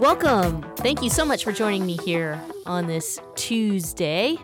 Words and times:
Welcome. 0.00 0.62
Thank 0.76 1.02
you 1.02 1.10
so 1.10 1.26
much 1.26 1.44
for 1.44 1.52
joining 1.52 1.84
me 1.84 1.98
here 1.98 2.40
on 2.64 2.86
this 2.86 3.20
Tuesday 3.34 4.38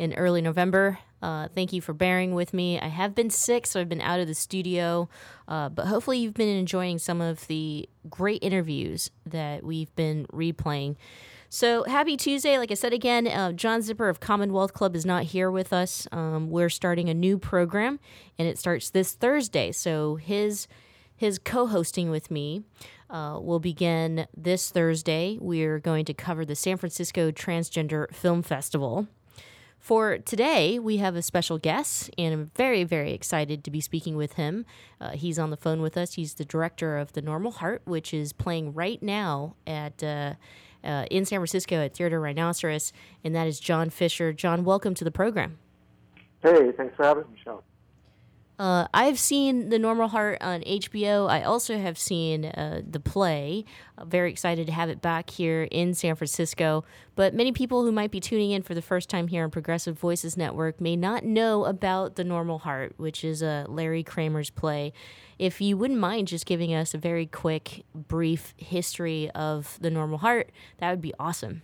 in 0.00 0.12
early 0.14 0.42
November. 0.42 0.98
Uh, 1.22 1.46
thank 1.46 1.72
you 1.72 1.80
for 1.80 1.92
bearing 1.92 2.34
with 2.34 2.52
me. 2.52 2.80
I 2.80 2.88
have 2.88 3.14
been 3.14 3.30
sick, 3.30 3.68
so 3.68 3.80
I've 3.80 3.88
been 3.88 4.00
out 4.00 4.18
of 4.18 4.26
the 4.26 4.34
studio, 4.34 5.08
uh, 5.46 5.68
but 5.68 5.86
hopefully, 5.86 6.18
you've 6.18 6.34
been 6.34 6.48
enjoying 6.48 6.98
some 6.98 7.20
of 7.20 7.46
the 7.46 7.88
great 8.10 8.42
interviews 8.42 9.12
that 9.24 9.62
we've 9.62 9.94
been 9.94 10.26
replaying. 10.32 10.96
So, 11.48 11.84
happy 11.84 12.16
Tuesday. 12.16 12.58
Like 12.58 12.72
I 12.72 12.74
said 12.74 12.92
again, 12.92 13.28
uh, 13.28 13.52
John 13.52 13.82
Zipperer 13.82 14.10
of 14.10 14.18
Commonwealth 14.18 14.72
Club 14.72 14.96
is 14.96 15.06
not 15.06 15.22
here 15.22 15.52
with 15.52 15.72
us. 15.72 16.08
Um, 16.10 16.50
we're 16.50 16.68
starting 16.68 17.08
a 17.08 17.14
new 17.14 17.38
program, 17.38 18.00
and 18.40 18.48
it 18.48 18.58
starts 18.58 18.90
this 18.90 19.12
Thursday. 19.12 19.70
So, 19.70 20.16
his 20.16 20.66
his 21.16 21.38
co-hosting 21.38 22.10
with 22.10 22.30
me 22.30 22.62
uh, 23.10 23.38
will 23.40 23.60
begin 23.60 24.26
this 24.36 24.70
Thursday. 24.70 25.38
We're 25.40 25.78
going 25.78 26.04
to 26.06 26.14
cover 26.14 26.44
the 26.44 26.54
San 26.54 26.76
Francisco 26.76 27.30
Transgender 27.30 28.12
Film 28.14 28.42
Festival. 28.42 29.08
For 29.78 30.18
today, 30.18 30.78
we 30.78 30.96
have 30.96 31.14
a 31.14 31.22
special 31.22 31.58
guest, 31.58 32.10
and 32.18 32.34
I'm 32.34 32.50
very, 32.56 32.82
very 32.82 33.12
excited 33.12 33.62
to 33.62 33.70
be 33.70 33.80
speaking 33.80 34.16
with 34.16 34.32
him. 34.32 34.66
Uh, 35.00 35.10
he's 35.10 35.38
on 35.38 35.50
the 35.50 35.56
phone 35.56 35.80
with 35.80 35.96
us. 35.96 36.14
He's 36.14 36.34
the 36.34 36.44
director 36.44 36.98
of 36.98 37.12
The 37.12 37.22
Normal 37.22 37.52
Heart, 37.52 37.82
which 37.84 38.12
is 38.12 38.32
playing 38.32 38.72
right 38.72 39.00
now 39.02 39.54
at 39.66 40.02
uh, 40.02 40.34
uh, 40.82 41.04
in 41.10 41.24
San 41.24 41.38
Francisco 41.38 41.76
at 41.84 41.94
Theater 41.94 42.20
Rhinoceros, 42.20 42.92
and 43.22 43.34
that 43.34 43.46
is 43.46 43.60
John 43.60 43.90
Fisher. 43.90 44.32
John, 44.32 44.64
welcome 44.64 44.94
to 44.94 45.04
the 45.04 45.10
program. 45.10 45.58
Hey, 46.42 46.72
thanks 46.76 46.96
for 46.96 47.04
having 47.04 47.24
me, 47.24 47.30
Michelle. 47.34 47.62
Uh, 48.58 48.88
I've 48.94 49.18
seen 49.18 49.68
The 49.68 49.78
Normal 49.78 50.08
Heart 50.08 50.38
on 50.40 50.62
HBO. 50.62 51.28
I 51.28 51.42
also 51.42 51.78
have 51.78 51.98
seen 51.98 52.46
uh, 52.46 52.80
the 52.88 53.00
play. 53.00 53.66
I'm 53.98 54.08
very 54.08 54.30
excited 54.30 54.66
to 54.66 54.72
have 54.72 54.88
it 54.88 55.02
back 55.02 55.28
here 55.28 55.64
in 55.64 55.92
San 55.92 56.14
Francisco. 56.16 56.84
But 57.16 57.34
many 57.34 57.52
people 57.52 57.84
who 57.84 57.92
might 57.92 58.10
be 58.10 58.20
tuning 58.20 58.52
in 58.52 58.62
for 58.62 58.74
the 58.74 58.80
first 58.80 59.10
time 59.10 59.28
here 59.28 59.44
on 59.44 59.50
Progressive 59.50 59.98
Voices 59.98 60.38
Network 60.38 60.80
may 60.80 60.96
not 60.96 61.22
know 61.22 61.66
about 61.66 62.16
The 62.16 62.24
Normal 62.24 62.60
Heart, 62.60 62.94
which 62.96 63.24
is 63.24 63.42
a 63.42 63.66
Larry 63.68 64.02
Kramer's 64.02 64.48
play. 64.48 64.94
If 65.38 65.60
you 65.60 65.76
wouldn't 65.76 66.00
mind 66.00 66.28
just 66.28 66.46
giving 66.46 66.72
us 66.74 66.94
a 66.94 66.98
very 66.98 67.26
quick, 67.26 67.84
brief 67.94 68.54
history 68.56 69.30
of 69.34 69.76
The 69.82 69.90
Normal 69.90 70.18
Heart, 70.18 70.50
that 70.78 70.90
would 70.90 71.02
be 71.02 71.12
awesome. 71.18 71.60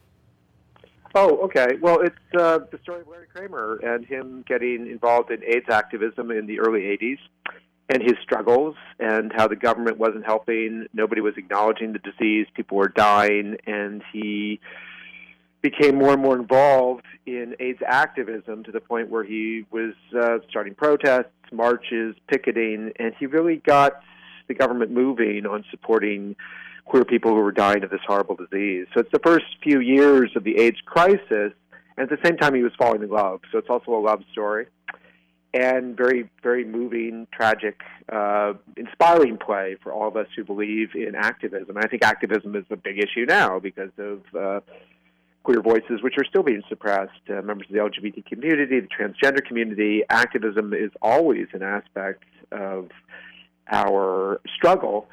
Oh, 1.14 1.38
okay. 1.44 1.76
Well, 1.80 2.00
it's 2.00 2.16
uh, 2.38 2.60
the 2.70 2.78
story 2.82 3.02
of 3.02 3.08
Larry 3.08 3.26
Kramer 3.34 3.76
and 3.82 4.04
him 4.04 4.44
getting 4.48 4.86
involved 4.86 5.30
in 5.30 5.44
AIDS 5.44 5.66
activism 5.68 6.30
in 6.30 6.46
the 6.46 6.60
early 6.60 6.82
80s 6.82 7.18
and 7.90 8.02
his 8.02 8.14
struggles 8.22 8.76
and 8.98 9.30
how 9.34 9.46
the 9.46 9.56
government 9.56 9.98
wasn't 9.98 10.24
helping. 10.24 10.86
Nobody 10.94 11.20
was 11.20 11.34
acknowledging 11.36 11.92
the 11.92 11.98
disease. 11.98 12.46
People 12.54 12.78
were 12.78 12.88
dying. 12.88 13.56
And 13.66 14.02
he 14.12 14.60
became 15.60 15.96
more 15.96 16.14
and 16.14 16.22
more 16.22 16.36
involved 16.36 17.04
in 17.26 17.54
AIDS 17.60 17.82
activism 17.86 18.64
to 18.64 18.72
the 18.72 18.80
point 18.80 19.10
where 19.10 19.24
he 19.24 19.66
was 19.70 19.94
uh, 20.18 20.38
starting 20.48 20.74
protests, 20.74 21.30
marches, 21.52 22.16
picketing, 22.26 22.92
and 22.98 23.14
he 23.18 23.26
really 23.26 23.56
got 23.56 24.00
the 24.48 24.54
government 24.54 24.90
moving 24.90 25.46
on 25.46 25.64
supporting 25.70 26.36
queer 26.84 27.04
people 27.04 27.30
who 27.32 27.40
were 27.40 27.52
dying 27.52 27.84
of 27.84 27.90
this 27.90 28.00
horrible 28.06 28.36
disease. 28.36 28.86
So 28.92 29.00
it's 29.00 29.12
the 29.12 29.20
first 29.20 29.44
few 29.62 29.80
years 29.80 30.30
of 30.36 30.44
the 30.44 30.58
AIDS 30.58 30.78
crisis, 30.84 31.52
and 31.96 31.98
at 31.98 32.10
the 32.10 32.18
same 32.24 32.36
time, 32.36 32.54
he 32.54 32.62
was 32.62 32.72
falling 32.78 33.02
in 33.02 33.10
love. 33.10 33.40
So 33.50 33.58
it's 33.58 33.68
also 33.70 33.92
a 33.92 34.00
love 34.00 34.22
story, 34.32 34.66
and 35.54 35.96
very, 35.96 36.28
very 36.42 36.64
moving, 36.64 37.26
tragic, 37.32 37.80
uh, 38.10 38.54
inspiring 38.76 39.38
play 39.38 39.76
for 39.82 39.92
all 39.92 40.08
of 40.08 40.16
us 40.16 40.26
who 40.36 40.44
believe 40.44 40.94
in 40.94 41.14
activism. 41.14 41.76
And 41.76 41.84
I 41.84 41.88
think 41.88 42.04
activism 42.04 42.56
is 42.56 42.64
a 42.70 42.76
big 42.76 42.98
issue 42.98 43.26
now 43.26 43.58
because 43.58 43.90
of. 43.98 44.22
Uh, 44.34 44.60
queer 45.42 45.60
voices, 45.60 46.02
which 46.02 46.14
are 46.18 46.24
still 46.24 46.42
being 46.42 46.62
suppressed, 46.68 47.10
uh, 47.28 47.42
members 47.42 47.66
of 47.68 47.74
the 47.74 47.80
LGBT 47.80 48.24
community, 48.26 48.80
the 48.80 48.86
transgender 48.86 49.44
community. 49.44 50.02
Activism 50.08 50.72
is 50.72 50.90
always 51.00 51.48
an 51.52 51.62
aspect 51.62 52.22
of 52.52 52.90
our 53.70 54.40
struggle, 54.56 55.08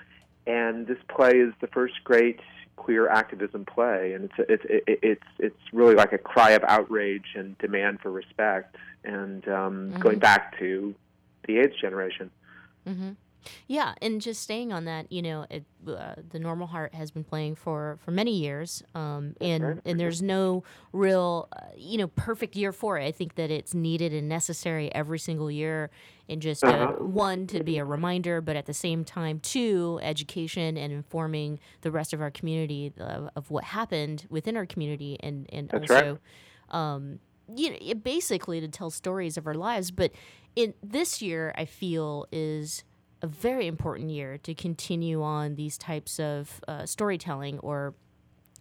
and 0.49 0.87
this 0.87 0.97
play 1.07 1.37
is 1.37 1.53
the 1.61 1.67
first 1.67 2.03
great 2.03 2.39
queer 2.75 3.07
activism 3.07 3.65
play, 3.65 4.13
and 4.13 4.25
it's 4.25 4.39
a, 4.39 4.51
it's 4.51 4.65
it, 4.87 4.99
it's 5.03 5.29
it's 5.37 5.61
really 5.71 5.93
like 5.93 6.11
a 6.11 6.17
cry 6.17 6.51
of 6.51 6.63
outrage 6.63 7.35
and 7.35 7.57
demand 7.59 7.99
for 8.01 8.11
respect, 8.11 8.75
and 9.03 9.47
um, 9.47 9.91
mm-hmm. 9.91 9.99
going 9.99 10.17
back 10.19 10.57
to 10.57 10.95
the 11.45 11.59
AIDS 11.59 11.75
generation. 11.79 12.31
Mm-hmm. 12.88 13.11
Yeah, 13.67 13.94
and 14.01 14.22
just 14.22 14.41
staying 14.41 14.73
on 14.73 14.85
that, 14.85 15.11
you 15.11 15.22
know, 15.22 15.45
it, 15.50 15.63
uh, 15.88 16.16
the 16.29 16.39
Normal 16.39 16.67
Heart 16.67 16.94
has 16.94 17.11
been 17.11 17.23
playing 17.23 17.55
for 17.55 17.97
for 18.03 18.11
many 18.11 18.38
years, 18.38 18.83
um, 18.95 19.35
and 19.39 19.63
right. 19.63 19.77
and 19.85 20.00
there's 20.00 20.22
no 20.22 20.63
real, 20.91 21.47
uh, 21.53 21.61
you 21.75 21.97
know, 21.97 22.07
perfect 22.07 22.55
year 22.55 22.72
for 22.72 22.97
it. 22.97 23.05
I 23.05 23.11
think 23.11 23.35
that 23.35 23.51
it's 23.51 23.73
needed 23.73 24.13
and 24.13 24.27
necessary 24.27 24.94
every 24.94 25.19
single 25.19 25.50
year, 25.50 25.89
and 26.27 26.41
just 26.41 26.63
uh, 26.63 26.67
uh-huh. 26.67 27.03
one 27.03 27.47
to 27.47 27.63
be 27.63 27.77
a 27.77 27.85
reminder, 27.85 28.41
but 28.41 28.55
at 28.55 28.66
the 28.66 28.73
same 28.73 29.03
time, 29.03 29.39
two, 29.39 30.00
education 30.01 30.77
and 30.77 30.91
informing 30.91 31.59
the 31.81 31.91
rest 31.91 32.13
of 32.13 32.21
our 32.21 32.31
community 32.31 32.94
of, 33.00 33.29
of 33.35 33.51
what 33.51 33.63
happened 33.63 34.25
within 34.29 34.57
our 34.57 34.66
community, 34.66 35.17
and 35.21 35.47
and 35.51 35.69
That's 35.69 35.89
also. 35.89 36.11
Right. 36.11 36.19
Um, 36.71 37.19
you 37.56 37.71
know, 37.71 37.95
basically 37.95 38.61
to 38.61 38.67
tell 38.67 38.91
stories 38.91 39.35
of 39.35 39.47
our 39.47 39.56
lives, 39.56 39.89
but 39.89 40.11
in 40.56 40.73
this 40.83 41.21
year, 41.21 41.53
I 41.57 41.66
feel 41.66 42.27
is 42.31 42.83
a 43.22 43.28
very 43.28 43.68
important 43.68 44.09
year 44.09 44.38
to 44.40 44.53
continue 44.53 45.22
on 45.22 45.56
these 45.56 45.78
types 45.78 46.19
of 46.19 46.62
uh, 46.68 46.85
storytelling 46.85 47.59
or 47.59 47.94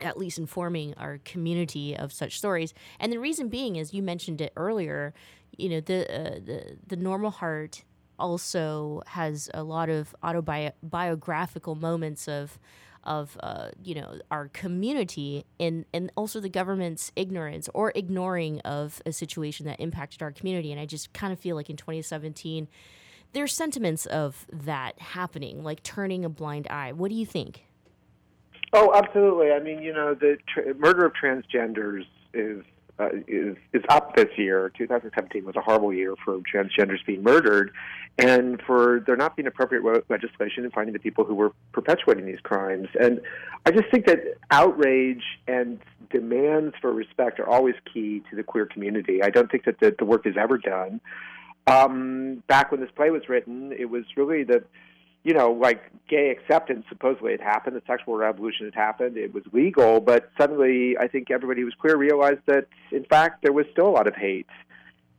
at 0.01 0.17
least 0.17 0.39
informing 0.39 0.95
our 0.95 1.19
community 1.25 1.97
of 1.97 2.13
such 2.13 2.39
stories. 2.39 2.73
And 3.01 3.13
the 3.13 3.19
reason 3.19 3.49
being 3.49 3.77
is 3.77 3.93
you 3.93 4.03
mentioned 4.03 4.41
it 4.41 4.53
earlier, 4.57 5.15
you 5.57 5.69
know, 5.69 5.81
the 5.81 6.03
uh, 6.13 6.35
the 6.45 6.77
the 6.87 6.97
normal 6.97 7.31
heart 7.31 7.85
also 8.19 9.03
has 9.07 9.49
a 9.55 9.63
lot 9.63 9.89
of 9.89 10.15
autobiographical 10.23 11.75
moments 11.75 12.29
of 12.29 12.59
of 13.05 13.39
uh, 13.43 13.71
you 13.83 13.95
know 13.95 14.19
our 14.31 14.49
community 14.49 15.45
and 15.59 15.85
and 15.95 16.13
also 16.17 16.41
the 16.41 16.49
government's 16.49 17.13
ignorance 17.17 17.69
or 17.75 17.93
ignoring 17.95 18.61
of 18.61 19.01
a 19.07 19.13
situation 19.13 19.67
that 19.67 19.81
impacted 19.81 20.23
our 20.23 20.33
community 20.33 20.73
and 20.73 20.81
I 20.81 20.87
just 20.87 21.13
kind 21.13 21.33
of 21.33 21.39
feel 21.39 21.57
like 21.57 21.71
in 21.71 21.77
2017 21.77 22.69
there's 23.33 23.53
sentiments 23.53 24.07
of 24.07 24.47
that 24.53 24.99
happening, 25.01 25.63
like 25.63 25.83
turning 25.83 26.25
a 26.25 26.29
blind 26.29 26.67
eye. 26.69 26.93
What 26.93 27.11
do 27.11 27.15
you 27.15 27.27
think? 27.27 27.65
Oh, 28.73 28.93
absolutely. 28.95 29.53
I 29.53 29.61
mean, 29.61 29.83
you 29.83 29.93
know, 29.93 30.15
the 30.15 30.37
tra- 30.47 30.75
murder 30.75 31.07
of 31.07 31.13
transgenders 31.13 32.05
is 32.35 32.63
uh, 32.99 33.11
is 33.29 33.57
is 33.73 33.83
up 33.89 34.17
this 34.17 34.29
year. 34.37 34.73
2017 34.77 35.45
was 35.45 35.55
a 35.57 35.61
horrible 35.61 35.93
year 35.93 36.15
for 36.25 36.39
transgenders 36.39 37.05
being 37.07 37.23
murdered, 37.23 37.71
and 38.19 38.61
for 38.67 39.03
there 39.07 39.17
not 39.17 39.37
being 39.37 39.47
appropriate 39.47 39.85
legislation 40.09 40.65
and 40.65 40.73
finding 40.73 40.93
the 40.93 40.99
people 40.99 41.25
who 41.25 41.35
were 41.35 41.53
perpetuating 41.73 42.27
these 42.27 42.41
crimes. 42.43 42.89
And 43.01 43.21
I 43.65 43.71
just 43.71 43.91
think 43.91 44.07
that 44.07 44.19
outrage 44.51 45.23
and 45.47 45.79
demands 46.11 46.75
for 46.81 46.93
respect 46.93 47.39
are 47.39 47.49
always 47.49 47.77
key 47.93 48.23
to 48.31 48.37
the 48.37 48.43
queer 48.43 48.67
community. 48.67 49.23
I 49.23 49.31
don't 49.31 49.51
think 49.51 49.65
that 49.65 49.79
the, 49.81 49.95
the 49.97 50.05
work 50.05 50.27
is 50.27 50.37
ever 50.37 50.59
done 50.59 51.01
um, 51.69 52.43
back 52.47 52.71
when 52.71 52.81
this 52.81 52.91
play 52.95 53.11
was 53.11 53.29
written, 53.29 53.73
it 53.73 53.87
was 53.87 54.05
really 54.17 54.45
the 54.45 54.65
you 55.25 55.35
know, 55.35 55.51
like 55.51 55.83
gay 56.09 56.31
acceptance 56.31 56.87
supposedly 56.89 57.33
had 57.33 57.41
happened, 57.41 57.77
the 57.77 57.83
sexual 57.87 58.17
revolution 58.17 58.67
had 58.67 58.75
happened, 58.75 59.17
it 59.17 59.35
was 59.35 59.43
legal, 59.53 60.01
but 60.01 60.31
suddenly 60.39 60.97
I 60.97 61.09
think 61.09 61.31
everybody 61.31 61.61
who 61.61 61.67
was 61.67 61.75
queer 61.75 61.97
realized 61.97 62.41
that, 62.47 62.67
in 62.93 63.05
fact, 63.05 63.43
there 63.43 63.53
was 63.53 63.67
still 63.73 63.89
a 63.89 63.91
lot 63.91 64.07
of 64.07 64.15
hate. 64.15 64.47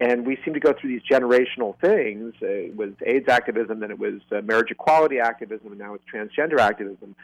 And 0.02 0.26
we 0.26 0.40
seem 0.46 0.54
to 0.54 0.62
go 0.62 0.74
through 0.74 0.92
these 0.92 1.02
generational 1.02 1.78
things. 1.80 2.34
It 2.40 2.76
was 2.76 2.92
AIDS 3.06 3.28
activism, 3.28 3.82
then 3.82 3.92
it 3.92 4.00
was 4.00 4.22
uh, 4.32 4.42
marriage 4.42 4.72
equality 4.72 5.20
activism, 5.20 5.68
and 5.68 5.78
now 5.78 5.94
it's 5.94 6.06
transgender 6.12 6.58
activism. 6.58 7.16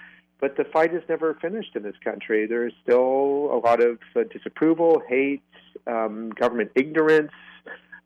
But 0.42 0.58
the 0.58 0.66
fight 0.66 0.94
is 0.94 1.02
never 1.08 1.34
finished 1.36 1.76
in 1.76 1.84
this 1.84 1.96
country. 2.04 2.46
There 2.46 2.68
is 2.68 2.74
still 2.84 3.50
a 3.52 3.60
lot 3.64 3.82
of 3.82 3.98
uh, 4.16 4.24
disapproval, 4.30 5.02
hate, 5.08 5.42
um, 5.88 6.32
government 6.32 6.72
ignorance, 6.76 7.32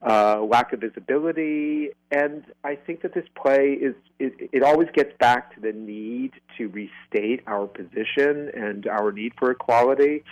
uh, 0.01 0.41
lack 0.41 0.71
of 0.73 0.79
visibility, 0.79 1.89
and 2.11 2.43
I 2.63 2.75
think 2.75 3.01
that 3.01 3.13
this 3.13 3.25
play 3.35 3.71
is 3.73 3.95
it, 4.17 4.49
it 4.53 4.63
always 4.63 4.87
gets 4.93 5.11
back 5.19 5.53
to 5.55 5.61
the 5.61 5.73
need 5.73 6.31
to 6.57 6.67
restate 6.69 7.41
our 7.47 7.67
position 7.67 8.49
and 8.53 8.87
our 8.87 9.11
need 9.11 9.33
for 9.37 9.51
equality. 9.51 10.23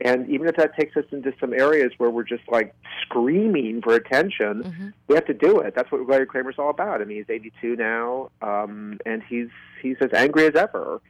And 0.00 0.28
even 0.30 0.46
if 0.46 0.54
that 0.56 0.76
takes 0.78 0.96
us 0.96 1.04
into 1.10 1.32
some 1.40 1.52
areas 1.52 1.90
where 1.98 2.08
we're 2.08 2.22
just 2.22 2.44
like 2.48 2.72
screaming 3.02 3.82
for 3.82 3.94
attention, 3.94 4.62
Mm-hmm. 4.62 4.88
we 5.08 5.14
have 5.16 5.26
to 5.26 5.34
do 5.34 5.58
it. 5.60 5.74
That's 5.74 5.90
what 5.90 6.06
Larry 6.08 6.24
Kramer's 6.26 6.54
all 6.58 6.70
about. 6.70 7.00
I 7.02 7.04
mean, 7.04 7.16
he's 7.18 7.28
82 7.28 7.76
now, 7.76 8.30
um, 8.40 8.98
and 9.04 9.22
he's 9.28 9.48
he's 9.82 9.96
as 10.00 10.10
angry 10.14 10.46
as 10.46 10.54
ever. 10.54 11.00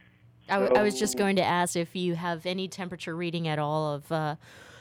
I, 0.49 0.55
w- 0.61 0.73
I 0.81 0.83
was 0.83 0.99
just 0.99 1.19
going 1.19 1.37
to 1.37 1.43
ask 1.45 1.77
if 1.77 1.95
you 1.95 2.15
have 2.15 2.47
any 2.47 2.67
temperature 2.69 3.15
reading 3.15 3.47
at 3.47 3.59
all 3.59 3.93
of 3.95 4.11
uh, 4.11 4.37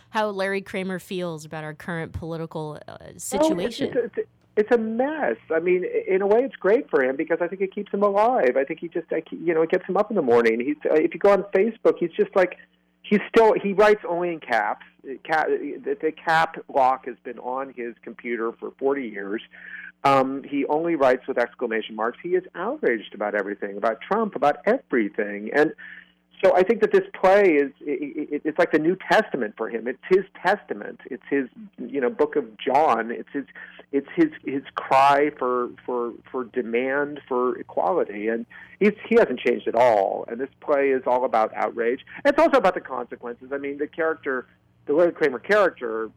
how 0.09 0.29
Larry 0.29 0.61
Kramer 0.61 0.99
feels 0.99 1.45
about 1.45 1.63
our 1.63 1.73
current 1.73 2.13
political 2.13 2.79
uh, 2.87 2.91
Oh, 2.99 3.05
it's- 3.05 3.23
situation. 3.23 3.91
it's, 3.95 4.29
it's, 4.55 4.71
a 4.71 4.77
mess. 4.77 5.35
I 5.53 5.59
mean, 5.59 5.85
in 6.07 6.21
a 6.21 6.27
way, 6.27 6.39
it's 6.39 6.55
great 6.55 6.89
for 6.89 7.03
him 7.03 7.15
because 7.15 7.37
I 7.41 7.47
think 7.47 7.61
it 7.61 7.73
keeps 7.73 7.93
him 7.93 8.01
alive. 8.03 8.57
I 8.57 8.63
think 8.63 8.79
he 8.79 8.87
just, 8.87 9.05
you 9.31 9.53
know, 9.53 9.61
it 9.61 9.69
gets 9.69 9.85
him 9.85 9.97
up 9.97 10.09
in 10.09 10.15
the 10.15 10.21
morning. 10.23 10.59
He's, 10.59 10.77
uh, 10.89 10.95
if 10.95 11.13
you 11.13 11.19
go 11.19 11.31
on 11.31 11.43
Facebook, 11.55 11.97
he's 11.99 12.11
just 12.11 12.35
like, 12.35 12.57
he's 13.03 13.19
still, 13.29 13.53
he 13.61 13.73
writes 13.73 14.01
only 14.07 14.29
in 14.29 14.39
caps. 14.39 14.85
Cap, 15.23 15.47
the, 15.47 15.95
the 16.01 16.11
cap 16.11 16.57
lock 16.73 17.05
has 17.05 17.15
been 17.23 17.39
on 17.39 17.73
his 17.75 17.93
computer 18.01 18.51
for 18.59 18.71
40 18.79 19.07
years. 19.07 19.41
Um, 20.03 20.43
he 20.43 20.65
only 20.65 20.95
writes 20.95 21.27
with 21.27 21.37
exclamation 21.37 21.95
marks. 21.95 22.17
He 22.21 22.29
is 22.29 22.43
outraged 22.55 23.13
about 23.13 23.35
everything, 23.35 23.77
about 23.77 23.99
Trump, 24.01 24.35
about 24.35 24.57
everything, 24.65 25.49
and 25.53 25.71
so 26.43 26.55
I 26.55 26.61
think 26.61 26.81
that 26.81 26.91
this 26.91 27.03
play 27.19 27.55
is 27.55 27.71
it, 27.81 28.29
it, 28.31 28.41
it's 28.45 28.59
like 28.59 28.71
the 28.71 28.79
New 28.79 28.95
Testament 29.11 29.55
for 29.57 29.69
him. 29.69 29.87
It's 29.87 30.03
his 30.07 30.23
testament. 30.41 31.01
It's 31.05 31.23
his 31.29 31.47
you 31.79 31.99
know 31.99 32.09
book 32.09 32.35
of 32.35 32.45
John. 32.57 33.09
It's 33.11 33.29
his 33.33 33.45
it's 33.91 34.07
his 34.15 34.29
his 34.45 34.61
cry 34.75 35.31
for 35.39 35.69
for 35.85 36.13
for 36.31 36.43
demand 36.45 37.21
for 37.27 37.57
equality, 37.57 38.27
and 38.27 38.45
he's 38.79 38.93
he 39.07 39.15
hasn't 39.15 39.39
changed 39.39 39.67
at 39.67 39.75
all. 39.75 40.25
And 40.27 40.39
this 40.39 40.49
play 40.61 40.89
is 40.89 41.03
all 41.07 41.25
about 41.25 41.53
outrage. 41.55 42.05
And 42.23 42.33
it's 42.33 42.41
also 42.41 42.57
about 42.57 42.75
the 42.75 42.81
consequences. 42.81 43.49
I 43.51 43.57
mean, 43.57 43.79
the 43.79 43.87
character, 43.87 44.45
the 44.85 44.93
Larry 44.93 45.13
Kramer 45.13 45.39
character. 45.39 46.11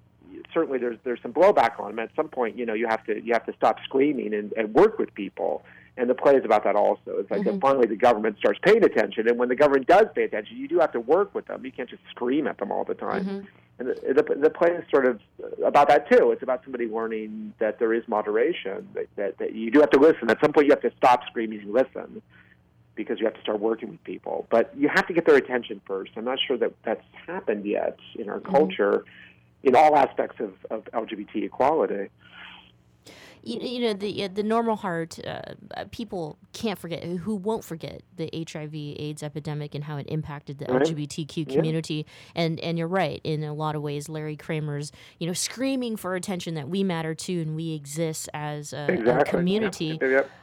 Certainly, 0.52 0.78
there's 0.78 0.98
there's 1.02 1.20
some 1.22 1.32
blowback 1.32 1.80
on 1.80 1.92
him. 1.92 1.98
At 1.98 2.10
some 2.14 2.28
point, 2.28 2.58
you 2.58 2.66
know, 2.66 2.74
you 2.74 2.86
have 2.88 3.04
to 3.06 3.24
you 3.24 3.32
have 3.32 3.46
to 3.46 3.54
stop 3.54 3.78
screaming 3.84 4.34
and, 4.34 4.52
and 4.52 4.74
work 4.74 4.98
with 4.98 5.14
people 5.14 5.62
and 5.96 6.08
the 6.08 6.14
play 6.14 6.34
is 6.36 6.44
about 6.44 6.64
that 6.64 6.76
also. 6.76 7.18
It's 7.18 7.30
like 7.30 7.44
that 7.44 7.50
mm-hmm. 7.50 7.58
finally 7.58 7.86
the 7.86 7.96
government 7.96 8.38
starts 8.38 8.58
paying 8.62 8.84
attention, 8.84 9.28
and 9.28 9.38
when 9.38 9.48
the 9.48 9.56
government 9.56 9.86
does 9.86 10.06
pay 10.14 10.24
attention, 10.24 10.56
you 10.56 10.68
do 10.68 10.78
have 10.78 10.92
to 10.92 11.00
work 11.00 11.34
with 11.34 11.46
them. 11.46 11.64
You 11.64 11.72
can't 11.72 11.88
just 11.88 12.02
scream 12.10 12.46
at 12.46 12.58
them 12.58 12.70
all 12.72 12.84
the 12.84 12.94
time. 12.94 13.24
Mm-hmm. 13.24 13.46
And 13.80 13.88
the, 13.88 14.22
the, 14.22 14.34
the 14.34 14.50
play 14.50 14.72
is 14.72 14.84
sort 14.90 15.06
of 15.06 15.20
about 15.64 15.88
that 15.88 16.10
too. 16.10 16.32
It's 16.32 16.42
about 16.42 16.62
somebody 16.64 16.86
learning 16.86 17.54
that 17.58 17.78
there 17.78 17.94
is 17.94 18.06
moderation, 18.08 18.86
that, 18.94 19.06
that, 19.16 19.38
that 19.38 19.54
you 19.54 19.70
do 19.70 19.80
have 19.80 19.90
to 19.90 19.98
listen. 19.98 20.30
At 20.30 20.38
some 20.40 20.52
point, 20.52 20.66
you 20.66 20.72
have 20.72 20.82
to 20.82 20.92
stop 20.98 21.22
screaming 21.26 21.60
and 21.60 21.72
listen 21.72 22.20
because 22.94 23.18
you 23.18 23.24
have 23.24 23.34
to 23.34 23.40
start 23.40 23.58
working 23.58 23.88
with 23.88 24.04
people. 24.04 24.46
But 24.50 24.70
you 24.76 24.88
have 24.88 25.06
to 25.06 25.14
get 25.14 25.24
their 25.24 25.36
attention 25.36 25.80
first. 25.86 26.12
I'm 26.16 26.26
not 26.26 26.38
sure 26.46 26.58
that 26.58 26.74
that's 26.84 27.04
happened 27.26 27.64
yet 27.64 27.98
in 28.18 28.28
our 28.28 28.40
mm-hmm. 28.40 28.54
culture 28.54 29.04
in 29.62 29.74
all 29.74 29.96
aspects 29.96 30.40
of, 30.40 30.52
of 30.70 30.84
LGBT 30.92 31.44
equality. 31.44 32.10
You, 33.42 33.60
you 33.60 33.80
know 33.80 33.92
the 33.94 34.28
the 34.28 34.42
normal 34.42 34.76
heart 34.76 35.18
uh, 35.26 35.40
uh, 35.76 35.84
people 35.90 36.38
can't 36.52 36.78
forget 36.78 37.02
who 37.04 37.34
won't 37.36 37.64
forget 37.64 38.02
the 38.16 38.28
HIV 38.32 38.74
AIDS 38.74 39.22
epidemic 39.22 39.74
and 39.74 39.84
how 39.84 39.96
it 39.96 40.06
impacted 40.08 40.58
the 40.58 40.66
Right. 40.66 40.82
LGBTQ 40.82 41.46
Yeah. 41.48 41.54
community. 41.54 42.06
And 42.34 42.60
and 42.60 42.78
you're 42.78 42.88
right 42.88 43.20
in 43.24 43.42
a 43.44 43.52
lot 43.54 43.74
of 43.76 43.82
ways 43.82 44.08
Larry 44.08 44.36
Kramer's 44.36 44.92
you 45.18 45.26
know 45.26 45.32
screaming 45.32 45.96
for 45.96 46.14
attention 46.14 46.54
that 46.54 46.68
we 46.68 46.84
matter 46.84 47.14
too 47.14 47.40
and 47.40 47.56
we 47.56 47.72
exist 47.74 48.28
as 48.34 48.72
a, 48.72 48.86
a 49.20 49.24
community. 49.24 49.98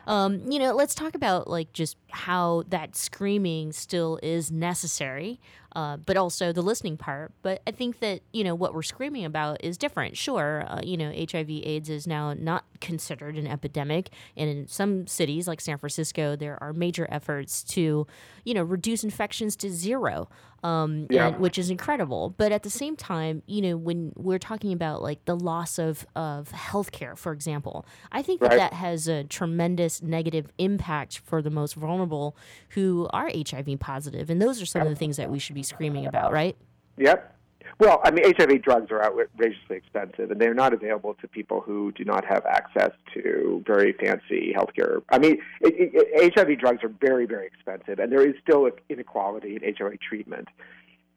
Um, 0.08 0.50
you 0.52 0.60
know 0.60 0.74
let's 0.74 0.96
talk 0.96 1.16
about 1.16 1.48
like 1.50 1.74
just 1.74 1.98
how 2.12 2.64
that 2.70 2.96
screaming 2.96 3.72
still 3.74 4.20
is 4.24 4.52
necessary 4.52 5.40
uh, 5.78 5.96
but 5.96 6.18
also 6.18 6.52
the 6.52 6.64
listening 6.64 6.98
part. 6.98 7.32
But 7.44 7.62
I 7.68 7.72
think 7.72 8.00
that 8.00 8.22
you 8.34 8.44
know 8.44 8.56
what 8.56 8.74
we're 8.74 8.82
screaming 8.82 9.26
about 9.26 9.64
is 9.64 9.78
different. 9.78 10.18
Sure, 10.18 10.66
uh, 10.68 10.82
you 10.84 10.98
know 10.98 11.12
HIV/AIDS 11.12 11.88
is 11.88 12.08
now 12.08 12.34
not 12.34 12.66
considered 12.82 13.38
an 13.38 13.46
epidemic, 13.46 14.10
and 14.36 14.50
in 14.50 14.68
some 14.68 15.06
cities 15.06 15.48
like 15.48 15.62
San 15.62 15.78
Francisco, 15.78 16.36
there 16.36 16.58
are 16.64 16.74
major 16.74 17.08
efforts 17.12 17.64
to 17.66 18.08
you 18.44 18.54
know 18.56 18.64
reduce 18.64 19.04
infections 19.04 19.56
to 19.58 19.70
zero, 19.70 20.28
um, 20.64 21.08
Yeah. 21.10 21.28
and, 21.28 21.40
which 21.40 21.58
is 21.58 21.70
incredible. 21.70 22.34
But 22.38 22.52
at 22.52 22.64
the 22.64 22.70
same 22.70 22.96
time, 22.96 23.44
you 23.46 23.62
know 23.62 23.78
when 23.78 24.12
we're 24.16 24.40
talking 24.40 24.74
about 24.74 25.02
like 25.02 25.24
the 25.26 25.36
loss 25.36 25.78
of 25.80 26.06
of 26.16 26.50
healthcare, 26.52 27.18
for 27.18 27.32
example, 27.32 27.86
I 28.12 28.22
think 28.22 28.42
that 28.42 28.50
Right. 28.50 28.58
that 28.58 28.74
has 28.74 29.08
a 29.08 29.24
tremendous 29.24 30.02
negative 30.02 30.52
impact 30.58 31.20
for 31.20 31.42
the 31.42 31.50
most 31.52 31.76
vulnerable 31.76 32.36
who 32.70 33.08
are 33.14 33.30
HIV 33.34 33.78
positive, 33.80 34.30
and 34.30 34.42
those 34.42 34.62
are 34.62 34.66
some 34.66 34.82
of 34.82 34.90
the 34.90 34.96
things 34.96 35.18
that 35.18 35.30
we 35.30 35.40
should 35.40 35.56
be 35.56 35.64
screaming 35.64 36.06
about, 36.06 36.32
right? 36.34 36.56
Yep. 36.98 37.34
Well, 37.80 38.02
I 38.04 38.12
mean, 38.12 38.24
HIV 38.26 38.62
drugs 38.64 38.92
are 38.92 39.04
outrageously 39.04 39.78
expensive, 39.78 40.32
and 40.32 40.42
they're 40.42 40.54
not 40.54 40.74
available 40.74 41.14
to 41.22 41.28
people 41.28 41.62
who 41.62 41.92
do 41.92 42.04
not 42.04 42.26
have 42.26 42.46
access 42.46 42.92
to 43.14 43.64
very 43.66 43.94
fancy 43.94 44.54
healthcare. 44.56 45.02
I 45.10 45.20
mean, 45.20 45.38
it, 45.62 45.92
it, 45.94 46.34
HIV 46.36 46.60
drugs 46.60 46.84
are 46.84 46.92
very, 47.02 47.26
very 47.26 47.46
expensive, 47.46 48.00
and 48.00 48.12
there 48.12 48.28
is 48.28 48.36
still 48.42 48.70
inequality 48.90 49.56
in 49.56 49.76
HIV 49.78 50.00
treatment. 50.00 50.48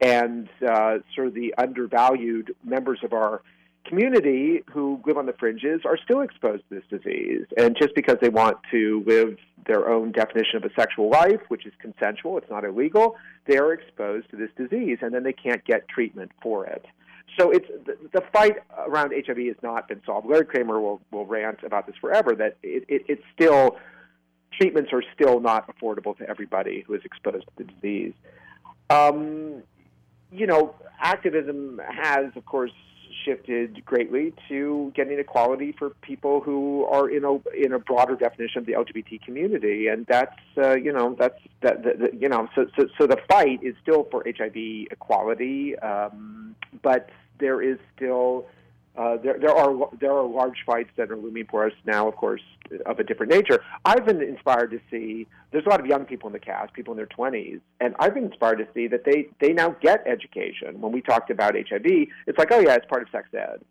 And 0.02 0.48
uh, 0.66 0.98
sort 1.14 1.28
of 1.28 1.34
the 1.34 1.54
undervalued 1.58 2.54
members 2.64 3.00
of 3.04 3.12
our 3.12 3.42
community 3.86 4.62
who 4.72 5.00
live 5.06 5.16
on 5.16 5.26
the 5.26 5.32
fringes 5.32 5.80
are 5.84 5.96
still 5.96 6.20
exposed 6.20 6.62
to 6.68 6.76
this 6.76 6.84
disease. 6.90 7.46
And 7.56 7.76
just 7.76 7.94
because 7.94 8.16
they 8.20 8.28
want 8.28 8.58
to 8.70 9.02
live 9.06 9.36
their 9.66 9.88
own 9.88 10.12
definition 10.12 10.56
of 10.56 10.64
a 10.64 10.70
sexual 10.78 11.10
life, 11.10 11.40
which 11.48 11.66
is 11.66 11.72
consensual, 11.80 12.38
it's 12.38 12.50
not 12.50 12.64
illegal, 12.64 13.16
they 13.46 13.58
are 13.58 13.72
exposed 13.72 14.30
to 14.30 14.36
this 14.36 14.50
disease, 14.56 14.98
and 15.02 15.14
then 15.14 15.22
they 15.22 15.32
can't 15.32 15.64
get 15.64 15.88
treatment 15.88 16.30
for 16.42 16.66
it. 16.66 16.84
So 17.38 17.50
it's 17.50 17.68
the, 17.86 17.96
the 18.12 18.22
fight 18.32 18.56
around 18.76 19.12
HIV 19.14 19.38
has 19.46 19.56
not 19.62 19.88
been 19.88 20.02
solved. 20.04 20.26
Larry 20.28 20.46
Kramer 20.46 20.80
will, 20.80 21.00
will 21.10 21.26
rant 21.26 21.60
about 21.62 21.86
this 21.86 21.96
forever. 22.00 22.34
That 22.34 22.56
it, 22.62 22.84
it, 22.88 23.02
it's 23.08 23.22
still 23.34 23.76
treatments 24.60 24.90
are 24.92 25.02
still 25.14 25.40
not 25.40 25.66
affordable 25.68 26.16
to 26.18 26.28
everybody 26.28 26.84
who 26.86 26.94
is 26.94 27.02
exposed 27.04 27.44
to 27.56 27.64
the 27.64 27.72
disease. 27.72 28.12
Um, 28.90 29.62
you 30.32 30.46
know, 30.46 30.74
activism 31.00 31.80
has, 31.88 32.26
of 32.36 32.44
course, 32.44 32.72
shifted 33.24 33.84
greatly 33.84 34.32
to 34.48 34.92
getting 34.94 35.18
equality 35.18 35.74
for 35.78 35.90
people 36.02 36.40
who 36.40 36.84
are 36.86 37.08
in 37.08 37.24
a 37.24 37.34
in 37.56 37.72
a 37.72 37.78
broader 37.78 38.16
definition 38.16 38.58
of 38.58 38.66
the 38.66 38.72
LGBT 38.72 39.22
community, 39.22 39.88
and 39.88 40.06
that's 40.06 40.36
uh, 40.56 40.74
you 40.74 40.92
know 40.92 41.16
that's 41.18 41.38
that, 41.62 41.82
that 41.82 42.20
you 42.20 42.28
know 42.28 42.48
so, 42.54 42.66
so 42.76 42.86
so 42.98 43.06
the 43.06 43.18
fight 43.28 43.62
is 43.62 43.74
still 43.82 44.06
for 44.10 44.24
HIV 44.24 44.56
equality, 44.90 45.78
um, 45.78 46.54
but 46.82 47.10
there 47.38 47.62
is 47.62 47.78
still 47.96 48.46
uh, 49.00 49.16
there, 49.16 49.38
there 49.38 49.56
are 49.56 49.88
there 49.98 50.12
are 50.12 50.26
large 50.26 50.58
fights 50.66 50.90
that 50.96 51.10
are 51.10 51.16
looming 51.16 51.46
for 51.50 51.64
us 51.64 51.72
now, 51.86 52.06
of 52.06 52.14
course, 52.16 52.42
of 52.84 52.98
a 52.98 53.04
different 53.04 53.32
nature. 53.32 53.62
I've 53.86 54.04
been 54.04 54.20
inspired 54.20 54.70
to 54.72 54.80
see 54.90 55.26
there's 55.52 55.64
a 55.64 55.70
lot 55.70 55.80
of 55.80 55.86
young 55.86 56.04
people 56.04 56.26
in 56.26 56.34
the 56.34 56.38
cast, 56.38 56.74
people 56.74 56.92
in 56.92 56.98
their 56.98 57.06
20s, 57.06 57.62
and 57.80 57.94
I've 57.98 58.12
been 58.12 58.26
inspired 58.26 58.58
to 58.58 58.68
see 58.74 58.88
that 58.88 59.06
they 59.06 59.28
they 59.40 59.54
now 59.54 59.70
get 59.80 60.06
education. 60.06 60.82
When 60.82 60.92
we 60.92 61.00
talked 61.00 61.30
about 61.30 61.54
HIV, 61.54 61.86
it's 62.26 62.36
like, 62.36 62.52
oh 62.52 62.60
yeah, 62.60 62.74
it's 62.74 62.84
part 62.88 63.00
of 63.00 63.08
sex 63.10 63.28
ed, 63.32 63.62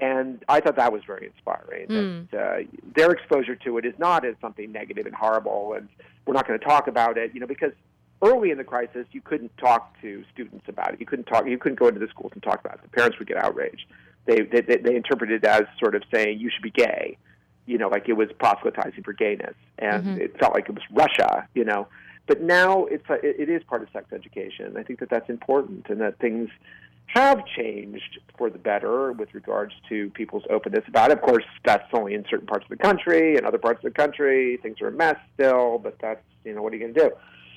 and 0.00 0.44
I 0.50 0.60
thought 0.60 0.76
that 0.76 0.92
was 0.92 1.00
very 1.06 1.28
inspiring. 1.28 1.86
Mm. 1.88 2.30
That 2.32 2.42
uh, 2.42 2.62
their 2.94 3.10
exposure 3.10 3.56
to 3.56 3.78
it 3.78 3.86
is 3.86 3.94
not 3.98 4.26
as 4.26 4.34
something 4.42 4.70
negative 4.70 5.06
and 5.06 5.14
horrible, 5.14 5.72
and 5.78 5.88
we're 6.26 6.34
not 6.34 6.46
going 6.46 6.58
to 6.58 6.64
talk 6.64 6.88
about 6.88 7.16
it, 7.16 7.30
you 7.32 7.40
know, 7.40 7.46
because 7.46 7.72
early 8.20 8.50
in 8.50 8.58
the 8.58 8.64
crisis, 8.64 9.06
you 9.12 9.22
couldn't 9.22 9.56
talk 9.56 9.98
to 10.02 10.24
students 10.30 10.66
about 10.68 10.92
it. 10.92 11.00
You 11.00 11.06
couldn't 11.06 11.24
talk. 11.24 11.46
You 11.46 11.56
couldn't 11.56 11.78
go 11.78 11.88
into 11.88 12.00
the 12.00 12.08
schools 12.08 12.32
and 12.34 12.42
talk 12.42 12.60
about 12.60 12.74
it. 12.74 12.82
The 12.82 12.90
parents 12.90 13.18
would 13.18 13.28
get 13.28 13.38
outraged. 13.38 13.86
They 14.26 14.42
they, 14.42 14.60
they, 14.60 14.94
interpreted 14.96 15.42
it 15.42 15.48
as 15.48 15.62
sort 15.78 15.94
of 15.94 16.02
saying 16.14 16.38
you 16.38 16.50
should 16.50 16.62
be 16.62 16.70
gay, 16.70 17.18
you 17.66 17.76
know, 17.78 17.88
like 17.88 18.08
it 18.08 18.12
was 18.12 18.28
proselytizing 18.38 19.02
for 19.02 19.12
gayness, 19.12 19.54
and 19.78 20.04
Mhm. 20.04 20.18
it 20.18 20.38
felt 20.38 20.54
like 20.54 20.68
it 20.68 20.74
was 20.74 20.84
Russia, 20.92 21.48
you 21.54 21.64
know. 21.64 21.88
But 22.26 22.40
now 22.40 22.84
it's 22.86 23.08
a, 23.10 23.14
it, 23.14 23.36
it 23.40 23.48
is 23.48 23.64
part 23.64 23.82
of 23.82 23.88
sex 23.92 24.12
education. 24.12 24.76
I 24.76 24.84
think 24.84 25.00
that 25.00 25.10
that's 25.10 25.28
important, 25.28 25.88
and 25.88 26.00
that 26.00 26.18
things 26.18 26.50
have 27.06 27.44
changed 27.44 28.20
for 28.38 28.48
the 28.48 28.58
better 28.58 29.12
with 29.12 29.34
regards 29.34 29.74
to 29.88 30.08
people's 30.10 30.44
openness 30.48 30.84
about 30.88 31.10
it. 31.10 31.18
Of 31.18 31.22
course, 31.24 31.44
that's 31.64 31.84
only 31.92 32.14
in 32.14 32.24
certain 32.30 32.46
parts 32.46 32.64
of 32.64 32.70
the 32.70 32.82
country. 32.82 33.36
In 33.36 33.44
other 33.44 33.58
parts 33.58 33.84
of 33.84 33.92
the 33.92 33.98
country, 33.98 34.56
things 34.62 34.80
are 34.80 34.88
a 34.88 34.92
mess 34.92 35.16
still. 35.34 35.78
But 35.78 35.98
that's 36.00 36.22
you 36.44 36.54
know 36.54 36.62
what 36.62 36.72
are 36.72 36.76
you 36.76 36.82
going 36.82 36.94
to 36.94 37.00
do? 37.00 37.10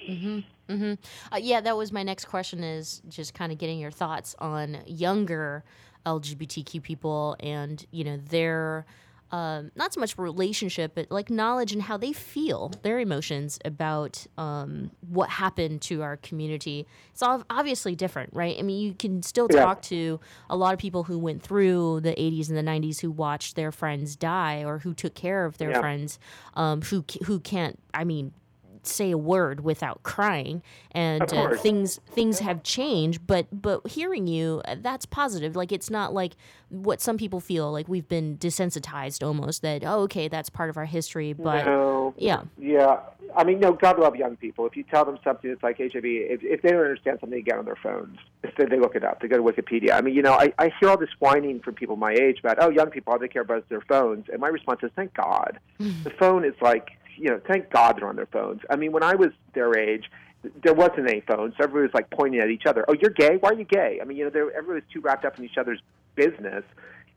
Mm-hmm. 0.09 0.39
Mm-hmm. 0.73 1.33
Uh, 1.33 1.37
yeah, 1.37 1.61
that 1.61 1.77
was 1.77 1.91
my 1.91 2.03
next 2.03 2.25
question. 2.25 2.63
Is 2.63 3.01
just 3.07 3.33
kind 3.33 3.51
of 3.51 3.57
getting 3.59 3.79
your 3.79 3.91
thoughts 3.91 4.35
on 4.39 4.79
younger 4.87 5.63
LGBTQ 6.05 6.81
people 6.81 7.35
and 7.39 7.85
you 7.91 8.03
know 8.03 8.17
their 8.17 8.85
um, 9.31 9.71
not 9.75 9.93
so 9.93 9.99
much 9.99 10.17
relationship, 10.17 10.93
but 10.95 11.09
like 11.09 11.29
knowledge 11.29 11.73
and 11.73 11.81
how 11.81 11.97
they 11.97 12.13
feel, 12.13 12.71
their 12.83 12.99
emotions 12.99 13.59
about 13.65 14.25
um, 14.37 14.91
what 15.09 15.29
happened 15.29 15.81
to 15.83 16.03
our 16.03 16.17
community. 16.17 16.85
It's 17.11 17.23
obviously 17.23 17.95
different, 17.95 18.29
right? 18.33 18.55
I 18.57 18.61
mean, 18.61 18.81
you 18.81 18.93
can 18.93 19.23
still 19.23 19.47
talk 19.47 19.79
yeah. 19.79 19.89
to 19.89 20.19
a 20.49 20.55
lot 20.55 20.73
of 20.73 20.79
people 20.79 21.03
who 21.03 21.17
went 21.17 21.41
through 21.41 22.01
the 22.01 22.11
80s 22.11 22.49
and 22.49 22.57
the 22.57 22.61
90s 22.61 23.01
who 23.01 23.11
watched 23.11 23.55
their 23.55 23.71
friends 23.71 24.15
die 24.15 24.63
or 24.63 24.79
who 24.79 24.93
took 24.93 25.15
care 25.15 25.45
of 25.45 25.57
their 25.57 25.71
yeah. 25.71 25.79
friends 25.79 26.19
um, 26.53 26.81
who 26.83 27.03
who 27.25 27.39
can't. 27.39 27.79
I 27.93 28.03
mean, 28.03 28.31
say 28.87 29.11
a 29.11 29.17
word 29.17 29.61
without 29.61 30.03
crying 30.03 30.61
and 30.91 31.33
uh, 31.33 31.55
things 31.57 31.99
things 32.09 32.39
have 32.39 32.63
changed 32.63 33.25
but 33.25 33.47
but 33.51 33.85
hearing 33.87 34.27
you 34.27 34.61
uh, 34.65 34.75
that's 34.79 35.05
positive 35.05 35.55
like 35.55 35.71
it's 35.71 35.89
not 35.89 36.13
like 36.13 36.33
what 36.69 37.01
some 37.01 37.17
people 37.17 37.39
feel 37.39 37.71
like 37.71 37.87
we've 37.87 38.07
been 38.07 38.37
desensitized 38.37 39.25
almost 39.25 39.61
that 39.61 39.83
oh 39.85 40.01
okay 40.01 40.27
that's 40.27 40.49
part 40.49 40.69
of 40.69 40.77
our 40.77 40.85
history 40.85 41.33
but 41.33 41.65
no. 41.65 42.13
yeah 42.17 42.41
yeah 42.57 42.99
I 43.35 43.43
mean, 43.43 43.59
no, 43.59 43.73
God 43.73 43.99
love 43.99 44.15
young 44.15 44.37
people. 44.37 44.65
If 44.65 44.77
you 44.77 44.83
tell 44.83 45.03
them 45.03 45.17
something 45.23 45.49
that's 45.49 45.63
like 45.63 45.77
HIV, 45.77 46.05
if, 46.05 46.43
if 46.43 46.61
they 46.61 46.69
don't 46.69 46.81
understand 46.81 47.19
something, 47.19 47.37
they 47.37 47.41
get 47.41 47.57
on 47.57 47.65
their 47.65 47.75
phones. 47.75 48.17
Instead, 48.43 48.69
they 48.69 48.79
look 48.79 48.95
it 48.95 49.03
up. 49.03 49.21
They 49.21 49.27
go 49.27 49.37
to 49.37 49.43
Wikipedia. 49.43 49.91
I 49.91 50.01
mean, 50.01 50.15
you 50.15 50.21
know, 50.21 50.33
I, 50.33 50.53
I 50.57 50.71
hear 50.79 50.89
all 50.89 50.97
this 50.97 51.09
whining 51.19 51.59
from 51.59 51.75
people 51.75 51.95
my 51.95 52.13
age 52.13 52.39
about, 52.39 52.57
oh, 52.59 52.69
young 52.69 52.89
people, 52.89 53.13
all 53.13 53.19
they 53.19 53.27
care 53.27 53.41
about 53.41 53.59
is 53.59 53.63
their 53.69 53.81
phones. 53.81 54.25
And 54.31 54.39
my 54.39 54.47
response 54.47 54.81
is, 54.83 54.91
thank 54.95 55.13
God. 55.13 55.59
the 55.79 56.11
phone 56.17 56.45
is 56.45 56.53
like 56.61 56.91
you 57.15 57.29
know, 57.29 57.41
thank 57.47 57.69
God 57.69 57.97
they're 57.97 58.07
on 58.07 58.15
their 58.15 58.27
phones. 58.27 58.61
I 58.69 58.75
mean, 58.75 58.91
when 58.91 59.03
I 59.03 59.15
was 59.15 59.29
their 59.53 59.77
age, 59.77 60.09
there 60.63 60.73
wasn't 60.73 61.09
any 61.09 61.21
phones. 61.21 61.53
So 61.57 61.63
everybody 61.63 61.83
was 61.83 61.93
like 61.93 62.09
pointing 62.11 62.41
at 62.41 62.49
each 62.49 62.65
other. 62.65 62.85
Oh, 62.87 62.95
you're 62.99 63.11
gay? 63.11 63.37
Why 63.39 63.49
are 63.49 63.53
you 63.55 63.65
gay? 63.65 63.99
I 64.01 64.05
mean, 64.05 64.17
you 64.17 64.25
know, 64.25 64.29
everybody 64.29 64.81
was 64.81 64.83
too 64.93 65.01
wrapped 65.01 65.25
up 65.25 65.37
in 65.37 65.45
each 65.45 65.57
other's 65.57 65.81
business. 66.15 66.63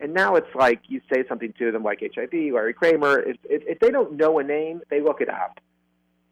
And 0.01 0.15
now 0.15 0.37
it's 0.37 0.55
like 0.55 0.81
you 0.89 1.01
say 1.13 1.25
something 1.29 1.53
to 1.59 1.73
them 1.73 1.83
like 1.83 2.01
HIV, 2.01 2.33
Larry 2.33 2.73
Kramer. 2.73 3.21
If, 3.21 3.37
if, 3.45 3.63
if 3.67 3.81
they 3.81 3.91
don't 3.91 4.13
know 4.13 4.39
a 4.39 4.45
name, 4.45 4.81
they 4.91 5.01
look 5.01 5.21
it 5.21 5.29
up. 5.29 5.61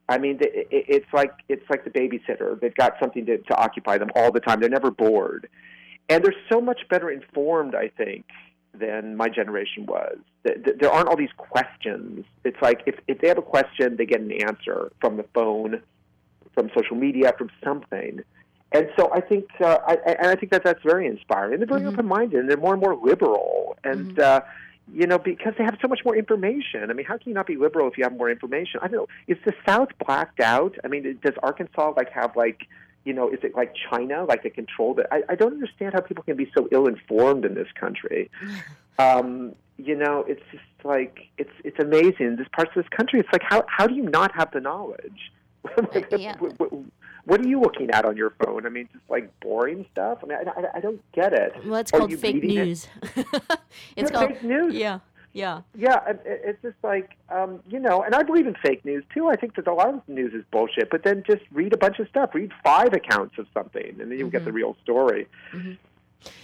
I 0.09 0.19
mean, 0.19 0.39
it, 0.41 0.69
it's 0.71 1.13
like 1.13 1.33
it's 1.49 1.69
like 1.69 1.83
the 1.83 1.91
babysitter. 1.91 2.61
They've 2.61 2.75
got 2.75 2.95
something 3.01 3.27
to, 3.27 3.39
to 3.39 3.57
occupy 3.57 3.99
them 3.99 4.11
all 4.15 4.31
the 4.31 4.39
time. 4.39 4.61
They're 4.61 4.69
never 4.69 4.93
bored, 4.93 5.49
and 6.09 6.25
they're 6.25 6.35
so 6.49 6.61
much 6.61 6.83
better 6.89 7.11
informed. 7.11 7.75
I 7.75 7.89
think 7.89 8.25
than 8.79 9.17
my 9.17 9.29
generation 9.29 9.87
was. 9.87 10.19
There 10.45 10.91
aren't 10.91 11.09
all 11.09 11.17
these 11.17 11.37
questions. 11.37 12.25
It's 12.45 12.61
like 12.63 12.83
if, 12.87 12.97
if 13.09 13.21
they 13.21 13.29
have 13.29 13.39
a 13.39 13.43
question, 13.43 13.97
they 13.97 14.07
get 14.07 14.21
an 14.21 14.33
answer 14.33 14.93
from 15.01 15.17
the 15.17 15.25
phone, 15.35 15.83
from 16.55 16.71
social 16.77 16.97
media, 16.97 17.33
from 17.37 17.51
something. 17.65 18.21
And 18.73 18.89
so 18.99 19.11
I 19.13 19.21
think, 19.21 19.47
uh, 19.61 19.79
I, 19.87 19.95
and 20.07 20.27
I 20.27 20.35
think 20.35 20.53
that 20.53 20.65
that's 20.65 20.83
very 20.83 21.07
inspiring. 21.07 21.55
And 21.55 21.61
they're 21.61 21.69
very 21.69 21.81
mm-hmm. 21.81 21.95
open-minded, 21.95 22.39
and 22.41 22.51
they're 22.51 22.57
more 22.57 22.75
and 22.75 22.83
more 22.83 22.97
liberal. 22.97 23.77
And 23.85 24.17
mm-hmm. 24.17 24.21
uh, 24.21 24.41
you 24.93 25.07
know, 25.07 25.19
because 25.19 25.55
they 25.59 25.65
have 25.65 25.77
so 25.83 25.89
much 25.89 26.01
more 26.05 26.17
information. 26.17 26.91
I 26.91 26.93
mean, 26.93 27.07
how 27.07 27.19
can 27.19 27.29
you 27.31 27.35
not 27.35 27.47
be 27.47 27.57
liberal 27.57 27.89
if 27.89 27.99
you 27.99 28.05
have 28.05 28.13
more 28.13 28.31
information? 28.31 28.81
I 28.83 28.89
don't 28.89 28.97
know. 28.97 29.09
Is 29.27 29.39
the 29.45 29.53
South 29.67 29.89
blacked 30.05 30.41
out? 30.41 30.77
I 30.85 30.89
mean, 30.89 31.19
does 31.25 31.35
Arkansas 31.43 31.95
like 31.97 32.11
have 32.13 32.37
like 32.37 32.69
you 33.07 33.13
know, 33.13 33.31
is 33.31 33.39
it 33.45 33.55
like 33.55 33.73
China, 33.89 34.25
like 34.25 34.43
they 34.43 34.51
control 34.51 34.99
it? 34.99 35.07
I, 35.13 35.23
I 35.29 35.37
don't 35.37 35.53
understand 35.53 35.95
how 35.95 36.01
people 36.01 36.25
can 36.25 36.37
be 36.37 36.51
so 36.57 36.69
ill 36.73 36.89
informed 36.89 37.45
in 37.45 37.55
this 37.55 37.69
country. 37.79 38.31
Um, 38.99 39.55
you 39.77 39.95
know, 39.95 40.25
it's 40.27 40.41
just 40.51 40.65
like 40.83 41.29
it's 41.37 41.53
it's 41.65 41.79
amazing. 41.79 42.37
This 42.37 42.49
parts 42.51 42.71
of 42.75 42.83
this 42.83 42.89
country, 42.97 43.21
it's 43.21 43.29
like 43.31 43.43
how 43.43 43.63
how 43.69 43.87
do 43.87 43.95
you 43.95 44.05
not 44.05 44.35
have 44.35 44.51
the 44.53 44.61
knowledge? 44.61 45.31
like, 45.95 46.09
yeah. 46.13 46.35
what, 46.39 46.73
what, 47.27 47.41
are 47.43 47.47
you 47.47 47.61
looking 47.61 47.91
at 47.91 48.07
on 48.07 48.17
your 48.17 48.33
phone? 48.43 48.65
I 48.65 48.71
mean, 48.71 48.89
just 48.91 49.05
like 49.11 49.29
boring 49.41 49.85
stuff. 49.93 50.21
I 50.23 50.27
mean, 50.27 50.39
I, 50.39 50.61
I, 50.61 50.65
I 50.77 50.81
don't 50.81 51.03
get 51.13 51.35
it. 51.35 51.53
Well, 51.67 51.75
it's 51.75 51.91
called 51.91 52.19
fake 52.19 52.43
news. 52.43 52.89
It? 53.03 53.27
it's 53.97 54.11
called 54.11 54.31
fake 54.31 54.43
news. 54.43 54.75
Yeah. 54.75 55.01
Yeah. 55.37 55.61
Yeah, 55.77 56.01
it's 56.25 56.61
just 56.63 56.77
like 56.83 57.11
um, 57.29 57.61
you 57.69 57.79
know, 57.79 58.03
and 58.03 58.15
I 58.15 58.23
believe 58.23 58.47
in 58.47 58.55
fake 58.63 58.85
news 58.87 59.05
too. 59.13 59.29
I 59.29 59.37
think 59.37 59.55
that 59.57 59.67
a 59.67 59.75
lot 59.75 59.89
of 59.89 60.09
news 60.09 60.33
is 60.33 60.45
bullshit. 60.51 60.89
But 60.91 61.03
then 61.03 61.23
just 61.27 61.43
read 61.53 61.75
a 61.75 61.77
bunch 61.77 61.99
of 61.99 62.09
stuff. 62.09 62.35
Read 62.35 62.53
five 62.65 62.95
accounts 62.95 63.37
of 63.39 63.47
something, 63.53 64.01
and 64.01 64.11
then 64.11 64.13
you'll 64.13 64.29
mm-hmm. 64.29 64.31
get 64.31 64.45
the 64.45 64.51
mm-hmm. 64.51 64.57
real 64.57 64.77
story. 64.83 65.29
Mm-hmm. 65.53 65.73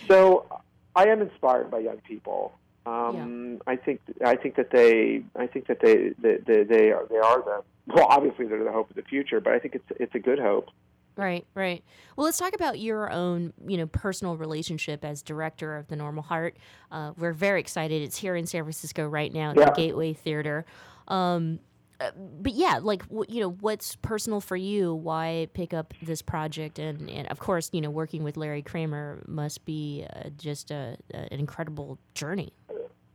So 0.09 0.47
I 0.95 1.07
am 1.07 1.23
inspired 1.23 1.71
by 1.71 1.79
young 1.79 1.99
people. 2.07 2.53
Um, 2.85 3.61
yeah. 3.67 3.73
I 3.73 3.77
think 3.77 4.01
I 4.25 4.37
think 4.37 4.57
that 4.57 4.71
they 4.71 5.23
I 5.37 5.47
think 5.47 5.69
that 5.69 5.81
they 5.81 6.11
they, 6.19 6.37
they, 6.45 6.65
they 6.65 6.93
are 6.93 7.07
they 7.09 7.17
are 7.17 7.43
the 7.43 7.63
well 7.87 8.07
obviously 8.11 8.47
they're 8.47 8.63
the 8.63 8.73
hope 8.73 8.91
of 8.91 8.97
the 8.97 9.03
future, 9.03 9.41
but 9.41 9.55
I 9.55 9.59
think 9.59 9.75
it's 9.75 9.91
it's 9.99 10.15
a 10.15 10.19
good 10.19 10.39
hope. 10.39 10.69
Right, 11.17 11.47
right. 11.55 11.85
Well, 12.17 12.25
let's 12.25 12.39
talk 12.39 12.55
about 12.55 12.79
your 12.79 13.11
own, 13.11 13.53
you 13.67 13.77
know, 13.77 13.87
personal 13.87 14.37
relationship 14.37 15.05
as 15.05 15.23
director 15.23 15.77
of 15.77 15.89
the 15.89 15.97
Normal 15.97 16.23
Heart. 16.23 16.57
Uh, 16.91 17.13
we're 17.19 17.35
very 17.35 17.61
excited. 17.61 18.03
It's 18.03 18.17
here 18.17 18.35
in 18.35 18.47
San 18.47 18.63
Francisco 18.63 19.07
right 19.07 19.33
now 19.33 19.51
at 19.51 19.59
yeah. 19.59 19.65
the 19.67 19.73
Gateway 19.73 20.15
Theatre. 20.15 20.65
Um, 21.09 21.61
uh, 22.01 22.11
but 22.41 22.53
yeah, 22.55 22.81
like 22.83 23.05
you 23.29 23.41
know, 23.41 23.51
what's 23.61 23.95
personal 23.97 24.41
for 24.41 24.57
you? 24.57 24.95
Why 24.95 25.49
pick 25.53 25.73
up 25.73 25.95
this 26.03 26.23
project? 26.23 26.79
And, 26.79 27.09
and 27.09 27.29
of 27.29 27.39
course, 27.39 27.71
you 27.73 27.81
know, 27.81 27.91
working 27.91 28.25
with 28.25 28.37
Larry 28.37 28.63
Kramer 28.63 29.23
must 29.29 29.65
be 29.65 30.07
uh, 30.17 30.31
just 30.37 30.71
a, 30.71 30.97
a, 31.15 31.33
an 31.33 31.39
incredible 31.39 31.99
journey. 32.15 32.53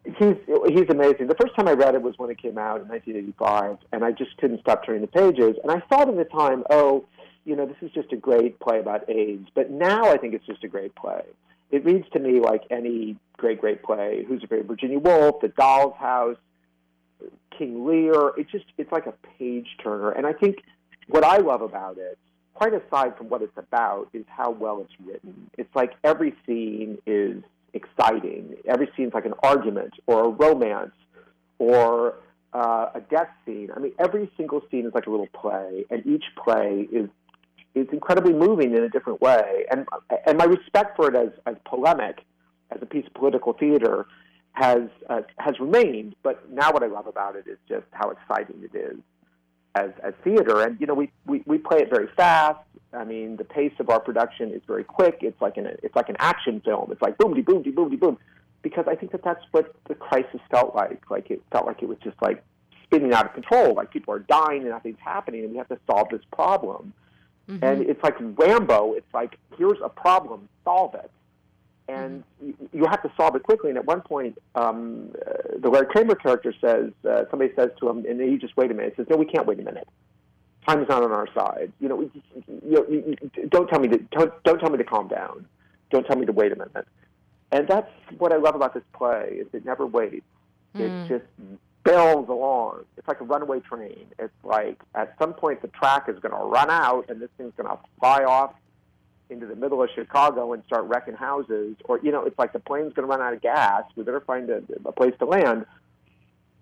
He's 0.05 0.35
he's 0.69 0.89
amazing. 0.89 1.27
The 1.27 1.35
first 1.39 1.53
time 1.55 1.67
I 1.67 1.73
read 1.73 1.95
it 1.95 2.01
was 2.01 2.13
when 2.17 2.29
it 2.29 2.41
came 2.41 2.57
out 2.57 2.79
in 2.79 2.87
1985, 2.87 3.77
and 3.91 4.05
I 4.05 4.11
just 4.11 4.37
couldn't 4.37 4.61
stop 4.61 4.85
turning 4.85 5.01
the 5.01 5.07
pages. 5.07 5.57
And 5.63 5.71
I 5.71 5.81
thought 5.89 6.07
at 6.07 6.15
the 6.15 6.23
time, 6.23 6.63
oh 6.69 7.05
you 7.47 7.55
know, 7.55 7.65
this 7.65 7.77
is 7.81 7.89
just 7.91 8.11
a 8.11 8.17
great 8.17 8.59
play 8.59 8.79
about 8.79 9.09
AIDS. 9.09 9.47
But 9.55 9.71
now 9.71 10.11
I 10.11 10.17
think 10.17 10.33
it's 10.33 10.45
just 10.45 10.65
a 10.65 10.67
great 10.67 10.93
play. 10.95 11.21
It 11.71 11.85
reads 11.85 12.05
to 12.11 12.19
me 12.19 12.41
like 12.41 12.63
any 12.69 13.15
great, 13.37 13.61
great 13.61 13.83
play. 13.83 14.25
Who's 14.27 14.43
Afraid 14.43 14.61
of 14.61 14.65
Virginia 14.67 14.99
Woolf, 14.99 15.39
The 15.41 15.47
Doll's 15.47 15.95
House, 15.97 16.35
King 17.57 17.87
Lear. 17.87 18.33
It's 18.37 18.51
just, 18.51 18.65
it's 18.77 18.91
like 18.91 19.05
a 19.05 19.13
page 19.39 19.67
turner. 19.81 20.11
And 20.11 20.27
I 20.27 20.33
think 20.33 20.57
what 21.07 21.23
I 21.23 21.37
love 21.37 21.61
about 21.61 21.97
it, 21.97 22.17
quite 22.53 22.73
aside 22.73 23.17
from 23.17 23.29
what 23.29 23.41
it's 23.41 23.57
about, 23.57 24.09
is 24.13 24.25
how 24.27 24.51
well 24.51 24.81
it's 24.81 25.07
written. 25.07 25.49
It's 25.57 25.73
like 25.73 25.93
every 26.03 26.35
scene 26.45 26.97
is 27.05 27.41
exciting. 27.73 28.57
Every 28.67 28.89
scene's 28.97 29.13
like 29.13 29.25
an 29.25 29.35
argument 29.41 29.93
or 30.05 30.25
a 30.25 30.29
romance 30.29 30.95
or 31.59 32.15
uh, 32.51 32.89
a 32.93 32.99
death 32.99 33.29
scene. 33.45 33.69
I 33.73 33.79
mean, 33.79 33.93
every 33.99 34.29
single 34.35 34.61
scene 34.69 34.85
is 34.85 34.93
like 34.93 35.07
a 35.07 35.09
little 35.09 35.29
play, 35.33 35.85
and 35.89 36.05
each 36.05 36.25
play 36.43 36.87
is 36.91 37.09
it's 37.81 37.93
incredibly 37.93 38.33
moving 38.33 38.75
in 38.75 38.83
a 38.83 38.89
different 38.89 39.21
way. 39.21 39.65
And 39.71 39.87
and 40.25 40.37
my 40.37 40.45
respect 40.45 40.95
for 40.95 41.09
it 41.09 41.15
as 41.15 41.29
as 41.45 41.55
polemic, 41.65 42.19
as 42.71 42.79
a 42.81 42.85
piece 42.85 43.05
of 43.05 43.13
political 43.13 43.53
theater, 43.53 44.05
has 44.53 44.83
uh, 45.09 45.21
has 45.37 45.59
remained. 45.59 46.15
But 46.23 46.49
now 46.51 46.71
what 46.71 46.83
I 46.83 46.87
love 46.87 47.07
about 47.07 47.35
it 47.35 47.45
is 47.47 47.57
just 47.67 47.85
how 47.91 48.09
exciting 48.09 48.63
it 48.63 48.75
is 48.75 48.97
as 49.75 49.91
as 50.03 50.13
theater. 50.23 50.61
And 50.61 50.79
you 50.79 50.87
know, 50.87 50.93
we 50.93 51.11
we, 51.25 51.43
we 51.45 51.57
play 51.57 51.79
it 51.79 51.89
very 51.89 52.09
fast. 52.15 52.59
I 52.93 53.03
mean, 53.03 53.35
the 53.35 53.43
pace 53.43 53.73
of 53.79 53.89
our 53.89 53.99
production 53.99 54.51
is 54.51 54.61
very 54.65 54.83
quick. 54.83 55.19
It's 55.21 55.39
like 55.41 55.57
an 55.57 55.67
it's 55.83 55.95
like 55.95 56.09
an 56.09 56.17
action 56.19 56.61
film. 56.63 56.91
It's 56.91 57.01
like 57.01 57.17
boom, 57.17 57.33
de 57.33 57.41
boom, 57.41 57.61
de 57.61 57.71
boom, 57.71 57.89
de 57.89 57.97
boom. 57.97 58.17
Because 58.63 58.85
I 58.87 58.95
think 58.95 59.11
that 59.11 59.23
that's 59.23 59.43
what 59.51 59.73
the 59.87 59.95
crisis 59.95 60.41
felt 60.49 60.75
like. 60.75 61.09
Like 61.09 61.29
it 61.29 61.41
felt 61.51 61.67
like 61.67 61.81
it 61.83 61.87
was 61.87 61.97
just 62.03 62.19
like 62.21 62.43
spinning 62.83 63.13
out 63.13 63.25
of 63.25 63.33
control. 63.33 63.75
Like 63.75 63.91
people 63.91 64.13
are 64.13 64.19
dying 64.19 64.61
and 64.61 64.71
nothing's 64.71 64.99
happening, 64.99 65.43
and 65.43 65.51
we 65.51 65.57
have 65.57 65.69
to 65.69 65.79
solve 65.89 66.09
this 66.09 66.21
problem. 66.31 66.93
Mm-hmm. 67.49 67.63
And 67.63 67.81
it's 67.83 68.03
like 68.03 68.15
Rambo. 68.19 68.93
It's 68.93 69.13
like 69.13 69.37
here's 69.57 69.77
a 69.83 69.89
problem, 69.89 70.49
solve 70.63 70.95
it, 70.95 71.09
and 71.87 72.23
mm-hmm. 72.43 72.47
you, 72.47 72.69
you 72.73 72.85
have 72.85 73.01
to 73.03 73.11
solve 73.15 73.35
it 73.35 73.43
quickly. 73.43 73.69
And 73.69 73.77
at 73.77 73.85
one 73.85 74.01
point, 74.01 74.37
um, 74.55 75.11
uh, 75.25 75.57
the 75.59 75.69
Larry 75.69 75.85
Kramer 75.87 76.15
character 76.15 76.53
says, 76.59 76.91
uh, 77.09 77.23
somebody 77.29 77.53
says 77.55 77.69
to 77.79 77.89
him, 77.89 78.05
and 78.07 78.19
he 78.19 78.37
just 78.37 78.57
wait 78.57 78.69
a 78.71 78.73
minute. 78.73 78.93
He 78.95 79.01
says, 79.01 79.09
"No, 79.09 79.15
we 79.15 79.25
can't 79.25 79.47
wait 79.47 79.59
a 79.59 79.63
minute. 79.63 79.87
Time 80.67 80.81
is 80.81 80.89
not 80.89 81.03
on 81.03 81.11
our 81.13 81.27
side. 81.33 81.71
You 81.79 81.87
know, 81.87 82.01
you, 82.01 82.11
you, 82.69 83.17
you, 83.37 83.47
don't 83.47 83.67
tell 83.67 83.79
me 83.79 83.87
to 83.87 83.97
don't, 83.97 84.43
don't 84.43 84.59
tell 84.59 84.69
me 84.69 84.77
to 84.77 84.83
calm 84.83 85.07
down. 85.07 85.45
Don't 85.89 86.05
tell 86.05 86.17
me 86.17 86.25
to 86.25 86.33
wait 86.33 86.51
a 86.51 86.55
minute." 86.55 86.87
And 87.51 87.65
that's 87.67 87.89
what 88.17 88.33
I 88.33 88.37
love 88.37 88.55
about 88.55 88.73
this 88.73 88.83
play 88.93 89.37
is 89.39 89.47
it 89.53 89.63
never 89.63 89.85
waits. 89.85 90.25
Mm. 90.75 90.81
It 90.81 91.07
just 91.07 91.25
bills 91.87 92.27
along. 92.27 92.83
It's 92.97 93.07
like 93.07 93.21
a 93.21 93.23
runaway 93.23 93.59
train. 93.61 94.07
It's 94.19 94.33
like 94.43 94.79
at 94.93 95.15
some 95.19 95.33
point 95.33 95.61
the 95.61 95.69
track 95.69 96.09
is 96.09 96.19
going 96.19 96.33
to 96.33 96.45
run 96.45 96.69
out 96.69 97.05
and 97.09 97.21
this 97.21 97.29
thing's 97.37 97.53
going 97.55 97.69
to 97.69 97.77
fly 97.99 98.23
off 98.23 98.53
into 99.29 99.45
the 99.45 99.55
middle 99.55 99.81
of 99.81 99.89
Chicago 99.95 100.53
and 100.53 100.63
start 100.65 100.85
wrecking 100.85 101.15
houses. 101.15 101.75
Or, 101.85 101.99
you 102.01 102.11
know, 102.11 102.23
it's 102.23 102.37
like 102.37 102.53
the 102.53 102.59
plane's 102.59 102.93
going 102.93 103.07
to 103.07 103.09
run 103.09 103.21
out 103.21 103.33
of 103.33 103.41
gas. 103.41 103.83
We 103.95 104.03
better 104.03 104.21
find 104.21 104.49
a, 104.49 104.61
a 104.85 104.91
place 104.91 105.13
to 105.19 105.25
land. 105.25 105.65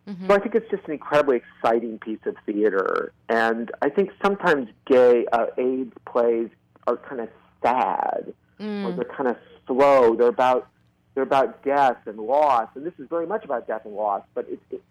Mm-hmm. 0.08 0.27
So 0.27 0.36
I 0.36 0.39
think 0.39 0.53
it's 0.53 0.70
just 0.70 0.86
an 0.86 0.94
incredibly 0.94 1.38
exciting 1.38 1.98
piece 1.98 2.20
of 2.25 2.36
theater. 2.46 3.12
And 3.27 3.72
I 3.82 3.89
think 3.89 4.12
sometimes 4.24 4.70
gay 4.86 5.25
uh, 5.32 5.48
AIDS 5.58 5.94
plays 6.05 6.50
are 6.86 6.98
kind 6.98 7.22
of 7.22 7.29
sad 7.63 8.34
or 8.60 8.91
they're 8.94 9.05
kind 9.05 9.29
of 9.29 9.38
slow. 9.67 10.15
They're 10.15 10.27
about 10.27 10.67
they're 11.13 11.24
about 11.24 11.63
death 11.63 11.98
and 12.05 12.17
loss, 12.17 12.67
and 12.75 12.86
this 12.86 12.94
is 13.00 13.08
very 13.10 13.25
much 13.25 13.46
about 13.46 13.67
death 13.67 13.86
and 13.86 13.96
loss. 13.96 14.22
But 14.34 14.48
it, 14.50 14.60
it, 14.70 14.84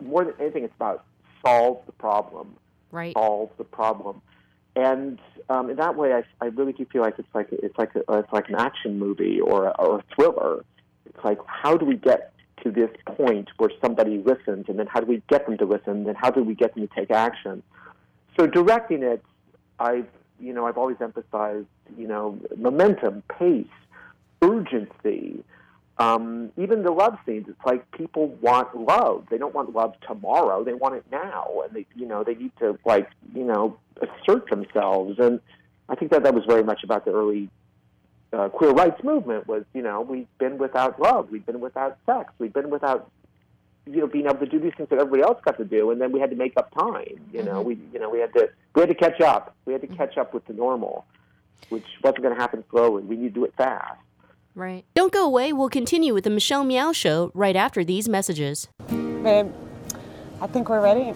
more 0.00 0.24
than 0.24 0.34
anything, 0.40 0.64
it's 0.64 0.74
about 0.76 1.04
solve 1.44 1.82
the 1.86 1.92
problem, 1.92 2.56
Right. 2.90 3.14
solve 3.14 3.50
the 3.58 3.64
problem. 3.64 4.22
And 4.74 5.18
um, 5.50 5.68
in 5.70 5.76
that 5.76 5.96
way, 5.96 6.12
I, 6.14 6.24
I 6.40 6.46
really 6.48 6.72
do 6.72 6.86
feel 6.86 7.02
like 7.02 7.18
it's 7.18 7.28
like 7.34 7.48
it's 7.50 7.76
like 7.76 7.94
a, 7.94 8.00
it's 8.18 8.32
like 8.32 8.48
an 8.48 8.54
action 8.54 8.98
movie 8.98 9.40
or 9.40 9.66
a, 9.66 9.70
or 9.78 9.98
a 9.98 10.04
thriller. 10.14 10.64
It's 11.04 11.24
like 11.24 11.38
how 11.46 11.76
do 11.76 11.84
we 11.84 11.96
get 11.96 12.32
to 12.62 12.70
this 12.70 12.90
point 13.04 13.50
where 13.58 13.70
somebody 13.82 14.18
listens, 14.18 14.66
and 14.68 14.78
then 14.78 14.86
how 14.86 15.00
do 15.00 15.06
we 15.06 15.22
get 15.28 15.46
them 15.46 15.58
to 15.58 15.66
listen, 15.66 15.90
and 15.92 16.06
then 16.06 16.14
how 16.14 16.30
do 16.30 16.42
we 16.42 16.54
get 16.54 16.74
them 16.74 16.86
to 16.88 16.94
take 16.94 17.10
action? 17.10 17.62
So 18.38 18.46
directing 18.46 19.02
it, 19.02 19.22
I've 19.78 20.08
you 20.40 20.54
know 20.54 20.66
I've 20.66 20.78
always 20.78 20.96
emphasized 21.00 21.66
you 21.98 22.08
know 22.08 22.38
momentum, 22.56 23.22
pace, 23.38 23.66
urgency. 24.40 25.44
Um, 25.98 26.50
even 26.56 26.82
the 26.82 26.90
love 26.90 27.18
scenes, 27.26 27.46
it's 27.48 27.64
like 27.66 27.90
people 27.92 28.28
want 28.40 28.76
love. 28.76 29.26
They 29.30 29.38
don't 29.38 29.54
want 29.54 29.74
love 29.74 29.94
tomorrow. 30.06 30.64
They 30.64 30.72
want 30.72 30.94
it 30.94 31.04
now, 31.12 31.62
and 31.64 31.74
they 31.74 31.86
you 31.94 32.06
know 32.06 32.24
they 32.24 32.34
need 32.34 32.52
to 32.60 32.78
like 32.84 33.08
you 33.34 33.44
know 33.44 33.76
assert 34.00 34.48
themselves. 34.48 35.18
And 35.18 35.40
I 35.88 35.94
think 35.94 36.10
that 36.12 36.22
that 36.22 36.34
was 36.34 36.44
very 36.46 36.64
much 36.64 36.82
about 36.82 37.04
the 37.04 37.12
early 37.12 37.50
uh, 38.32 38.48
queer 38.48 38.70
rights 38.70 39.02
movement. 39.04 39.46
Was 39.46 39.64
you 39.74 39.82
know 39.82 40.00
we've 40.00 40.26
been 40.38 40.56
without 40.56 40.98
love, 40.98 41.30
we've 41.30 41.44
been 41.44 41.60
without 41.60 41.98
sex, 42.06 42.32
we've 42.38 42.52
been 42.52 42.70
without 42.70 43.10
you 43.86 44.00
know 44.00 44.06
being 44.06 44.24
able 44.26 44.38
to 44.38 44.46
do 44.46 44.58
these 44.58 44.72
things 44.76 44.88
that 44.88 44.98
everybody 44.98 45.22
else 45.22 45.40
got 45.44 45.58
to 45.58 45.64
do, 45.64 45.90
and 45.90 46.00
then 46.00 46.10
we 46.10 46.20
had 46.20 46.30
to 46.30 46.36
make 46.36 46.54
up 46.56 46.72
time. 46.74 47.20
You 47.32 47.42
know 47.42 47.60
we 47.60 47.78
you 47.92 48.00
know 48.00 48.08
we 48.08 48.18
had 48.18 48.32
to 48.32 48.48
we 48.74 48.80
had 48.80 48.88
to 48.88 48.94
catch 48.94 49.20
up. 49.20 49.54
We 49.66 49.74
had 49.74 49.82
to 49.82 49.88
catch 49.88 50.16
up 50.16 50.32
with 50.32 50.46
the 50.46 50.54
normal, 50.54 51.04
which 51.68 51.84
wasn't 52.02 52.22
going 52.22 52.34
to 52.34 52.40
happen 52.40 52.64
slowly. 52.70 53.02
We 53.02 53.16
need 53.16 53.34
to 53.34 53.40
do 53.40 53.44
it 53.44 53.54
fast. 53.58 54.00
Right. 54.54 54.84
Don't 54.94 55.12
go 55.12 55.24
away. 55.24 55.52
We'll 55.52 55.70
continue 55.70 56.12
with 56.12 56.24
the 56.24 56.30
Michelle 56.30 56.64
Meow 56.64 56.92
Show 56.92 57.30
right 57.34 57.56
after 57.56 57.82
these 57.84 58.08
messages. 58.08 58.68
Babe, 58.88 59.50
I 60.40 60.46
think 60.46 60.68
we're 60.68 60.82
ready. 60.82 61.14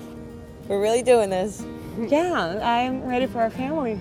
We're 0.69 0.81
really 0.81 1.03
doing 1.03 1.31
this. 1.31 1.65
Yeah, 1.99 2.61
I'm 2.63 3.05
ready 3.05 3.27
for 3.27 3.41
our 3.41 3.51
family. 3.51 4.01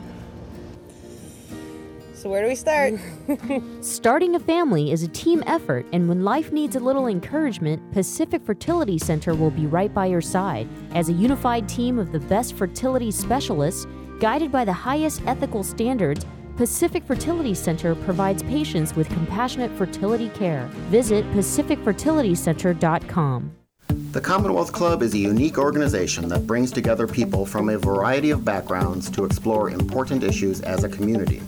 So, 2.13 2.29
where 2.29 2.41
do 2.41 2.47
we 2.47 2.55
start? 2.55 2.93
Starting 3.81 4.35
a 4.35 4.39
family 4.39 4.91
is 4.91 5.03
a 5.03 5.07
team 5.09 5.43
effort, 5.45 5.85
and 5.93 6.09
when 6.09 6.23
life 6.23 6.51
needs 6.51 6.75
a 6.75 6.79
little 6.79 7.07
encouragement, 7.07 7.91
Pacific 7.91 8.43
Fertility 8.43 8.97
Center 8.97 9.35
will 9.35 9.51
be 9.51 9.67
right 9.67 9.93
by 9.93 10.07
your 10.07 10.21
side. 10.21 10.67
As 10.93 11.09
a 11.09 11.13
unified 11.13 11.69
team 11.69 11.99
of 11.99 12.11
the 12.11 12.19
best 12.21 12.53
fertility 12.55 13.11
specialists, 13.11 13.85
guided 14.19 14.51
by 14.51 14.65
the 14.65 14.73
highest 14.73 15.21
ethical 15.27 15.61
standards, 15.61 16.25
Pacific 16.57 17.03
Fertility 17.03 17.53
Center 17.53 17.93
provides 17.95 18.41
patients 18.43 18.95
with 18.95 19.09
compassionate 19.09 19.71
fertility 19.71 20.29
care. 20.29 20.67
Visit 20.89 21.29
pacificfertilitycenter.com. 21.33 23.51
The 23.89 24.21
Commonwealth 24.21 24.71
Club 24.71 25.03
is 25.03 25.13
a 25.13 25.17
unique 25.17 25.57
organization 25.57 26.29
that 26.29 26.47
brings 26.47 26.71
together 26.71 27.07
people 27.07 27.45
from 27.45 27.67
a 27.67 27.77
variety 27.77 28.31
of 28.31 28.45
backgrounds 28.45 29.09
to 29.11 29.25
explore 29.25 29.69
important 29.69 30.23
issues 30.23 30.61
as 30.61 30.85
a 30.85 30.89
community. 30.89 31.41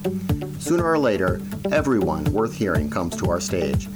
Sooner 0.58 0.84
or 0.84 0.98
later, 0.98 1.40
everyone 1.72 2.24
worth 2.26 2.54
hearing 2.54 2.90
comes 2.90 3.16
to 3.16 3.30
our 3.30 3.40
stage. 3.40 3.86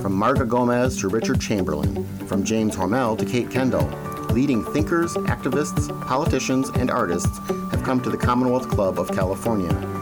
From 0.00 0.18
Marga 0.18 0.48
Gomez 0.48 0.96
to 1.00 1.08
Richard 1.08 1.38
Chamberlain, 1.40 2.06
from 2.26 2.44
James 2.44 2.74
Hormel 2.74 3.18
to 3.18 3.26
Kate 3.26 3.50
Kendall, 3.50 3.86
leading 4.30 4.64
thinkers, 4.64 5.12
activists, 5.14 5.90
politicians, 6.06 6.70
and 6.76 6.90
artists 6.90 7.38
have 7.70 7.82
come 7.84 8.00
to 8.00 8.08
the 8.08 8.16
Commonwealth 8.16 8.70
Club 8.70 8.98
of 8.98 9.12
California. 9.12 10.01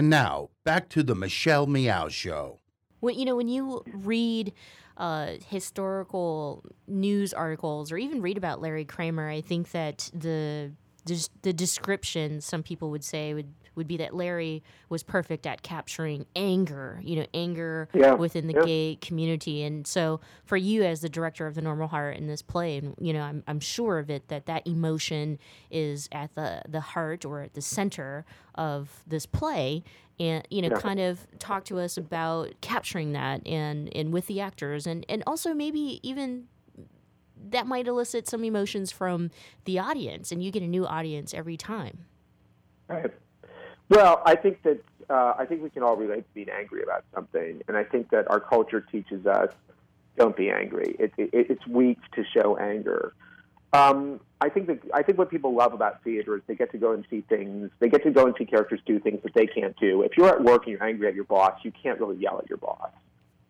And 0.00 0.08
now, 0.08 0.48
back 0.64 0.88
to 0.90 1.02
the 1.02 1.14
Michelle 1.14 1.66
Meow 1.66 2.08
Show. 2.08 2.60
When 3.00 3.18
you 3.18 3.26
know 3.26 3.36
when 3.36 3.48
you 3.48 3.82
read 3.86 4.54
uh, 4.96 5.32
historical 5.46 6.64
news 6.88 7.34
articles 7.34 7.92
or 7.92 7.98
even 7.98 8.22
read 8.22 8.38
about 8.38 8.62
Larry 8.62 8.86
Kramer, 8.86 9.28
I 9.28 9.42
think 9.42 9.72
that 9.72 10.10
the 10.14 10.72
the 11.04 11.52
description 11.52 12.40
some 12.40 12.62
people 12.62 12.90
would 12.90 13.04
say 13.04 13.34
would 13.34 13.52
would 13.80 13.88
be 13.88 13.96
that 13.96 14.14
Larry 14.14 14.62
was 14.90 15.02
perfect 15.02 15.46
at 15.46 15.62
capturing 15.62 16.26
anger, 16.36 17.00
you 17.02 17.16
know, 17.16 17.26
anger 17.32 17.88
Yeah, 17.94 18.12
within 18.12 18.46
the 18.46 18.52
yeah. 18.52 18.64
gay 18.66 18.98
community. 19.00 19.62
And 19.62 19.86
so 19.86 20.20
for 20.44 20.58
you 20.58 20.82
as 20.82 21.00
the 21.00 21.08
director 21.08 21.46
of 21.46 21.54
the 21.54 21.62
Normal 21.62 21.88
Heart 21.88 22.18
in 22.18 22.26
this 22.26 22.42
play, 22.42 22.76
and 22.76 22.94
you 23.00 23.14
know, 23.14 23.22
I'm 23.22 23.42
I'm 23.48 23.58
sure 23.60 23.98
of 23.98 24.10
it 24.10 24.28
that 24.28 24.44
that 24.46 24.66
emotion 24.66 25.38
is 25.70 26.10
at 26.12 26.34
the 26.34 26.60
the 26.68 26.80
heart 26.80 27.24
or 27.24 27.40
at 27.40 27.54
the 27.54 27.62
center 27.62 28.26
of 28.54 29.02
this 29.06 29.24
play 29.24 29.82
and 30.18 30.46
you 30.50 30.60
know 30.60 30.68
Yeah. 30.70 30.78
kind 30.80 31.00
of 31.00 31.26
talk 31.38 31.64
to 31.64 31.78
us 31.78 31.96
about 31.96 32.52
capturing 32.60 33.12
that 33.12 33.46
and 33.46 33.88
and 33.96 34.12
with 34.12 34.26
the 34.26 34.40
actors 34.42 34.86
and 34.86 35.06
and 35.08 35.22
also 35.26 35.54
maybe 35.54 35.98
even 36.02 36.46
that 37.52 37.66
might 37.66 37.86
elicit 37.88 38.28
some 38.28 38.44
emotions 38.44 38.92
from 38.92 39.30
the 39.64 39.78
audience 39.78 40.30
and 40.30 40.44
you 40.44 40.50
get 40.50 40.62
a 40.62 40.66
new 40.66 40.84
audience 40.86 41.32
every 41.32 41.56
time 41.56 42.04
Right. 42.86 43.10
Well, 43.90 44.22
I 44.24 44.36
think 44.36 44.62
that 44.62 44.82
uh, 45.10 45.34
I 45.36 45.44
think 45.44 45.62
we 45.62 45.70
can 45.70 45.82
all 45.82 45.96
relate 45.96 46.20
to 46.20 46.34
being 46.34 46.48
angry 46.48 46.82
about 46.82 47.04
something, 47.12 47.62
and 47.66 47.76
I 47.76 47.84
think 47.84 48.10
that 48.10 48.30
our 48.30 48.40
culture 48.40 48.80
teaches 48.80 49.26
us 49.26 49.52
don't 50.16 50.36
be 50.36 50.50
angry. 50.50 50.96
It, 50.98 51.12
it, 51.18 51.30
it's 51.32 51.66
weak 51.66 51.98
to 52.12 52.24
show 52.24 52.56
anger. 52.56 53.14
Um, 53.72 54.20
I 54.40 54.48
think 54.48 54.68
that 54.68 54.80
I 54.94 55.02
think 55.02 55.18
what 55.18 55.28
people 55.28 55.54
love 55.54 55.72
about 55.72 56.02
theater 56.04 56.36
is 56.36 56.42
they 56.46 56.54
get 56.54 56.70
to 56.72 56.78
go 56.78 56.92
and 56.92 57.04
see 57.10 57.22
things. 57.22 57.70
They 57.80 57.88
get 57.88 58.04
to 58.04 58.10
go 58.10 58.26
and 58.26 58.34
see 58.38 58.44
characters 58.44 58.80
do 58.86 59.00
things 59.00 59.22
that 59.24 59.34
they 59.34 59.46
can't 59.46 59.76
do. 59.76 60.02
If 60.02 60.16
you're 60.16 60.28
at 60.28 60.42
work 60.42 60.66
and 60.66 60.72
you're 60.72 60.84
angry 60.84 61.08
at 61.08 61.14
your 61.14 61.24
boss, 61.24 61.58
you 61.64 61.72
can't 61.82 61.98
really 61.98 62.16
yell 62.16 62.38
at 62.38 62.48
your 62.48 62.58
boss 62.58 62.90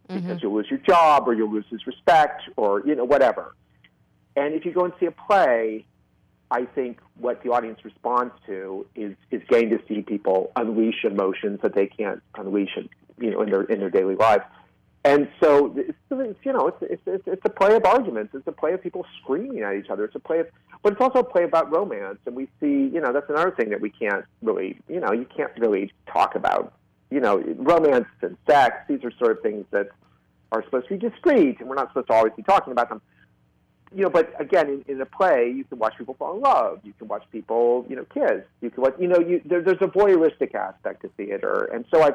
because 0.09 0.43
you'll 0.43 0.55
lose 0.55 0.69
your 0.69 0.81
job 0.81 1.29
or 1.29 1.35
you'll 1.35 1.53
lose 1.53 1.67
his 1.71 1.87
respect 1.87 2.43
or 2.57 2.83
you 2.87 2.95
know 2.95 3.05
whatever. 3.05 3.55
And 4.37 4.55
if 4.55 4.65
you 4.65 4.73
go 4.73 4.85
and 4.85 4.93
see 4.99 5.07
a 5.07 5.11
play, 5.11 5.85
I 6.51 6.65
think 6.65 7.01
what 7.19 7.43
the 7.43 7.51
audience 7.51 7.85
responds 7.85 8.35
to 8.47 8.87
is 8.95 9.15
is 9.31 9.43
getting 9.49 9.71
to 9.71 9.81
see 9.87 10.03
people 10.03 10.51
unleash 10.57 11.05
emotions 11.05 11.61
that 11.63 11.75
they 11.75 11.87
can't 11.87 12.23
unleash, 12.35 12.77
in, 12.77 12.89
you 13.19 13.31
know, 13.31 13.43
in 13.43 13.51
their 13.51 13.63
in 13.63 13.81
their 13.81 13.91
daily 13.91 14.17
lives. 14.17 14.45
And 15.03 15.31
so, 15.43 15.75
it's, 15.77 16.39
you 16.43 16.53
know, 16.53 16.67
it's, 16.69 16.77
it's 16.83 17.03
it's 17.07 17.27
it's 17.27 17.43
a 17.45 17.49
play 17.49 17.75
of 17.75 17.85
arguments. 17.87 18.35
It's 18.35 18.47
a 18.47 18.53
play 18.53 18.73
of 18.73 18.83
people 18.83 19.07
screaming 19.23 19.63
at 19.63 19.75
each 19.75 19.89
other. 19.89 20.05
It's 20.05 20.15
a 20.15 20.21
play 20.21 20.41
of, 20.41 20.49
but 20.83 20.93
it's 20.93 21.01
also 21.01 21.21
a 21.21 21.25
play 21.25 21.45
about 21.45 21.75
romance. 21.75 22.19
And 22.27 22.37
we 22.37 22.49
see, 22.61 22.91
you 22.93 23.01
know, 23.01 23.13
that's 23.13 23.31
another 23.31 23.51
thing 23.53 23.71
that 23.71 23.81
we 23.81 23.91
can't 23.91 24.25
really, 24.43 24.79
you 24.89 25.01
know, 25.01 25.13
you 25.13 25.27
can't 25.35 25.53
really 25.57 25.93
talk 26.07 26.35
about, 26.35 26.75
you 27.11 27.21
know, 27.21 27.39
romance 27.57 28.09
and 28.21 28.37
sex. 28.47 28.77
These 28.89 29.03
are 29.05 29.13
sort 29.13 29.33
of 29.33 29.43
things 29.43 29.65
that 29.71 29.89
are 30.53 30.63
supposed 30.65 30.89
to 30.89 30.99
be 30.99 31.09
discreet, 31.09 31.61
and 31.61 31.69
we're 31.69 31.77
not 31.77 31.89
supposed 31.89 32.09
to 32.09 32.13
always 32.13 32.33
be 32.37 32.43
talking 32.43 32.73
about 32.73 32.89
them 32.89 33.01
you 33.95 34.03
know, 34.03 34.11
but 34.11 34.33
again, 34.41 34.69
in, 34.69 34.95
in 34.95 35.01
a 35.01 35.07
play, 35.07 35.53
you 35.55 35.65
can 35.65 35.79
watch 35.79 35.95
people 35.99 36.15
fall 36.15 36.37
in 36.37 36.41
love. 36.41 36.81
You 36.85 36.93
can 36.99 37.09
watch 37.09 37.25
people, 37.33 37.85
you 37.89 37.97
know, 37.97 38.05
kiss. 38.13 38.43
You 38.61 38.71
can 38.71 38.83
watch, 38.83 38.95
you 38.99 39.09
know, 39.09 39.19
you, 39.19 39.41
there, 39.45 39.63
there's 39.63 39.81
a 39.81 39.87
voyeuristic 39.87 40.55
aspect 40.55 41.03
to 41.03 41.09
theater, 41.17 41.69
and 41.73 41.85
so 41.93 42.03
I, 42.03 42.13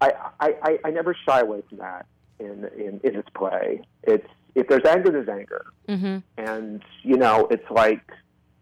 I, 0.00 0.12
I, 0.40 0.78
I, 0.86 0.90
never 0.90 1.14
shy 1.26 1.40
away 1.40 1.62
from 1.68 1.78
that 1.78 2.06
in, 2.38 2.68
in 2.76 3.00
in 3.04 3.14
this 3.14 3.26
play. 3.34 3.82
It's 4.04 4.26
if 4.54 4.66
there's 4.68 4.84
anger, 4.86 5.10
there's 5.10 5.28
anger, 5.28 5.66
mm-hmm. 5.88 6.18
and 6.38 6.82
you 7.02 7.16
know, 7.16 7.48
it's 7.50 7.70
like 7.70 8.10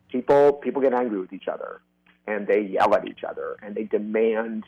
people 0.08 0.54
people 0.54 0.82
get 0.82 0.94
angry 0.94 1.20
with 1.20 1.32
each 1.32 1.46
other, 1.46 1.80
and 2.26 2.46
they 2.46 2.62
yell 2.62 2.92
at 2.94 3.06
each 3.06 3.22
other, 3.22 3.56
and 3.62 3.76
they 3.76 3.84
demand 3.84 4.64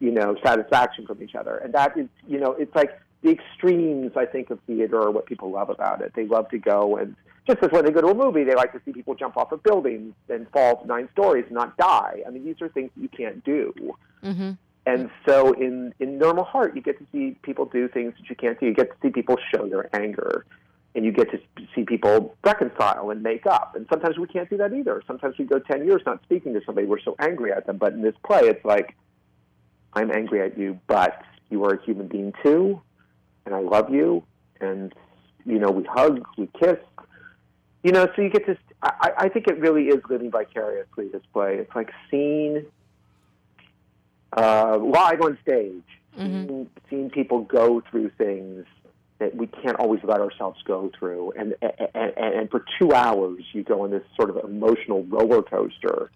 you 0.00 0.10
know, 0.10 0.36
satisfaction 0.44 1.06
from 1.06 1.22
each 1.22 1.34
other. 1.34 1.56
And 1.56 1.72
that 1.74 1.96
is, 1.96 2.08
you 2.26 2.38
know, 2.38 2.52
it's 2.52 2.74
like 2.74 3.00
the 3.24 3.30
extremes, 3.30 4.12
I 4.16 4.26
think, 4.26 4.50
of 4.50 4.60
theater 4.66 5.00
are 5.00 5.10
what 5.10 5.26
people 5.26 5.50
love 5.50 5.70
about 5.70 6.02
it. 6.02 6.12
They 6.14 6.26
love 6.26 6.48
to 6.50 6.58
go 6.58 6.96
and 6.96 7.16
just 7.46 7.62
as 7.62 7.70
when 7.72 7.84
they 7.84 7.90
go 7.90 8.00
to 8.00 8.08
a 8.08 8.14
movie, 8.14 8.42
they 8.44 8.54
like 8.54 8.72
to 8.72 8.80
see 8.84 8.92
people 8.92 9.14
jump 9.14 9.36
off 9.36 9.52
of 9.52 9.62
buildings 9.62 10.14
and 10.30 10.48
fall 10.50 10.82
nine 10.86 11.08
stories 11.12 11.44
and 11.46 11.54
not 11.54 11.76
die. 11.76 12.22
I 12.26 12.30
mean, 12.30 12.44
these 12.44 12.56
are 12.62 12.68
things 12.68 12.90
that 12.96 13.02
you 13.02 13.08
can't 13.08 13.44
do. 13.44 13.74
Mm-hmm. 14.22 14.52
And 14.86 15.10
so 15.26 15.52
in, 15.52 15.94
in 15.98 16.18
Normal 16.18 16.44
Heart, 16.44 16.74
you 16.74 16.82
get 16.82 16.98
to 16.98 17.06
see 17.12 17.36
people 17.42 17.66
do 17.66 17.88
things 17.88 18.14
that 18.18 18.30
you 18.30 18.36
can't 18.36 18.58
do. 18.58 18.66
You 18.66 18.74
get 18.74 18.90
to 18.90 18.96
see 19.02 19.10
people 19.10 19.36
show 19.54 19.68
their 19.68 19.94
anger. 19.94 20.46
And 20.94 21.04
you 21.04 21.12
get 21.12 21.30
to 21.32 21.40
see 21.74 21.84
people 21.84 22.36
reconcile 22.44 23.10
and 23.10 23.22
make 23.22 23.46
up. 23.46 23.74
And 23.76 23.86
sometimes 23.90 24.16
we 24.16 24.26
can't 24.26 24.48
do 24.48 24.56
that 24.58 24.72
either. 24.72 25.02
Sometimes 25.06 25.36
we 25.36 25.44
go 25.44 25.58
10 25.58 25.84
years 25.84 26.02
not 26.06 26.22
speaking 26.22 26.54
to 26.54 26.60
somebody. 26.64 26.86
We're 26.86 27.00
so 27.00 27.16
angry 27.18 27.52
at 27.52 27.66
them. 27.66 27.78
But 27.78 27.94
in 27.94 28.00
this 28.00 28.14
play, 28.24 28.42
it's 28.42 28.64
like, 28.64 28.94
I'm 29.92 30.10
angry 30.10 30.40
at 30.40 30.56
you, 30.56 30.78
but 30.86 31.20
you 31.50 31.64
are 31.64 31.74
a 31.74 31.84
human 31.84 32.06
being 32.06 32.32
too. 32.42 32.80
And 33.46 33.54
I 33.54 33.60
love 33.60 33.92
you. 33.92 34.24
And, 34.60 34.94
you 35.44 35.58
know, 35.58 35.70
we 35.70 35.84
hug, 35.84 36.26
we 36.36 36.48
kiss. 36.58 36.78
You 37.82 37.92
know, 37.92 38.08
so 38.16 38.22
you 38.22 38.30
get 38.30 38.46
this. 38.46 38.58
I, 38.82 39.12
I 39.18 39.28
think 39.28 39.46
it 39.46 39.58
really 39.58 39.84
is 39.88 40.02
living 40.08 40.30
vicariously, 40.30 41.08
this 41.08 41.22
play. 41.32 41.56
It's 41.56 41.74
like 41.74 41.90
seeing 42.10 42.64
uh, 44.36 44.78
live 44.78 45.20
on 45.20 45.38
stage, 45.42 45.82
Mm-hmm. 46.18 46.46
seeing, 46.46 46.70
seeing 46.88 47.10
people 47.10 47.40
go 47.40 47.82
through 47.90 48.08
things 48.16 48.64
that 49.18 49.34
we 49.34 49.48
can't 49.48 49.76
always 49.80 50.00
let 50.04 50.20
ourselves 50.20 50.62
go 50.64 50.90
through, 50.96 51.32
and 51.36 51.56
and, 51.60 51.72
and 51.92 52.34
and 52.34 52.50
for 52.52 52.64
two 52.78 52.92
hours 52.92 53.42
you 53.52 53.64
go 53.64 53.82
on 53.82 53.90
this 53.90 54.04
sort 54.14 54.30
of 54.30 54.36
emotional 54.44 55.02
roller 55.04 55.42
coaster, 55.42 56.12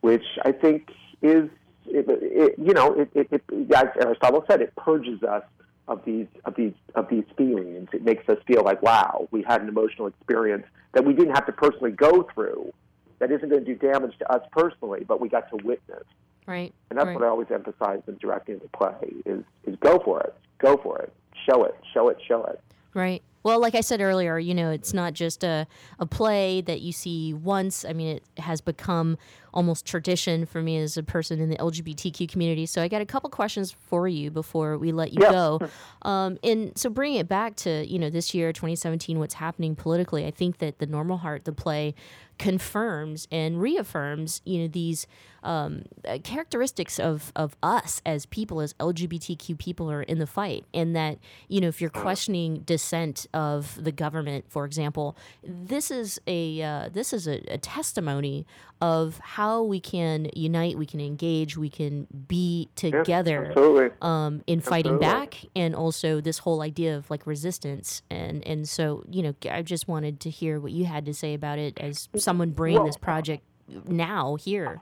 which 0.00 0.24
I 0.44 0.50
think 0.50 0.90
is, 1.22 1.48
it, 1.86 2.06
it, 2.08 2.58
you 2.58 2.74
know, 2.74 2.94
it, 2.94 3.10
it, 3.14 3.28
it, 3.30 3.72
as 3.72 3.86
Aristotle 4.00 4.44
said, 4.48 4.60
it 4.60 4.74
purges 4.74 5.22
us 5.22 5.44
of 5.88 6.04
these 6.04 6.26
of 6.44 6.54
these 6.54 6.74
of 6.94 7.08
these 7.08 7.24
feelings. 7.36 7.88
It 7.92 8.04
makes 8.04 8.28
us 8.28 8.38
feel 8.46 8.62
like, 8.62 8.82
wow, 8.82 9.26
we 9.30 9.42
had 9.42 9.62
an 9.62 9.68
emotional 9.68 10.06
experience 10.06 10.66
that 10.92 11.04
we 11.04 11.14
didn't 11.14 11.34
have 11.34 11.46
to 11.46 11.52
personally 11.52 11.90
go 11.90 12.28
through. 12.34 12.72
That 13.18 13.32
isn't 13.32 13.48
going 13.48 13.64
to 13.64 13.74
do 13.74 13.74
damage 13.74 14.16
to 14.18 14.32
us 14.32 14.42
personally, 14.52 15.04
but 15.06 15.20
we 15.20 15.28
got 15.28 15.50
to 15.50 15.56
witness. 15.64 16.04
Right. 16.46 16.72
And 16.88 16.98
that's 16.98 17.06
right. 17.06 17.14
what 17.14 17.24
I 17.24 17.28
always 17.28 17.48
emphasize 17.50 18.00
in 18.06 18.16
directing 18.18 18.58
the 18.58 18.68
play 18.68 19.12
is 19.26 19.42
is 19.64 19.76
go 19.80 19.98
for 20.04 20.20
it, 20.20 20.34
go 20.58 20.76
for 20.76 20.98
it, 21.00 21.12
show 21.48 21.64
it, 21.64 21.74
show 21.92 22.08
it, 22.08 22.18
show 22.26 22.44
it. 22.44 22.60
Right. 22.94 23.22
Well, 23.48 23.60
like 23.60 23.74
I 23.74 23.80
said 23.80 24.02
earlier, 24.02 24.38
you 24.38 24.54
know, 24.54 24.70
it's 24.70 24.92
not 24.92 25.14
just 25.14 25.42
a, 25.42 25.66
a 25.98 26.04
play 26.04 26.60
that 26.60 26.82
you 26.82 26.92
see 26.92 27.32
once. 27.32 27.82
I 27.82 27.94
mean, 27.94 28.16
it 28.16 28.22
has 28.42 28.60
become 28.60 29.16
almost 29.54 29.86
tradition 29.86 30.44
for 30.44 30.60
me 30.60 30.76
as 30.76 30.98
a 30.98 31.02
person 31.02 31.40
in 31.40 31.48
the 31.48 31.56
LGBTQ 31.56 32.28
community. 32.28 32.66
So 32.66 32.82
I 32.82 32.88
got 32.88 33.00
a 33.00 33.06
couple 33.06 33.30
questions 33.30 33.72
for 33.72 34.06
you 34.06 34.30
before 34.30 34.76
we 34.76 34.92
let 34.92 35.14
you 35.14 35.20
Yeah. 35.22 35.30
go. 35.30 35.60
Um, 36.02 36.38
and 36.44 36.76
so 36.76 36.90
bringing 36.90 37.18
it 37.20 37.26
back 37.28 37.56
to, 37.56 37.86
you 37.90 37.98
know, 37.98 38.10
this 38.10 38.34
year, 38.34 38.52
2017, 38.52 39.18
what's 39.18 39.34
happening 39.34 39.74
politically, 39.74 40.26
I 40.26 40.30
think 40.30 40.58
that 40.58 40.78
the 40.78 40.86
Normal 40.86 41.16
Heart, 41.16 41.46
the 41.46 41.52
play, 41.52 41.94
confirms 42.38 43.26
and 43.32 43.60
reaffirms, 43.60 44.42
you 44.44 44.60
know, 44.60 44.68
these 44.68 45.06
um, 45.42 45.82
uh, 46.06 46.18
characteristics 46.22 46.98
of, 46.98 47.32
of 47.36 47.56
us 47.62 48.00
as 48.04 48.26
people, 48.26 48.60
as 48.60 48.74
LGBTQ 48.74 49.58
people 49.58 49.90
are 49.90 50.02
in 50.02 50.18
the 50.18 50.26
fight. 50.26 50.64
And 50.74 50.94
that, 50.96 51.18
you 51.48 51.60
know, 51.60 51.68
if 51.68 51.80
you're 51.80 51.90
questioning 51.90 52.60
dissent 52.60 53.26
of 53.32 53.82
the 53.82 53.92
government, 53.92 54.46
for 54.48 54.64
example, 54.64 55.16
this 55.42 55.90
is 55.90 56.20
a 56.26 56.62
uh, 56.62 56.88
this 56.92 57.12
is 57.12 57.26
a, 57.28 57.40
a 57.48 57.58
testimony 57.58 58.46
of 58.80 59.18
how 59.18 59.62
we 59.62 59.80
can 59.80 60.30
unite, 60.34 60.78
we 60.78 60.86
can 60.86 61.00
engage, 61.00 61.56
we 61.56 61.68
can 61.68 62.06
be 62.28 62.68
together 62.76 63.46
absolutely. 63.46 63.90
um, 64.02 64.42
in 64.46 64.60
fighting 64.60 64.94
Absolutely. 64.94 65.06
back, 65.06 65.44
and 65.56 65.74
also 65.74 66.20
this 66.20 66.38
whole 66.38 66.62
idea 66.62 66.96
of 66.96 67.10
like 67.10 67.26
resistance. 67.26 68.02
And 68.10 68.46
and 68.46 68.68
so 68.68 69.04
you 69.10 69.22
know, 69.22 69.34
I 69.50 69.62
just 69.62 69.88
wanted 69.88 70.20
to 70.20 70.30
hear 70.30 70.60
what 70.60 70.72
you 70.72 70.84
had 70.84 71.06
to 71.06 71.14
say 71.14 71.34
about 71.34 71.58
it 71.58 71.78
as 71.80 72.08
someone 72.16 72.50
bringing 72.50 72.78
Well- 72.80 72.86
this 72.86 72.96
project 72.96 73.42
now 73.86 74.36
here. 74.36 74.80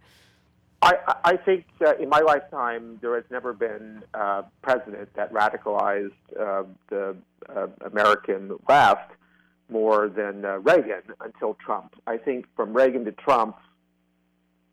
I, 0.83 0.95
I- 1.25 1.37
think 1.37 1.65
uh, 1.85 1.97
in 1.97 2.09
my 2.09 2.21
lifetime 2.21 2.99
there 3.01 3.15
has 3.15 3.25
never 3.31 3.53
been 3.53 4.03
a 4.15 4.45
president 4.63 5.09
that 5.15 5.33
radicalized 5.33 6.13
uh, 6.39 6.65
the 6.89 7.17
uh, 7.55 7.67
American 7.85 8.57
left 8.69 9.13
more 9.69 10.09
than 10.09 10.45
uh, 10.45 10.59
Reagan 10.59 11.03
until 11.21 11.55
Trump. 11.55 11.95
I 12.07 12.17
think 12.17 12.47
from 12.57 12.73
Reagan 12.73 13.05
to 13.05 13.13
Trump, 13.13 13.57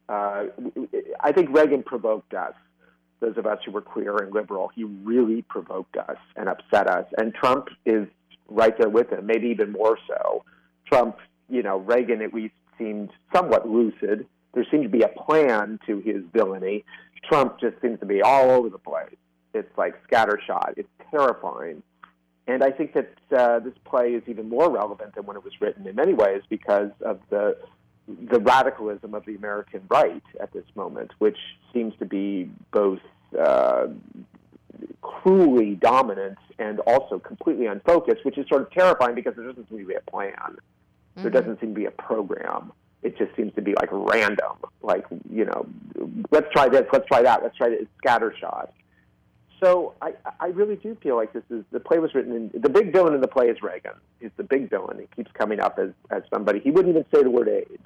uh, 0.09 0.45
I 1.19 1.31
think 1.31 1.49
Reagan 1.51 1.83
provoked 1.83 2.33
us. 2.33 2.53
Those 3.19 3.37
of 3.37 3.45
us 3.45 3.59
who 3.65 3.71
were 3.71 3.81
queer 3.81 4.17
and 4.17 4.33
liberal, 4.33 4.69
he 4.75 4.83
really 4.83 5.43
provoked 5.43 5.95
us 5.97 6.17
and 6.35 6.49
upset 6.49 6.87
us. 6.87 7.05
And 7.17 7.33
Trump 7.33 7.69
is 7.85 8.07
right 8.49 8.77
there 8.77 8.89
with 8.89 9.09
him, 9.11 9.25
maybe 9.25 9.47
even 9.47 9.71
more 9.71 9.97
so. 10.07 10.43
Trump, 10.85 11.17
you 11.49 11.63
know, 11.63 11.77
Reagan 11.77 12.21
at 12.21 12.33
least 12.33 12.53
seemed 12.77 13.09
somewhat 13.33 13.67
lucid. 13.67 14.27
There 14.53 14.65
seemed 14.69 14.83
to 14.83 14.89
be 14.89 15.01
a 15.01 15.07
plan 15.07 15.79
to 15.87 15.99
his 15.99 16.23
villainy. 16.31 16.85
Trump 17.27 17.59
just 17.59 17.81
seems 17.81 17.99
to 17.99 18.05
be 18.05 18.21
all 18.21 18.51
over 18.51 18.69
the 18.69 18.77
place. 18.77 19.15
It's 19.53 19.75
like 19.77 19.95
scattershot. 20.07 20.73
It's 20.77 20.89
terrifying. 21.11 21.83
And 22.47 22.63
I 22.63 22.71
think 22.71 22.93
that 22.93 23.13
uh, 23.35 23.59
this 23.59 23.73
play 23.85 24.13
is 24.13 24.23
even 24.27 24.49
more 24.49 24.69
relevant 24.69 25.15
than 25.15 25.25
when 25.25 25.37
it 25.37 25.43
was 25.43 25.53
written 25.61 25.87
in 25.87 25.95
many 25.95 26.13
ways 26.13 26.41
because 26.49 26.91
of 27.01 27.19
the 27.29 27.57
the 28.29 28.39
radicalism 28.39 29.13
of 29.13 29.25
the 29.25 29.33
American 29.33 29.81
right 29.89 30.21
at 30.41 30.51
this 30.51 30.65
moment, 30.75 31.11
which 31.19 31.37
seems 31.73 31.93
to 31.99 32.05
be 32.05 32.51
both 32.73 32.99
uh, 33.39 33.87
cruelly 35.01 35.75
dominant 35.75 36.37
and 36.59 36.79
also 36.81 37.17
completely 37.17 37.65
unfocused, 37.65 38.25
which 38.25 38.37
is 38.37 38.45
sort 38.49 38.61
of 38.61 38.71
terrifying 38.71 39.15
because 39.15 39.35
there 39.37 39.45
doesn't 39.45 39.69
seem 39.69 39.79
to 39.79 39.85
be 39.85 39.93
a 39.93 40.11
plan. 40.11 40.57
There 41.15 41.29
doesn't 41.29 41.59
seem 41.59 41.69
to 41.69 41.79
be 41.79 41.85
a 41.85 41.91
program. 41.91 42.73
It 43.03 43.17
just 43.17 43.35
seems 43.35 43.53
to 43.55 43.61
be 43.61 43.73
like 43.75 43.89
random, 43.91 44.57
like 44.81 45.05
you 45.29 45.45
know, 45.45 45.65
let's 46.31 46.47
try 46.53 46.69
this, 46.69 46.83
let's 46.91 47.07
try 47.07 47.21
that, 47.21 47.43
let's 47.43 47.57
try 47.57 47.69
this 47.69 47.85
scattershot. 48.03 48.69
So 49.63 49.93
I, 50.01 50.13
I 50.39 50.47
really 50.47 50.75
do 50.75 50.95
feel 51.01 51.15
like 51.15 51.31
this 51.31 51.43
is 51.49 51.63
the 51.71 51.79
play 51.79 51.99
was 51.99 52.13
written 52.13 52.33
in 52.35 52.61
the 52.61 52.69
big 52.69 52.91
villain 52.91 53.13
in 53.13 53.21
the 53.21 53.27
play 53.27 53.47
is 53.47 53.61
Reagan. 53.61 53.93
He's 54.19 54.31
the 54.35 54.43
big 54.43 54.69
villain. 54.69 54.99
He 54.99 55.07
keeps 55.15 55.31
coming 55.33 55.59
up 55.59 55.79
as, 55.79 55.91
as 56.09 56.23
somebody 56.33 56.59
he 56.59 56.71
wouldn't 56.71 56.95
even 56.95 57.05
say 57.13 57.23
the 57.23 57.29
word 57.29 57.47
AIDS. 57.47 57.81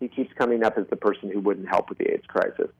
He 0.00 0.08
keeps 0.08 0.32
coming 0.34 0.64
up 0.64 0.78
as 0.78 0.86
the 0.88 0.96
person 0.96 1.30
who 1.30 1.40
wouldn't 1.40 1.68
help 1.68 1.88
with 1.88 1.98
the 1.98 2.10
AIDS 2.12 2.26
crisis. 2.26 2.70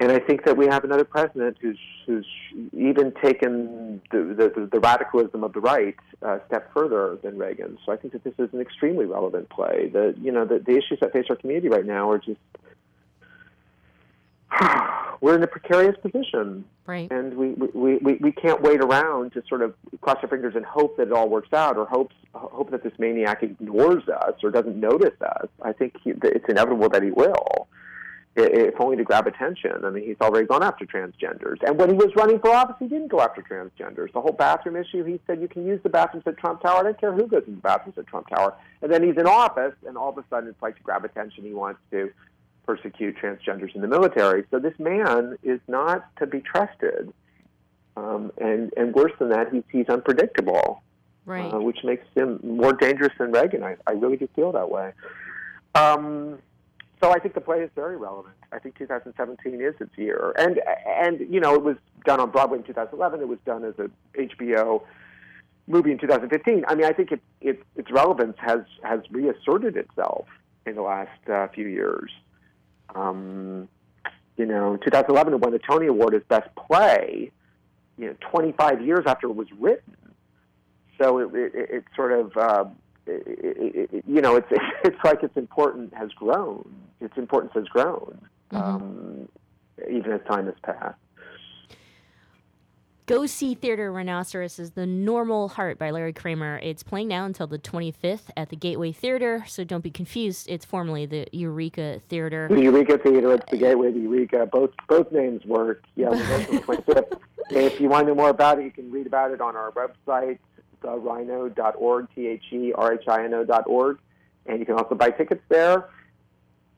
And 0.00 0.12
I 0.12 0.20
think 0.20 0.44
that 0.44 0.56
we 0.56 0.66
have 0.66 0.84
another 0.84 1.04
president 1.04 1.56
who's 1.60 1.78
who's 2.06 2.26
even 2.72 3.12
taken 3.22 4.00
the 4.12 4.50
the, 4.54 4.68
the 4.70 4.80
radicalism 4.80 5.42
of 5.42 5.52
the 5.52 5.60
right 5.60 5.96
uh, 6.22 6.38
step 6.46 6.72
further 6.72 7.18
than 7.22 7.36
Reagan. 7.36 7.78
So 7.84 7.92
I 7.92 7.96
think 7.96 8.12
that 8.12 8.22
this 8.22 8.34
is 8.38 8.48
an 8.52 8.60
extremely 8.60 9.06
relevant 9.06 9.50
play. 9.50 9.90
The 9.92 10.14
you 10.20 10.30
know 10.30 10.44
the, 10.44 10.60
the 10.60 10.76
issues 10.76 11.00
that 11.00 11.12
face 11.12 11.26
our 11.30 11.36
community 11.36 11.68
right 11.68 11.84
now 11.84 12.10
are 12.12 12.18
just 12.18 12.38
we're 15.20 15.34
in 15.34 15.42
a 15.42 15.46
precarious 15.46 15.96
position, 16.00 16.64
right? 16.86 17.10
And 17.10 17.36
we, 17.36 17.50
we, 17.50 17.96
we, 17.96 18.14
we 18.14 18.32
can't 18.32 18.62
wait 18.62 18.80
around 18.80 19.32
to 19.32 19.42
sort 19.48 19.62
of 19.62 19.74
cross 20.00 20.18
our 20.22 20.28
fingers 20.28 20.54
and 20.54 20.64
hope 20.64 20.96
that 20.96 21.08
it 21.08 21.12
all 21.12 21.28
works 21.28 21.52
out, 21.52 21.76
or 21.76 21.86
hope 21.86 22.12
hope 22.34 22.70
that 22.70 22.84
this 22.84 22.92
maniac 22.98 23.42
ignores 23.42 24.08
us 24.08 24.34
or 24.42 24.50
doesn't 24.50 24.76
notice 24.76 25.20
us. 25.20 25.48
I 25.62 25.72
think 25.72 25.96
he, 26.02 26.12
it's 26.22 26.48
inevitable 26.48 26.88
that 26.90 27.02
he 27.02 27.10
will, 27.10 27.68
if 28.36 28.74
only 28.80 28.96
to 28.96 29.04
grab 29.04 29.26
attention. 29.26 29.84
I 29.84 29.90
mean, 29.90 30.04
he's 30.04 30.16
already 30.20 30.46
gone 30.46 30.62
after 30.62 30.86
transgenders, 30.86 31.56
and 31.66 31.76
when 31.76 31.90
he 31.90 31.96
was 31.96 32.14
running 32.14 32.38
for 32.38 32.50
office, 32.50 32.76
he 32.78 32.86
didn't 32.86 33.08
go 33.08 33.20
after 33.20 33.42
transgenders. 33.42 34.12
The 34.12 34.20
whole 34.20 34.32
bathroom 34.32 34.76
issue, 34.76 35.02
he 35.04 35.18
said 35.26 35.40
you 35.40 35.48
can 35.48 35.66
use 35.66 35.80
the 35.82 35.88
bathrooms 35.88 36.26
at 36.26 36.36
Trump 36.38 36.62
Tower. 36.62 36.80
I 36.80 36.82
don't 36.84 37.00
care 37.00 37.12
who 37.12 37.26
goes 37.26 37.42
in 37.46 37.56
the 37.56 37.60
bathrooms 37.60 37.98
at 37.98 38.06
Trump 38.06 38.28
Tower. 38.28 38.54
And 38.80 38.92
then 38.92 39.02
he's 39.02 39.16
in 39.16 39.26
office, 39.26 39.74
and 39.86 39.96
all 39.96 40.10
of 40.10 40.18
a 40.18 40.24
sudden, 40.30 40.48
it's 40.48 40.62
like 40.62 40.76
to 40.76 40.82
grab 40.82 41.04
attention. 41.04 41.44
He 41.44 41.52
wants 41.54 41.80
to 41.90 42.12
persecute 42.64 43.16
transgenders 43.16 43.74
in 43.74 43.80
the 43.80 43.88
military. 43.88 44.44
So 44.50 44.58
this 44.58 44.78
man 44.78 45.36
is 45.42 45.58
not 45.66 46.14
to 46.18 46.26
be 46.26 46.40
trusted. 46.40 47.12
Um, 47.96 48.30
and, 48.38 48.72
and 48.76 48.94
worse 48.94 49.12
than 49.18 49.30
that, 49.30 49.52
he's, 49.52 49.64
he's 49.72 49.88
unpredictable, 49.88 50.82
Right. 51.26 51.52
uh, 51.52 51.58
which 51.60 51.78
makes 51.82 52.06
him 52.14 52.38
more 52.44 52.72
dangerous 52.72 53.12
than 53.18 53.32
Reagan. 53.32 53.64
I, 53.64 53.76
I 53.86 53.92
really 53.92 54.16
do 54.16 54.28
feel 54.36 54.52
that 54.52 54.70
way. 54.70 54.92
Um, 55.74 56.38
so 57.00 57.12
I 57.12 57.18
think 57.18 57.34
the 57.34 57.40
play 57.40 57.60
is 57.60 57.70
very 57.74 57.96
relevant. 57.96 58.34
I 58.52 58.58
think 58.58 58.76
2017 58.78 59.60
is 59.60 59.74
its 59.80 59.96
year. 59.96 60.34
And, 60.38 60.60
and 60.86 61.20
you 61.32 61.40
know, 61.40 61.54
it 61.54 61.62
was 61.62 61.76
done 62.04 62.20
on 62.20 62.30
Broadway 62.30 62.58
in 62.58 62.64
2011. 62.64 63.20
It 63.20 63.28
was 63.28 63.38
done 63.44 63.64
as 63.64 63.74
a 63.78 63.90
HBO 64.18 64.82
movie 65.66 65.92
in 65.92 65.98
2015. 65.98 66.64
I 66.66 66.74
mean, 66.74 66.86
I 66.86 66.92
think 66.92 67.12
it, 67.12 67.20
it, 67.40 67.62
its 67.76 67.90
relevance 67.90 68.36
has, 68.38 68.60
has 68.82 69.00
reasserted 69.10 69.76
itself 69.76 70.26
in 70.66 70.74
the 70.74 70.82
last 70.82 71.28
uh, 71.28 71.48
few 71.48 71.68
years. 71.68 72.10
Um, 72.94 73.68
you 74.36 74.46
know, 74.46 74.76
2011 74.76 75.34
it 75.34 75.40
won 75.40 75.52
the 75.52 75.58
Tony 75.58 75.86
Award 75.86 76.14
as 76.14 76.22
Best 76.28 76.48
Play. 76.56 77.30
You 77.96 78.06
know, 78.06 78.16
25 78.30 78.84
years 78.84 79.04
after 79.06 79.28
it 79.28 79.34
was 79.34 79.48
written. 79.58 79.96
So 81.00 81.18
it, 81.18 81.34
it, 81.34 81.52
it 81.54 81.84
sort 81.94 82.12
of, 82.12 82.36
uh, 82.36 82.64
it, 83.08 83.22
it, 83.26 83.90
it, 83.92 84.04
you 84.06 84.20
know, 84.20 84.36
it's 84.36 84.48
it's 84.84 85.02
like 85.04 85.22
its 85.22 85.36
importance 85.36 85.92
has 85.96 86.10
grown. 86.12 86.68
Its 87.00 87.16
importance 87.16 87.52
has 87.54 87.66
grown. 87.66 88.18
Um, 88.50 89.28
even 89.90 90.12
as 90.12 90.20
time 90.26 90.46
has 90.46 90.54
passed. 90.62 90.98
Go 93.08 93.24
see 93.24 93.54
Theater 93.54 93.90
Rhinoceros 93.90 94.58
is 94.58 94.72
The 94.72 94.84
Normal 94.84 95.48
Heart 95.48 95.78
by 95.78 95.90
Larry 95.90 96.12
Kramer. 96.12 96.60
It's 96.62 96.82
playing 96.82 97.08
now 97.08 97.24
until 97.24 97.46
the 97.46 97.58
25th 97.58 98.28
at 98.36 98.50
the 98.50 98.56
Gateway 98.56 98.92
Theatre, 98.92 99.44
so 99.46 99.64
don't 99.64 99.80
be 99.82 99.90
confused. 99.90 100.46
It's 100.46 100.66
formerly 100.66 101.06
the 101.06 101.26
Eureka 101.32 102.02
Theater. 102.10 102.48
The 102.50 102.60
Eureka 102.60 102.98
Theater, 102.98 103.32
it's 103.32 103.50
the 103.50 103.56
Gateway 103.56 103.92
to 103.92 103.98
Eureka. 103.98 104.46
Both 104.52 104.72
both 104.90 105.10
names 105.10 105.42
work. 105.46 105.84
Yeah, 105.96 106.10
the 106.10 106.62
25th. 106.66 107.18
If 107.50 107.80
you 107.80 107.88
want 107.88 108.06
to 108.06 108.08
know 108.08 108.14
more 108.14 108.28
about 108.28 108.58
it, 108.58 108.64
you 108.64 108.70
can 108.70 108.90
read 108.90 109.06
about 109.06 109.30
it 109.30 109.40
on 109.40 109.56
our 109.56 109.72
website, 109.72 110.38
therhino.org, 110.82 112.08
T-H-E-R-H-I-N-O.org. 112.14 113.98
And 114.46 114.60
you 114.60 114.66
can 114.66 114.76
also 114.76 114.94
buy 114.94 115.10
tickets 115.10 115.42
there. 115.48 115.88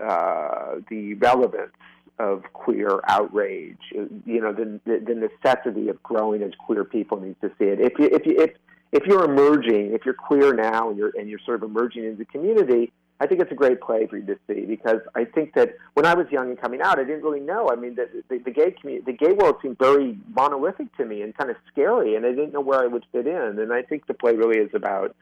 uh, 0.00 0.76
the 0.90 1.14
relevance 1.14 1.72
of 2.18 2.44
queer 2.52 3.00
outrage, 3.08 3.78
you 3.92 4.40
know, 4.40 4.52
the, 4.52 4.80
the, 4.84 5.14
necessity 5.14 5.88
of 5.88 6.00
growing 6.02 6.42
as 6.42 6.52
queer 6.58 6.84
people 6.84 7.20
needs 7.20 7.36
to 7.40 7.48
see 7.58 7.64
it. 7.64 7.80
If 7.80 7.98
you 7.98 8.06
if 8.06 8.24
you 8.24 8.34
if 8.38 8.50
if 8.92 9.04
you're 9.06 9.24
emerging, 9.24 9.92
if 9.92 10.04
you're 10.04 10.14
queer 10.14 10.54
now 10.54 10.90
and 10.90 10.98
you're 10.98 11.12
and 11.18 11.28
you're 11.28 11.40
sort 11.44 11.62
of 11.62 11.68
emerging 11.68 12.04
into 12.04 12.18
the 12.18 12.24
community, 12.26 12.92
I 13.20 13.26
think 13.26 13.40
it's 13.40 13.50
a 13.50 13.56
great 13.56 13.80
play 13.80 14.06
for 14.06 14.16
you 14.16 14.26
to 14.26 14.38
see 14.46 14.64
because 14.66 15.00
I 15.14 15.24
think 15.24 15.54
that 15.54 15.76
when 15.94 16.06
I 16.06 16.14
was 16.14 16.26
young 16.30 16.50
and 16.50 16.60
coming 16.60 16.80
out, 16.82 16.98
I 16.98 17.04
didn't 17.04 17.22
really 17.22 17.40
know. 17.40 17.68
I 17.70 17.76
mean, 17.76 17.94
the, 17.96 18.08
the, 18.28 18.38
the 18.38 18.50
gay 18.50 18.72
community, 18.72 19.12
the 19.12 19.16
gay 19.16 19.32
world 19.32 19.56
seemed 19.62 19.78
very 19.78 20.18
monolithic 20.36 20.96
to 20.96 21.04
me 21.04 21.22
and 21.22 21.36
kind 21.36 21.50
of 21.50 21.56
scary, 21.70 22.16
and 22.16 22.26
I 22.26 22.30
didn't 22.30 22.52
know 22.52 22.60
where 22.60 22.82
I 22.82 22.86
would 22.86 23.06
fit 23.12 23.26
in. 23.26 23.58
And 23.58 23.72
I 23.72 23.82
think 23.82 24.06
the 24.06 24.14
play 24.14 24.34
really 24.34 24.58
is 24.58 24.70
about 24.74 25.14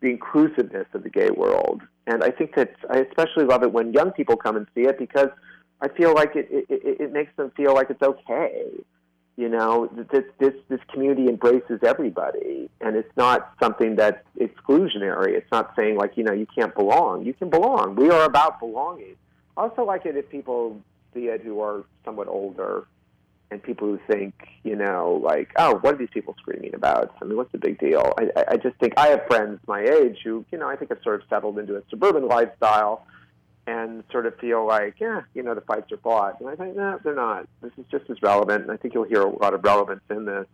the 0.00 0.08
inclusiveness 0.08 0.86
of 0.94 1.02
the 1.02 1.10
gay 1.10 1.30
world. 1.30 1.82
And 2.06 2.22
I 2.22 2.30
think 2.30 2.54
that 2.56 2.74
I 2.90 2.98
especially 2.98 3.44
love 3.44 3.62
it 3.62 3.72
when 3.72 3.92
young 3.92 4.12
people 4.12 4.36
come 4.36 4.56
and 4.56 4.66
see 4.74 4.82
it 4.82 4.98
because 4.98 5.28
I 5.82 5.88
feel 5.88 6.14
like 6.14 6.36
it, 6.36 6.48
it, 6.50 6.66
it 6.70 7.00
it 7.00 7.12
makes 7.12 7.34
them 7.36 7.50
feel 7.56 7.74
like 7.74 7.90
it's 7.90 8.02
okay 8.02 8.66
you 9.36 9.48
know, 9.48 9.88
this 10.12 10.24
this 10.38 10.52
this 10.68 10.80
community 10.92 11.28
embraces 11.28 11.80
everybody, 11.82 12.68
and 12.82 12.96
it's 12.96 13.16
not 13.16 13.54
something 13.60 13.96
that's 13.96 14.22
exclusionary. 14.38 15.30
It's 15.30 15.50
not 15.50 15.74
saying 15.74 15.96
like 15.96 16.16
you 16.16 16.24
know 16.24 16.32
you 16.32 16.46
can't 16.54 16.74
belong. 16.74 17.24
You 17.24 17.32
can 17.32 17.48
belong. 17.48 17.96
We 17.96 18.10
are 18.10 18.24
about 18.24 18.60
belonging. 18.60 19.16
I 19.56 19.62
also 19.62 19.84
like 19.84 20.04
it 20.04 20.16
if 20.16 20.28
people 20.28 20.80
see 21.14 21.28
it 21.28 21.40
who 21.40 21.60
are 21.60 21.84
somewhat 22.04 22.28
older, 22.28 22.86
and 23.50 23.62
people 23.62 23.88
who 23.88 23.98
think 24.06 24.34
you 24.64 24.76
know 24.76 25.18
like 25.24 25.50
oh 25.56 25.76
what 25.80 25.94
are 25.94 25.98
these 25.98 26.10
people 26.12 26.36
screaming 26.38 26.74
about? 26.74 27.14
I 27.22 27.24
mean 27.24 27.38
what's 27.38 27.52
the 27.52 27.58
big 27.58 27.78
deal? 27.78 28.12
I 28.18 28.28
I 28.48 28.56
just 28.58 28.76
think 28.80 28.92
I 28.98 29.08
have 29.08 29.26
friends 29.26 29.60
my 29.66 29.80
age 29.80 30.18
who 30.22 30.44
you 30.52 30.58
know 30.58 30.68
I 30.68 30.76
think 30.76 30.90
have 30.90 31.02
sort 31.02 31.22
of 31.22 31.28
settled 31.30 31.58
into 31.58 31.76
a 31.76 31.82
suburban 31.88 32.28
lifestyle 32.28 33.06
and 33.66 34.02
sort 34.10 34.26
of 34.26 34.36
feel 34.38 34.66
like, 34.66 34.96
yeah, 35.00 35.22
you 35.34 35.42
know, 35.42 35.54
the 35.54 35.60
fights 35.60 35.92
are 35.92 35.96
fought. 35.98 36.40
And 36.40 36.48
I 36.48 36.56
think, 36.56 36.76
no, 36.76 36.98
they're 37.04 37.14
not. 37.14 37.46
This 37.60 37.72
is 37.78 37.84
just 37.90 38.10
as 38.10 38.20
relevant, 38.22 38.62
and 38.62 38.70
I 38.72 38.76
think 38.76 38.94
you'll 38.94 39.04
hear 39.04 39.22
a 39.22 39.28
lot 39.28 39.54
of 39.54 39.62
relevance 39.62 40.02
in 40.10 40.24
this. 40.24 40.46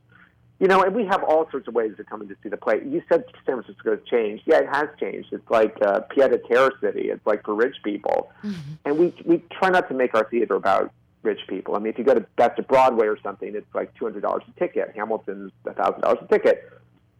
You 0.61 0.67
know, 0.67 0.83
and 0.83 0.93
we 0.93 1.07
have 1.07 1.23
all 1.23 1.49
sorts 1.51 1.69
of 1.69 1.75
ways 1.75 1.93
of 2.01 2.07
coming 2.07 2.29
to 2.29 2.37
see 2.43 2.49
the 2.49 2.57
play. 2.57 2.83
You 2.85 3.01
said 3.09 3.25
San 3.47 3.63
Francisco 3.63 3.91
has 3.93 4.01
changed. 4.11 4.43
Yeah, 4.45 4.59
it 4.59 4.69
has 4.73 4.89
changed. 4.99 5.29
It's 5.33 5.49
like 5.49 5.77
uh, 5.81 6.01
pied 6.01 6.33
a 6.33 6.39
terre 6.39 6.73
city. 6.81 7.11
It's 7.11 7.25
like 7.25 7.45
for 7.45 7.55
rich 7.55 7.77
people, 7.85 8.33
mm-hmm. 8.43 8.73
and 8.85 8.99
we 8.99 9.15
we 9.25 9.43
try 9.53 9.71
not 9.71 9.89
to 9.89 9.95
make 9.95 10.15
our 10.17 10.29
theater 10.29 10.57
about 10.57 10.93
rich 11.23 11.39
people. 11.49 11.77
I 11.77 11.79
mean, 11.79 11.93
if 11.93 11.99
you 11.99 12.05
go 12.05 12.15
to 12.15 12.27
back 12.37 12.57
to 12.57 12.63
Broadway 12.63 13.07
or 13.07 13.19
something, 13.23 13.55
it's 13.55 13.73
like 13.73 13.95
two 13.95 14.05
hundred 14.05 14.23
dollars 14.23 14.43
a 14.49 14.59
ticket. 14.59 14.93
Hamilton's 14.97 15.53
a 15.65 15.75
thousand 15.75 16.01
dollars 16.01 16.19
a 16.23 16.27
ticket. 16.27 16.69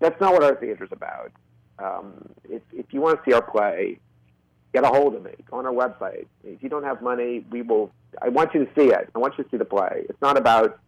That's 0.01 0.21
not 0.21 0.33
what 0.33 0.43
our 0.43 0.57
theater's 0.57 0.91
about. 0.91 1.31
Um, 1.79 2.15
if 2.51 2.63
if 2.73 2.87
you 2.91 3.01
want 3.01 3.23
to 3.23 3.31
see 3.31 3.35
our 3.35 3.43
play, 3.43 4.01
get 4.73 4.85
a 4.85 4.89
hold 4.89 5.15
of 5.15 5.23
me. 5.23 5.33
Go 5.51 5.59
on 5.59 5.67
our 5.67 5.73
website. 5.73 6.27
If 6.45 6.63
you 6.63 6.69
don't 6.69 6.85
have 6.85 7.03
money, 7.03 7.45
we 7.51 7.63
will. 7.63 7.91
I 8.21 8.29
want 8.29 8.55
you 8.55 8.65
to 8.65 8.71
see 8.75 8.89
it. 8.89 9.09
I 9.15 9.19
want 9.19 9.35
you 9.39 9.45
to 9.45 9.51
see 9.51 9.57
the 9.57 9.65
play. 9.65 10.05
It's 10.09 10.21
not 10.21 10.37
about. 10.37 10.79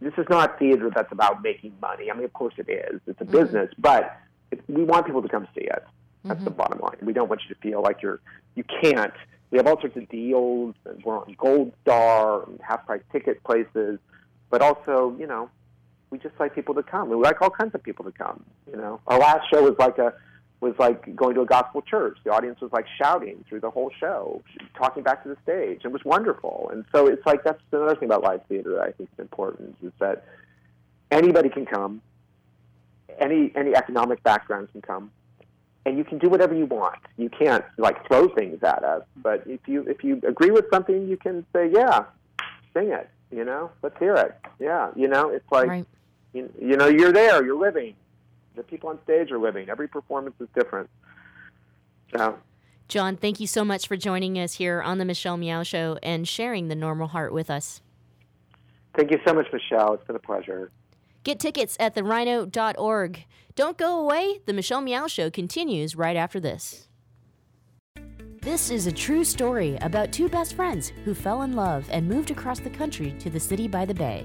This 0.00 0.12
is 0.18 0.26
not 0.28 0.58
theater 0.58 0.90
that's 0.94 1.10
about 1.10 1.42
making 1.42 1.72
money. 1.80 2.10
I 2.10 2.14
mean, 2.14 2.24
of 2.24 2.32
course 2.34 2.54
it 2.58 2.68
is. 2.68 3.00
It's 3.06 3.20
a 3.20 3.24
mm-hmm. 3.24 3.32
business, 3.32 3.70
but 3.78 4.14
it, 4.50 4.62
we 4.68 4.84
want 4.84 5.06
people 5.06 5.22
to 5.22 5.28
come 5.28 5.48
see 5.54 5.64
it. 5.64 5.84
That's 6.24 6.36
mm-hmm. 6.36 6.44
the 6.44 6.50
bottom 6.50 6.80
line. 6.80 6.98
We 7.00 7.14
don't 7.14 7.28
want 7.28 7.42
you 7.48 7.54
to 7.54 7.60
feel 7.60 7.82
like 7.82 8.02
you're 8.02 8.20
you 8.54 8.64
can't. 8.82 9.14
We 9.50 9.58
have 9.58 9.66
all 9.66 9.80
sorts 9.80 9.96
of 9.96 10.08
deals, 10.08 10.74
and 10.84 11.02
we're 11.04 11.18
on 11.18 11.34
Gold 11.38 11.72
Star 11.82 12.42
and 12.44 12.60
half 12.60 12.84
price 12.84 13.02
ticket 13.12 13.42
places, 13.44 13.98
but 14.50 14.60
also, 14.60 15.14
you 15.18 15.26
know, 15.26 15.48
we 16.10 16.18
just 16.18 16.34
like 16.38 16.54
people 16.54 16.74
to 16.74 16.82
come. 16.82 17.08
We 17.08 17.16
like 17.16 17.40
all 17.40 17.50
kinds 17.50 17.74
of 17.74 17.82
people 17.82 18.04
to 18.04 18.12
come. 18.12 18.44
You 18.70 18.76
know, 18.76 19.00
our 19.06 19.18
last 19.18 19.48
show 19.52 19.62
was 19.62 19.76
like 19.78 19.98
a 19.98 20.14
was 20.66 20.78
like 20.78 21.14
going 21.14 21.34
to 21.36 21.42
a 21.42 21.46
gospel 21.46 21.80
church. 21.82 22.18
The 22.24 22.32
audience 22.32 22.60
was 22.60 22.72
like 22.72 22.86
shouting 22.98 23.44
through 23.48 23.60
the 23.60 23.70
whole 23.70 23.90
show, 24.00 24.42
talking 24.76 25.02
back 25.02 25.22
to 25.22 25.28
the 25.28 25.36
stage. 25.42 25.82
It 25.84 25.92
was 25.92 26.04
wonderful. 26.04 26.70
And 26.72 26.84
so 26.92 27.06
it's 27.06 27.24
like 27.24 27.44
that's 27.44 27.60
another 27.72 27.94
thing 27.94 28.08
about 28.08 28.22
live 28.22 28.40
theater 28.48 28.72
that 28.74 28.80
I 28.80 28.90
think 28.92 29.08
is 29.12 29.18
important 29.20 29.76
is 29.82 29.92
that 30.00 30.24
anybody 31.10 31.48
can 31.48 31.66
come, 31.66 32.02
any 33.18 33.52
any 33.54 33.76
economic 33.76 34.22
background 34.24 34.68
can 34.72 34.82
come, 34.82 35.12
and 35.84 35.96
you 35.96 36.04
can 36.04 36.18
do 36.18 36.28
whatever 36.28 36.54
you 36.54 36.66
want. 36.66 36.98
You 37.16 37.30
can't 37.30 37.64
like 37.78 38.06
throw 38.08 38.28
things 38.28 38.62
at 38.64 38.82
us, 38.82 39.04
but 39.16 39.46
if 39.46 39.60
you 39.66 39.82
if 39.82 40.02
you 40.02 40.20
agree 40.26 40.50
with 40.50 40.66
something, 40.72 41.08
you 41.08 41.16
can 41.16 41.46
say, 41.52 41.70
yeah, 41.72 42.04
sing 42.74 42.90
it. 42.90 43.08
You 43.30 43.44
know, 43.44 43.70
let's 43.82 43.98
hear 43.98 44.14
it. 44.14 44.36
Yeah, 44.58 44.90
you 44.96 45.08
know, 45.08 45.28
it's 45.28 45.50
like 45.52 45.68
right. 45.68 45.86
you, 46.32 46.52
you 46.60 46.76
know 46.76 46.88
you're 46.88 47.12
there, 47.12 47.44
you're 47.44 47.58
living 47.58 47.94
the 48.56 48.62
people 48.62 48.88
on 48.90 48.98
stage 49.04 49.30
are 49.30 49.38
living. 49.38 49.68
Every 49.68 49.88
performance 49.88 50.34
is 50.40 50.48
different. 50.54 50.90
So. 52.14 52.38
John, 52.88 53.16
thank 53.16 53.40
you 53.40 53.46
so 53.46 53.64
much 53.64 53.88
for 53.88 53.96
joining 53.96 54.38
us 54.38 54.54
here 54.54 54.80
on 54.80 54.98
the 54.98 55.04
Michelle 55.04 55.36
Meow 55.36 55.62
Show 55.62 55.98
and 56.02 56.26
sharing 56.26 56.68
the 56.68 56.74
normal 56.74 57.08
heart 57.08 57.32
with 57.32 57.50
us. 57.50 57.80
Thank 58.96 59.10
you 59.10 59.18
so 59.26 59.34
much, 59.34 59.46
Michelle. 59.52 59.94
It's 59.94 60.06
been 60.06 60.16
a 60.16 60.20
pleasure. 60.20 60.70
Get 61.24 61.40
tickets 61.40 61.76
at 61.80 61.94
therhino.org. 61.94 63.24
Don't 63.56 63.76
go 63.76 64.00
away. 64.00 64.40
The 64.46 64.52
Michelle 64.52 64.80
Meow 64.80 65.08
Show 65.08 65.30
continues 65.30 65.96
right 65.96 66.16
after 66.16 66.38
this. 66.38 66.88
This 68.40 68.70
is 68.70 68.86
a 68.86 68.92
true 68.92 69.24
story 69.24 69.76
about 69.80 70.12
two 70.12 70.28
best 70.28 70.54
friends 70.54 70.92
who 71.04 71.14
fell 71.14 71.42
in 71.42 71.54
love 71.54 71.84
and 71.90 72.08
moved 72.08 72.30
across 72.30 72.60
the 72.60 72.70
country 72.70 73.12
to 73.18 73.28
the 73.28 73.40
city 73.40 73.66
by 73.66 73.84
the 73.84 73.94
bay. 73.94 74.24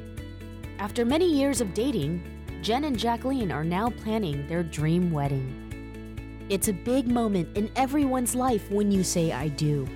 After 0.78 1.04
many 1.04 1.26
years 1.26 1.60
of 1.60 1.74
dating, 1.74 2.22
Jen 2.62 2.84
and 2.84 2.98
Jacqueline 2.98 3.52
are 3.52 3.64
now 3.64 3.90
planning 3.90 4.46
their 4.46 4.62
dream 4.62 5.10
wedding. 5.10 6.46
It's 6.48 6.68
a 6.68 6.74
big 6.74 7.08
moment 7.08 7.58
in 7.58 7.72
everyone's 7.76 8.36
life 8.36 8.70
when 8.70 8.92
you 8.92 9.04
say 9.04 9.32
I 9.32 9.48
do, 9.48 9.88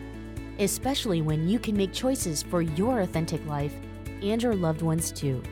especially 0.58 1.22
when 1.22 1.48
you 1.48 1.60
can 1.60 1.78
make 1.78 1.94
choices 1.94 2.42
for 2.42 2.64
your 2.64 3.02
authentic 3.02 3.46
life 3.46 3.76
and 4.24 4.42
your 4.42 4.56
loved 4.56 4.82
ones 4.82 5.12
too. 5.12 5.44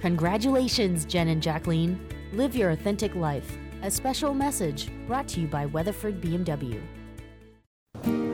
Congratulations, 0.00 1.04
Jen 1.04 1.26
and 1.26 1.42
Jacqueline. 1.42 1.98
Live 2.32 2.54
your 2.54 2.70
authentic 2.70 3.16
life. 3.16 3.58
A 3.82 3.90
special 3.90 4.32
message 4.32 4.90
brought 5.08 5.26
to 5.28 5.40
you 5.40 5.48
by 5.48 5.66
Weatherford 5.66 6.20
BMW. 6.20 6.80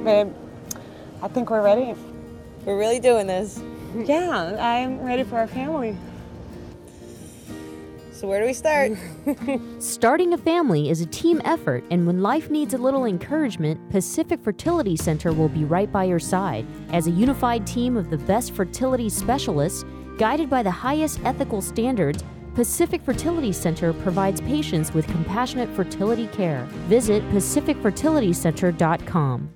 Babe, 0.04 0.30
I 1.22 1.28
think 1.28 1.48
we're 1.48 1.62
ready. 1.62 1.94
We're 2.66 2.78
really 2.78 3.00
doing 3.00 3.26
this. 3.26 3.62
Yeah, 3.96 4.58
I'm 4.60 5.00
ready 5.00 5.22
for 5.22 5.38
our 5.38 5.46
family. 5.46 5.96
So, 8.20 8.28
where 8.28 8.40
do 8.40 8.46
we 8.46 8.52
start? 8.52 8.92
Starting 9.82 10.34
a 10.34 10.38
family 10.38 10.90
is 10.90 11.00
a 11.00 11.06
team 11.06 11.40
effort, 11.46 11.82
and 11.90 12.06
when 12.06 12.20
life 12.20 12.50
needs 12.50 12.74
a 12.74 12.78
little 12.78 13.06
encouragement, 13.06 13.80
Pacific 13.88 14.42
Fertility 14.42 14.94
Center 14.94 15.32
will 15.32 15.48
be 15.48 15.64
right 15.64 15.90
by 15.90 16.04
your 16.04 16.18
side. 16.18 16.66
As 16.92 17.06
a 17.06 17.10
unified 17.10 17.66
team 17.66 17.96
of 17.96 18.10
the 18.10 18.18
best 18.18 18.52
fertility 18.52 19.08
specialists, 19.08 19.86
guided 20.18 20.50
by 20.50 20.62
the 20.62 20.70
highest 20.70 21.18
ethical 21.24 21.62
standards, 21.62 22.22
Pacific 22.54 23.00
Fertility 23.00 23.52
Center 23.52 23.94
provides 23.94 24.42
patients 24.42 24.92
with 24.92 25.06
compassionate 25.06 25.70
fertility 25.70 26.26
care. 26.26 26.64
Visit 26.88 27.22
pacificfertilitycenter.com. 27.30 29.54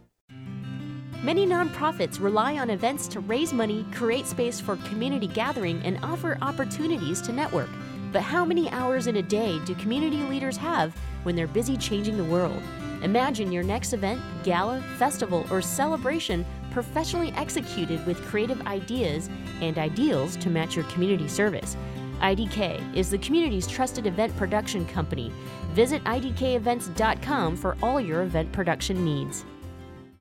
Many 1.23 1.47
nonprofits 1.47 2.19
rely 2.19 2.57
on 2.57 2.71
events 2.71 3.09
to 3.09 3.21
raise 3.21 3.53
money, 3.53 3.85
create 3.93 4.27
space 4.27 4.59
for 4.59 4.77
community 4.89 5.27
gathering, 5.27 5.83
and 5.83 5.99
offer 6.03 6.39
opportunities 6.41 7.21
to 7.23 7.33
network. 7.33 7.69
But 8.15 8.23
how 8.23 8.45
many 8.45 8.71
hours 8.71 9.09
in 9.09 9.17
a 9.17 9.23
day 9.23 9.59
do 9.65 9.75
community 9.75 10.19
leaders 10.19 10.57
have 10.59 10.95
when 11.25 11.35
they're 11.35 11.49
busy 11.49 11.77
changing 11.77 12.17
the 12.17 12.23
world? 12.23 12.63
Imagine 13.03 13.51
your 13.51 13.65
next 13.65 13.93
event, 13.93 14.23
gala, 14.45 14.81
festival, 14.99 15.45
or 15.51 15.61
celebration 15.61 16.47
professionally 16.71 17.33
executed 17.33 18.07
with 18.07 18.23
creative 18.23 18.65
ideas 18.69 19.29
and 19.61 19.79
ideals 19.79 20.37
to 20.37 20.49
match 20.49 20.77
your 20.77 20.85
community 20.85 21.27
service. 21.27 21.77
IDK 22.21 22.95
is 22.95 23.11
the 23.11 23.19
community's 23.19 23.67
trusted 23.67 24.07
event 24.07 24.35
production 24.37 24.87
company. 24.87 25.33
Visit 25.73 26.03
idkevents.com 26.05 27.57
for 27.57 27.77
all 27.83 28.01
your 28.01 28.23
event 28.23 28.53
production 28.53 29.05
needs. 29.05 29.45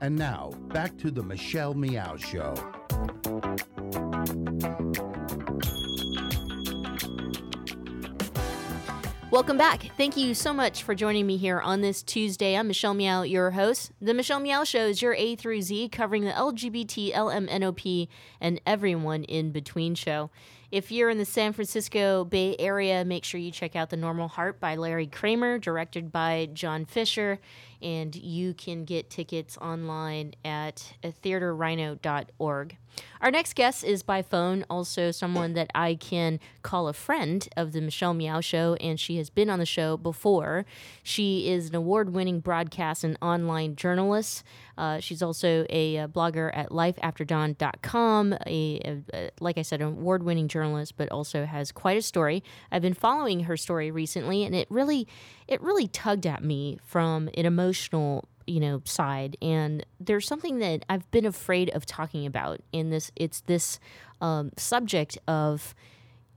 And 0.00 0.16
now, 0.16 0.52
back 0.68 0.96
to 0.98 1.10
the 1.10 1.22
Michelle 1.22 1.74
Meow 1.74 2.16
Show. 2.16 2.54
Welcome 9.34 9.58
back. 9.58 9.90
Thank 9.96 10.16
you 10.16 10.32
so 10.32 10.52
much 10.52 10.84
for 10.84 10.94
joining 10.94 11.26
me 11.26 11.36
here 11.36 11.58
on 11.58 11.80
this 11.80 12.04
Tuesday. 12.04 12.56
I'm 12.56 12.68
Michelle 12.68 12.94
Meow, 12.94 13.22
your 13.22 13.50
host. 13.50 13.90
The 14.00 14.14
Michelle 14.14 14.38
Meow 14.38 14.62
Show 14.62 14.86
is 14.86 15.02
your 15.02 15.14
A 15.14 15.34
through 15.34 15.62
Z 15.62 15.88
covering 15.88 16.22
the 16.22 16.30
LGBT, 16.30 17.12
LMNOP, 17.12 18.06
and 18.40 18.60
everyone 18.64 19.24
in 19.24 19.50
between 19.50 19.96
show. 19.96 20.30
If 20.74 20.90
you're 20.90 21.08
in 21.08 21.18
the 21.18 21.24
San 21.24 21.52
Francisco 21.52 22.24
Bay 22.24 22.56
Area, 22.58 23.04
make 23.04 23.22
sure 23.22 23.38
you 23.38 23.52
check 23.52 23.76
out 23.76 23.90
The 23.90 23.96
Normal 23.96 24.26
Heart 24.26 24.58
by 24.58 24.74
Larry 24.74 25.06
Kramer, 25.06 25.56
directed 25.56 26.10
by 26.10 26.48
John 26.52 26.84
Fisher. 26.84 27.38
And 27.80 28.12
you 28.16 28.54
can 28.54 28.84
get 28.84 29.08
tickets 29.08 29.56
online 29.58 30.34
at 30.44 30.94
theaterrhino.org. 31.04 32.76
Our 33.20 33.30
next 33.30 33.54
guest 33.54 33.84
is 33.84 34.02
by 34.02 34.20
phone, 34.20 34.66
also 34.68 35.10
someone 35.10 35.54
that 35.54 35.70
I 35.74 35.94
can 35.94 36.40
call 36.62 36.88
a 36.88 36.92
friend 36.92 37.48
of 37.56 37.72
the 37.72 37.80
Michelle 37.80 38.12
Meow 38.12 38.40
Show, 38.40 38.74
and 38.80 39.00
she 39.00 39.16
has 39.16 39.30
been 39.30 39.48
on 39.48 39.58
the 39.58 39.66
show 39.66 39.96
before. 39.96 40.66
She 41.02 41.48
is 41.48 41.70
an 41.70 41.74
award 41.74 42.12
winning 42.12 42.40
broadcast 42.40 43.02
and 43.02 43.16
online 43.22 43.76
journalist. 43.76 44.44
Uh, 44.76 45.00
she's 45.00 45.22
also 45.22 45.64
a, 45.70 45.96
a, 45.96 46.08
blogger 46.08 46.50
at 46.54 46.70
lifeafterdawn.com, 46.70 48.32
a, 48.32 48.38
a, 48.46 49.02
a 49.14 49.30
like 49.40 49.56
I 49.56 49.62
said, 49.62 49.80
an 49.80 49.88
award 49.88 50.22
winning 50.22 50.48
journalist, 50.48 50.96
but 50.96 51.08
also 51.10 51.46
has 51.46 51.72
quite 51.72 51.96
a 51.96 52.02
story. 52.02 52.42
I've 52.70 52.82
been 52.82 52.94
following 52.94 53.40
her 53.44 53.56
story 53.56 53.90
recently, 53.90 54.44
and 54.44 54.54
it 54.54 54.66
really, 54.70 55.06
it 55.48 55.62
really 55.62 55.88
tugged 55.88 56.26
at 56.26 56.42
me 56.42 56.78
from 56.84 57.30
an 57.34 57.46
emotional 57.46 58.28
you 58.46 58.60
know 58.60 58.82
side. 58.84 59.36
And 59.42 59.84
there's 60.00 60.26
something 60.26 60.58
that 60.58 60.84
i've 60.88 61.10
been 61.10 61.26
afraid 61.26 61.70
of 61.70 61.86
talking 61.86 62.26
about 62.26 62.60
in 62.72 62.90
this 62.90 63.10
it's 63.16 63.40
this 63.42 63.78
um, 64.20 64.50
subject 64.56 65.18
of 65.26 65.74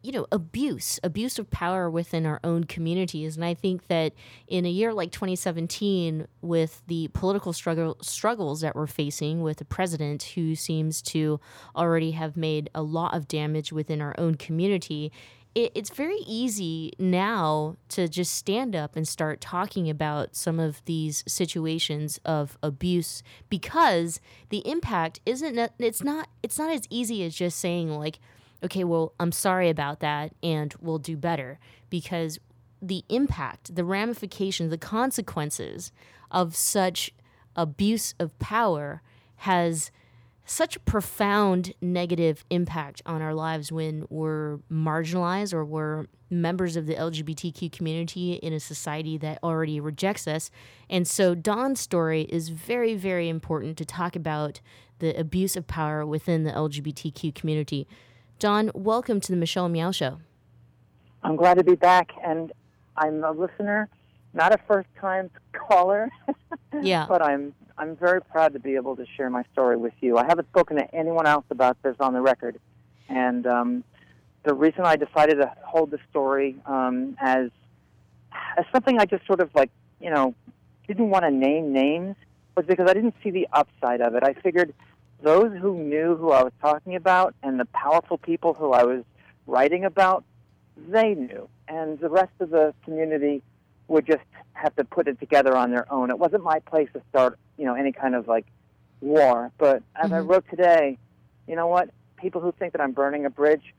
you 0.03 0.11
know 0.11 0.27
abuse 0.31 0.99
abuse 1.03 1.37
of 1.39 1.49
power 1.49 1.89
within 1.89 2.25
our 2.25 2.39
own 2.43 2.63
communities. 2.63 3.35
And 3.35 3.43
i 3.45 3.53
think 3.53 3.87
that 3.87 4.13
in 4.47 4.65
a 4.65 4.69
year 4.69 4.93
like 4.93 5.11
2017 5.11 6.27
with 6.41 6.81
the 6.87 7.09
political 7.13 7.51
struggle 7.53 7.97
struggles 8.01 8.61
that 8.61 8.75
we're 8.75 8.87
facing 8.87 9.41
with 9.41 9.59
a 9.59 9.65
president 9.65 10.23
who 10.35 10.55
seems 10.55 11.01
to 11.01 11.39
already 11.75 12.11
have 12.11 12.37
made 12.37 12.69
a 12.73 12.81
lot 12.81 13.13
of 13.15 13.27
damage 13.27 13.71
within 13.71 14.01
our 14.01 14.15
own 14.17 14.35
community 14.35 15.11
it, 15.57 15.71
it's 15.73 15.89
very 15.89 16.19
easy 16.27 16.93
now 16.99 17.77
to 17.89 18.07
just 18.07 18.35
stand 18.35 18.75
up 18.75 18.95
and 18.95 19.07
start 19.07 19.41
talking 19.41 19.89
about 19.89 20.35
some 20.35 20.59
of 20.59 20.85
these 20.85 21.23
situations 21.27 22.19
of 22.23 22.59
abuse 22.61 23.23
because 23.49 24.21
the 24.49 24.59
impact 24.69 25.19
isn't 25.25 25.57
it's 25.79 26.03
not 26.03 26.29
it's 26.43 26.59
not 26.59 26.69
as 26.69 26.83
easy 26.91 27.23
as 27.23 27.33
just 27.33 27.57
saying 27.57 27.89
like 27.89 28.19
okay 28.63 28.83
well 28.83 29.13
i'm 29.19 29.31
sorry 29.31 29.67
about 29.67 29.99
that 29.99 30.31
and 30.43 30.75
we'll 30.79 30.99
do 30.99 31.17
better. 31.17 31.59
Because 31.89 32.37
the 32.79 33.03
impact 33.09 33.75
the 33.75 33.83
ramifications 33.83 34.69
the 34.69 34.77
consequences 34.77 35.91
of 36.29 36.55
such 36.55 37.11
abuse 37.55 38.13
of 38.19 38.37
power 38.37 39.01
has 39.37 39.89
such 40.49 40.77
a 40.77 40.79
profound 40.79 41.73
negative 41.81 42.45
impact 42.49 43.01
on 43.05 43.21
our 43.21 43.33
lives 43.33 43.69
when 43.69 44.05
we're 44.09 44.59
marginalized 44.71 45.53
or 45.53 45.65
we're 45.65 46.05
members 46.29 46.77
of 46.77 46.87
the 46.87 46.95
LGBTQ 46.95 47.69
community 47.71 48.33
in 48.33 48.53
a 48.53 48.59
society 48.59 49.17
that 49.17 49.39
already 49.43 49.79
rejects 49.79 50.25
us. 50.25 50.49
And 50.89 51.05
so 51.05 51.35
Dawn's 51.35 51.81
story 51.81 52.21
is 52.23 52.49
very, 52.49 52.95
very 52.95 53.27
important 53.27 53.77
to 53.77 53.85
talk 53.85 54.15
about 54.15 54.61
the 54.99 55.17
abuse 55.19 55.57
of 55.57 55.67
power 55.67 56.05
within 56.05 56.45
the 56.45 56.51
LGBTQ 56.51 57.35
community. 57.35 57.85
Dawn, 58.39 58.71
welcome 58.73 59.19
to 59.19 59.31
the 59.31 59.37
Michelle 59.37 59.67
Meow 59.67 59.91
Show. 59.91 60.19
I'm 61.23 61.35
glad 61.35 61.57
to 61.57 61.63
be 61.63 61.75
back, 61.75 62.11
and 62.23 62.53
I'm 62.95 63.21
a 63.23 63.31
listener, 63.31 63.89
not 64.37 64.53
a 64.53 64.59
first 64.67 64.87
time 65.01 65.29
caller. 65.51 66.09
yeah. 66.81 67.05
But 67.09 67.21
I'm 67.21 67.53
I'm 67.77 67.95
very 67.95 68.21
proud 68.21 68.53
to 68.53 68.59
be 68.59 68.75
able 68.75 68.95
to 68.95 69.05
share 69.17 69.29
my 69.29 69.43
story 69.51 69.75
with 69.75 69.93
you. 69.99 70.17
I 70.17 70.25
haven't 70.25 70.47
spoken 70.47 70.77
to 70.77 70.95
anyone 70.95 71.25
else 71.25 71.45
about 71.49 71.81
this 71.83 71.95
on 71.99 72.13
the 72.13 72.21
record, 72.21 72.59
and 73.09 73.45
um, 73.45 73.83
the 74.43 74.53
reason 74.53 74.85
I 74.85 74.95
decided 74.95 75.35
to 75.35 75.53
hold 75.63 75.91
the 75.91 75.99
story 76.09 76.55
um, 76.65 77.17
as 77.19 77.49
as 78.57 78.65
something 78.71 78.99
I 78.99 79.05
just 79.05 79.25
sort 79.25 79.41
of 79.41 79.49
like 79.53 79.71
you 79.99 80.09
know 80.09 80.33
didn't 80.87 81.09
want 81.09 81.25
to 81.25 81.31
name 81.31 81.73
names 81.73 82.15
was 82.55 82.65
because 82.65 82.89
I 82.89 82.93
didn't 82.93 83.15
see 83.23 83.31
the 83.31 83.47
upside 83.51 84.01
of 84.01 84.15
it. 84.15 84.23
I 84.23 84.33
figured 84.33 84.73
those 85.21 85.51
who 85.59 85.77
knew 85.77 86.15
who 86.15 86.31
I 86.31 86.43
was 86.43 86.53
talking 86.61 86.95
about 86.95 87.35
and 87.43 87.59
the 87.59 87.65
powerful 87.65 88.17
people 88.17 88.53
who 88.53 88.71
I 88.71 88.83
was 88.83 89.03
writing 89.47 89.83
about, 89.83 90.23
they 90.87 91.13
knew, 91.13 91.49
and 91.67 91.99
the 91.99 92.09
rest 92.09 92.31
of 92.39 92.51
the 92.51 92.73
community 92.83 93.41
would 93.87 94.05
just 94.05 94.23
have 94.53 94.75
to 94.75 94.83
put 94.83 95.07
it 95.07 95.19
together 95.19 95.55
on 95.55 95.71
their 95.71 95.91
own. 95.91 96.09
It 96.09 96.19
wasn't 96.19 96.43
my 96.43 96.59
place 96.59 96.89
to 96.93 97.01
start, 97.09 97.37
you 97.57 97.65
know, 97.65 97.75
any 97.75 97.91
kind 97.91 98.15
of 98.15 98.27
like 98.27 98.45
war. 99.01 99.51
But 99.57 99.83
as 99.95 100.07
mm-hmm. 100.07 100.13
I 100.13 100.19
wrote 100.19 100.45
today, 100.49 100.97
you 101.47 101.55
know 101.55 101.67
what? 101.67 101.89
People 102.17 102.41
who 102.41 102.51
think 102.51 102.73
that 102.73 102.81
I'm 102.81 102.91
burning 102.91 103.25
a 103.25 103.29
bridge, 103.29 103.73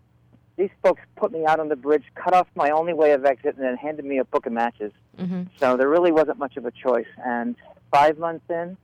these 0.57 0.71
folks 0.83 1.03
put 1.17 1.33
me 1.33 1.45
out 1.45 1.61
on 1.61 1.69
the 1.69 1.77
bridge, 1.77 2.05
cut 2.15 2.35
off 2.35 2.47
my 2.55 2.71
only 2.71 2.93
way 2.93 3.13
of 3.13 3.25
exit, 3.25 3.57
and 3.57 3.65
then 3.65 3.77
handed 3.77 4.05
me 4.05 4.19
a 4.19 4.25
book 4.25 4.47
of 4.47 4.53
matches. 4.53 4.93
Mm-hmm. 5.19 5.43
So 5.59 5.77
there 5.77 5.89
really 5.89 6.13
wasn't 6.13 6.39
much 6.39 6.57
of 6.57 6.65
a 6.65 6.71
choice. 6.71 7.07
And 7.25 7.57
five 7.91 8.19
months 8.19 8.45
in, 8.49 8.77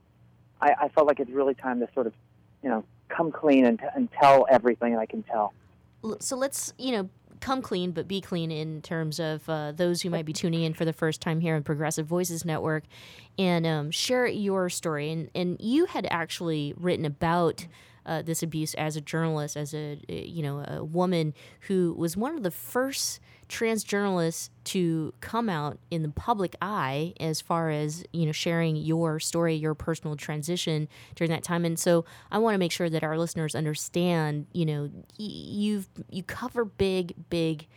I, 0.61 0.73
I 0.83 0.87
felt 0.89 1.07
like 1.07 1.19
it's 1.19 1.31
really 1.31 1.53
time 1.53 1.79
to 1.79 1.87
sort 1.93 2.07
of, 2.07 2.13
you 2.63 2.69
know, 2.69 2.83
come 3.09 3.31
clean 3.31 3.65
and, 3.65 3.81
and 3.95 4.09
tell 4.11 4.45
everything 4.49 4.97
I 4.97 5.05
can 5.05 5.23
tell. 5.23 5.53
So 6.19 6.35
let's, 6.35 6.73
you 6.77 6.91
know, 6.91 7.09
come 7.39 7.61
clean, 7.61 7.91
but 7.91 8.07
be 8.07 8.21
clean 8.21 8.51
in 8.51 8.81
terms 8.81 9.19
of 9.19 9.47
uh, 9.49 9.71
those 9.71 10.01
who 10.01 10.09
might 10.09 10.25
be 10.25 10.33
tuning 10.33 10.63
in 10.63 10.73
for 10.73 10.85
the 10.85 10.93
first 10.93 11.21
time 11.21 11.39
here 11.39 11.55
on 11.55 11.63
Progressive 11.63 12.05
Voices 12.05 12.45
Network, 12.45 12.83
and 13.37 13.65
um, 13.65 13.91
share 13.91 14.27
your 14.27 14.69
story. 14.69 15.11
And 15.11 15.29
and 15.35 15.57
you 15.59 15.85
had 15.85 16.07
actually 16.09 16.73
written 16.77 17.05
about. 17.05 17.67
Uh, 18.07 18.21
this 18.21 18.43
abuse 18.43 18.75
as 18.75 18.95
a 18.95 19.01
journalist, 19.01 19.57
as 19.57 19.73
a 19.73 19.97
you 20.07 20.43
know 20.43 20.63
a 20.67 20.83
woman 20.83 21.33
who 21.61 21.91
was 21.97 22.15
one 22.15 22.35
of 22.35 22.43
the 22.43 22.51
first 22.51 23.19
trans 23.47 23.83
journalists 23.83 24.49
to 24.63 25.13
come 25.21 25.49
out 25.49 25.77
in 25.91 26.01
the 26.01 26.09
public 26.09 26.55
eye 26.61 27.13
as 27.19 27.41
far 27.41 27.69
as 27.69 28.03
you 28.11 28.25
know 28.25 28.31
sharing 28.31 28.75
your 28.75 29.19
story 29.19 29.55
your 29.55 29.75
personal 29.75 30.15
transition 30.15 30.87
during 31.15 31.29
that 31.29 31.43
time 31.43 31.65
and 31.65 31.77
so 31.77 32.05
i 32.31 32.37
want 32.37 32.53
to 32.53 32.57
make 32.57 32.71
sure 32.71 32.89
that 32.89 33.03
our 33.03 33.17
listeners 33.17 33.55
understand 33.55 34.47
you 34.53 34.65
know 34.65 34.89
you've 35.17 35.87
you 36.09 36.23
cover 36.23 36.65
big 36.65 37.13
big 37.29 37.67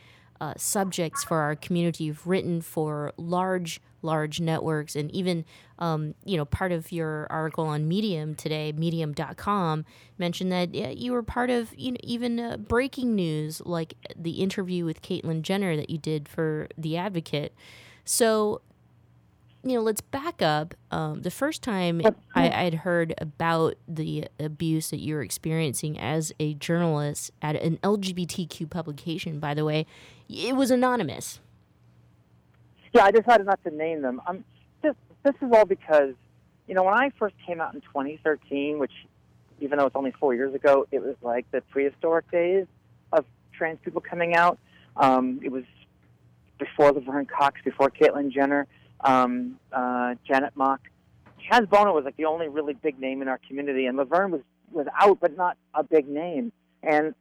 uh, 0.41 0.55
subjects 0.57 1.25
for 1.25 1.39
our 1.39 1.57
community. 1.57 2.05
You've 2.05 2.27
written 2.27 2.61
for 2.61 3.13
large, 3.17 3.81
large 4.03 4.41
networks, 4.41 4.97
and 4.97 5.11
even, 5.11 5.45
um, 5.79 6.15
you 6.25 6.37
know, 6.37 6.45
part 6.45 6.73
of 6.73 6.93
your 6.93 7.27
article 7.31 7.67
on 7.67 7.89
Medium 7.89 8.35
today, 8.35 8.73
Medium.com, 8.73 9.85
mentioned 10.19 10.53
that 10.53 10.75
you 10.99 11.13
were 11.13 11.23
part 11.23 11.51
of 11.51 11.73
you 11.77 11.93
know, 11.93 11.99
even 12.03 12.41
uh, 12.41 12.57
breaking 12.57 13.15
news, 13.15 13.61
like 13.65 13.95
the 14.17 14.43
interview 14.43 14.85
with 14.85 15.03
Caitlyn 15.03 15.43
Jenner 15.43 15.77
that 15.77 15.91
you 15.91 15.99
did 15.99 16.29
for 16.29 16.69
The 16.77 16.97
Advocate. 16.97 17.53
So, 18.05 18.63
you 19.65 19.75
know, 19.75 19.83
let's 19.83 20.01
back 20.01 20.41
up. 20.41 20.75
Um, 20.91 21.23
the 21.23 21.31
first 21.31 21.63
time 21.63 22.01
I, 22.35 22.51
I'd 22.51 22.75
heard 22.75 23.13
about 23.19 23.75
the 23.87 24.29
abuse 24.39 24.91
that 24.91 25.01
you 25.01 25.15
were 25.17 25.23
experiencing 25.23 25.99
as 25.99 26.33
a 26.39 26.55
journalist 26.55 27.33
at 27.43 27.57
an 27.57 27.79
LGBTQ 27.83 28.71
publication, 28.71 29.41
by 29.41 29.55
the 29.55 29.65
way, 29.65 29.85
it 30.29 30.55
was 30.55 30.71
anonymous. 30.71 31.41
Yeah, 32.93 33.05
I 33.05 33.11
decided 33.11 33.47
not 33.47 33.63
to 33.65 33.71
name 33.71 34.03
them. 34.03 34.21
Um, 34.27 34.45
this, 34.83 34.95
this 35.23 35.35
is 35.43 35.53
all 35.53 35.67
because, 35.67 36.15
you 36.67 36.75
know, 36.75 36.83
when 36.83 36.95
I 36.95 37.11
first 37.19 37.35
came 37.47 37.61
out 37.61 37.75
in 37.75 37.81
2013, 37.81 38.79
which, 38.79 38.93
even 39.61 39.79
though 39.79 39.87
it's 39.87 39.97
only 39.97 40.13
four 40.13 40.35
years 40.35 40.55
ago, 40.55 40.87
it 40.91 41.03
was 41.03 41.17
like 41.23 41.51
the 41.51 41.61
prehistoric 41.63 42.31
days 42.31 42.67
of 43.13 43.25
trans 43.53 43.79
people 43.85 44.01
coming 44.01 44.35
out. 44.35 44.59
Um, 44.97 45.41
it 45.43 45.51
was 45.51 45.65
before 46.59 46.93
Laverne 46.93 47.27
Cox, 47.27 47.61
before 47.65 47.91
Caitlyn 47.91 48.31
Jenner, 48.31 48.67
um, 49.01 49.59
uh, 49.73 50.15
Janet 50.27 50.57
Mock. 50.57 50.81
Chaz 51.51 51.69
Bono 51.69 51.95
was 51.95 52.05
like 52.05 52.17
the 52.17 52.27
only 52.27 52.49
really 52.49 52.75
big 52.75 52.99
name 52.99 53.23
in 53.23 53.29
our 53.29 53.39
community, 53.47 53.87
and 53.87 53.97
Laverne 53.97 54.31
was 54.31 54.43
was 54.71 54.87
out, 55.01 55.19
but 55.21 55.37
not 55.37 55.57
a 55.75 55.83
big 55.83 56.09
name. 56.09 56.53
And 56.83 57.15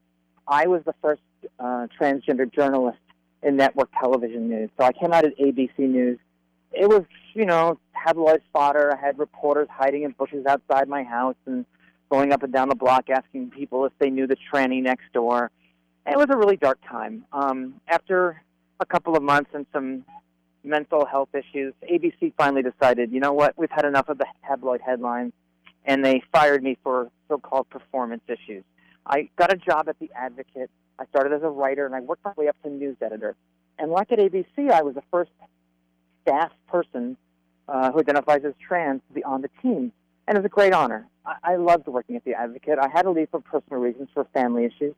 I 0.47 0.67
was 0.67 0.81
the 0.85 0.93
first 1.01 1.21
uh, 1.59 1.87
transgender 1.99 2.51
journalist 2.51 2.99
in 3.43 3.55
network 3.55 3.89
television 3.99 4.49
news. 4.49 4.69
So 4.77 4.85
I 4.85 4.91
came 4.91 5.13
out 5.13 5.25
at 5.25 5.37
ABC 5.37 5.79
News. 5.79 6.19
It 6.71 6.87
was, 6.87 7.03
you 7.33 7.45
know, 7.45 7.79
tabloid 8.05 8.41
fodder. 8.51 8.95
I 8.95 8.99
had 8.99 9.19
reporters 9.19 9.67
hiding 9.71 10.03
in 10.03 10.11
bushes 10.11 10.45
outside 10.45 10.87
my 10.87 11.03
house 11.03 11.35
and 11.45 11.65
going 12.09 12.31
up 12.31 12.43
and 12.43 12.53
down 12.53 12.69
the 12.69 12.75
block 12.75 13.09
asking 13.09 13.51
people 13.51 13.85
if 13.85 13.93
they 13.99 14.09
knew 14.09 14.27
the 14.27 14.37
tranny 14.51 14.81
next 14.81 15.11
door. 15.13 15.51
It 16.05 16.17
was 16.17 16.27
a 16.29 16.37
really 16.37 16.57
dark 16.57 16.79
time. 16.87 17.25
Um, 17.33 17.81
after 17.87 18.41
a 18.79 18.85
couple 18.85 19.15
of 19.15 19.23
months 19.23 19.49
and 19.53 19.65
some 19.73 20.05
mental 20.63 21.05
health 21.05 21.29
issues, 21.33 21.73
ABC 21.89 22.33
finally 22.37 22.63
decided, 22.63 23.11
you 23.11 23.19
know 23.19 23.33
what, 23.33 23.57
we've 23.57 23.71
had 23.71 23.85
enough 23.85 24.09
of 24.09 24.17
the 24.17 24.25
tabloid 24.47 24.81
headlines, 24.81 25.33
and 25.85 26.03
they 26.03 26.21
fired 26.31 26.63
me 26.63 26.77
for 26.83 27.09
so-called 27.27 27.69
performance 27.69 28.23
issues. 28.27 28.63
I 29.05 29.29
got 29.37 29.53
a 29.53 29.57
job 29.57 29.89
at 29.89 29.99
The 29.99 30.09
Advocate. 30.15 30.69
I 30.99 31.05
started 31.07 31.33
as 31.33 31.43
a 31.43 31.49
writer, 31.49 31.85
and 31.85 31.95
I 31.95 32.01
worked 32.01 32.25
my 32.25 32.33
way 32.35 32.47
up 32.47 32.55
to 32.63 32.69
news 32.69 32.97
editor. 33.01 33.35
And 33.79 33.91
like 33.91 34.11
at 34.11 34.19
ABC, 34.19 34.71
I 34.71 34.81
was 34.81 34.95
the 34.95 35.03
first 35.11 35.31
staff 36.23 36.51
person 36.67 37.17
uh, 37.67 37.91
who 37.91 37.99
identifies 37.99 38.41
as 38.45 38.53
trans 38.65 39.01
to 39.07 39.13
be 39.13 39.23
on 39.23 39.41
the 39.41 39.49
team. 39.61 39.91
And 40.27 40.37
it 40.37 40.41
was 40.41 40.45
a 40.45 40.49
great 40.49 40.73
honor. 40.73 41.07
I, 41.25 41.35
I 41.43 41.55
loved 41.57 41.87
working 41.87 42.15
at 42.15 42.25
The 42.25 42.33
Advocate. 42.33 42.79
I 42.79 42.89
had 42.89 43.03
to 43.03 43.11
leave 43.11 43.29
for 43.29 43.39
personal 43.39 43.79
reasons, 43.79 44.09
for 44.13 44.25
family 44.33 44.65
issues. 44.65 44.95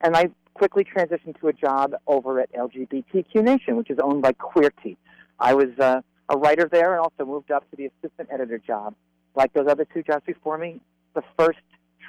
And 0.00 0.16
I 0.16 0.30
quickly 0.54 0.84
transitioned 0.84 1.38
to 1.40 1.48
a 1.48 1.52
job 1.52 1.94
over 2.06 2.40
at 2.40 2.52
LGBTQ 2.52 3.42
Nation, 3.42 3.76
which 3.76 3.90
is 3.90 3.98
owned 4.02 4.22
by 4.22 4.32
Queerty. 4.32 4.96
I 5.38 5.54
was 5.54 5.70
uh, 5.78 6.00
a 6.28 6.36
writer 6.36 6.68
there 6.70 6.92
and 6.92 7.00
also 7.00 7.24
moved 7.24 7.50
up 7.50 7.68
to 7.70 7.76
the 7.76 7.86
assistant 7.86 8.28
editor 8.30 8.58
job. 8.58 8.94
Like 9.34 9.52
those 9.52 9.66
other 9.68 9.86
two 9.92 10.02
jobs 10.02 10.24
before 10.26 10.58
me, 10.58 10.80
the 11.14 11.22
first 11.38 11.58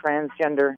transgender 0.04 0.76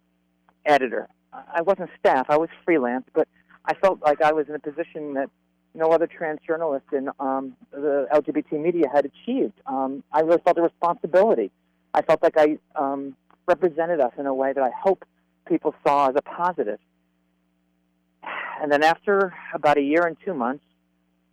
editor. 0.66 1.08
I 1.34 1.62
wasn't 1.62 1.90
staff, 2.00 2.26
I 2.30 2.38
was 2.38 2.50
freelance, 2.66 3.06
but 3.14 3.28
I 3.66 3.74
felt 3.76 4.02
like 4.02 4.22
I 4.22 4.34
was 4.34 4.48
in 4.50 4.56
a 4.56 4.60
position 4.60 5.14
that 5.14 5.30
no 5.74 5.92
other 5.92 6.08
trans 6.08 6.40
journalist 6.46 6.86
in 6.92 7.10
um, 7.20 7.56
the 7.72 8.08
LGBT 8.14 8.62
media 8.62 8.88
had 8.94 9.06
achieved. 9.06 9.54
Um, 9.66 10.04
I 10.12 10.22
really 10.22 10.42
felt 10.44 10.58
a 10.58 10.62
responsibility. 10.62 11.52
I 11.94 12.02
felt 12.02 12.22
like 12.22 12.38
I 12.38 12.58
um, 12.76 13.16
represented 13.48 14.00
us 14.02 14.12
in 14.18 14.26
a 14.26 14.34
way 14.34 14.52
that 14.54 14.64
I 14.64 14.72
hope 14.78 15.06
people 15.48 15.74
saw 15.86 16.10
as 16.10 16.16
a 16.16 16.22
positive. 16.22 16.80
And 18.62 18.72
then 18.72 18.84
after 18.84 19.34
about 19.54 19.78
a 19.78 19.82
year 19.82 20.06
and 20.06 20.18
two 20.24 20.34
months, 20.34 20.64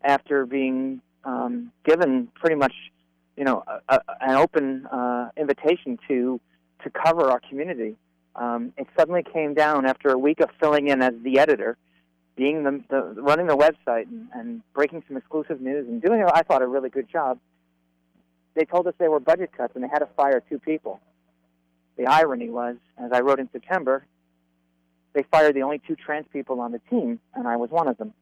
after 0.03 0.47
being 0.47 1.03
um, 1.25 1.73
given 1.85 2.29
pretty 2.35 2.57
much, 2.57 2.73
you 3.37 3.45
know, 3.45 3.65
a, 3.67 3.95
a, 3.97 4.01
an 4.21 4.37
open 4.37 4.87
uh, 4.87 5.29
invitation 5.37 5.99
to 6.09 6.41
to 6.85 6.91
cover 6.91 7.29
our 7.29 7.41
community, 7.41 7.97
um, 8.39 8.73
it 8.77 8.87
suddenly 8.97 9.23
came 9.23 9.53
down 9.53 9.85
after 9.85 10.11
a 10.11 10.19
week 10.19 10.41
of 10.41 10.49
filling 10.61 10.89
in 10.89 11.03
as 11.03 11.15
the 11.23 11.41
editor, 11.41 11.77
being 12.37 12.63
the, 12.63 12.83
the 12.89 13.21
running 13.21 13.49
the 13.49 13.57
website 13.57 14.07
and, 14.07 14.29
and 14.33 14.63
breaking 14.73 15.03
some 15.09 15.17
exclusive 15.17 15.61
news 15.61 15.89
and 15.89 16.01
doing, 16.01 16.25
I 16.33 16.43
thought, 16.43 16.63
a 16.63 16.67
really 16.67 16.89
good 16.89 17.09
job. 17.11 17.39
They 18.55 18.65
told 18.65 18.87
us 18.87 18.95
they 18.99 19.09
were 19.09 19.21
budget 19.21 19.51
cuts 19.57 19.75
and 19.75 19.83
they 19.83 19.89
had 19.89 20.01
to 20.01 20.09
fire 20.17 20.41
two 20.49 20.61
people. 20.61 21.01
The 21.97 22.07
irony 22.07 22.49
was, 22.49 22.77
as 22.97 23.11
I 23.13 23.21
wrote 23.21 23.41
in 23.41 23.51
September, 23.51 24.07
they 25.15 25.25
fired 25.25 25.57
the 25.57 25.63
only 25.63 25.81
two 25.85 25.97
trans 25.97 26.27
people 26.33 26.61
on 26.61 26.71
the 26.71 26.81
team, 26.91 27.19
and 27.35 27.49
I 27.49 27.57
was 27.57 27.71
one 27.71 27.89
of 27.89 27.97
them. 27.99 28.15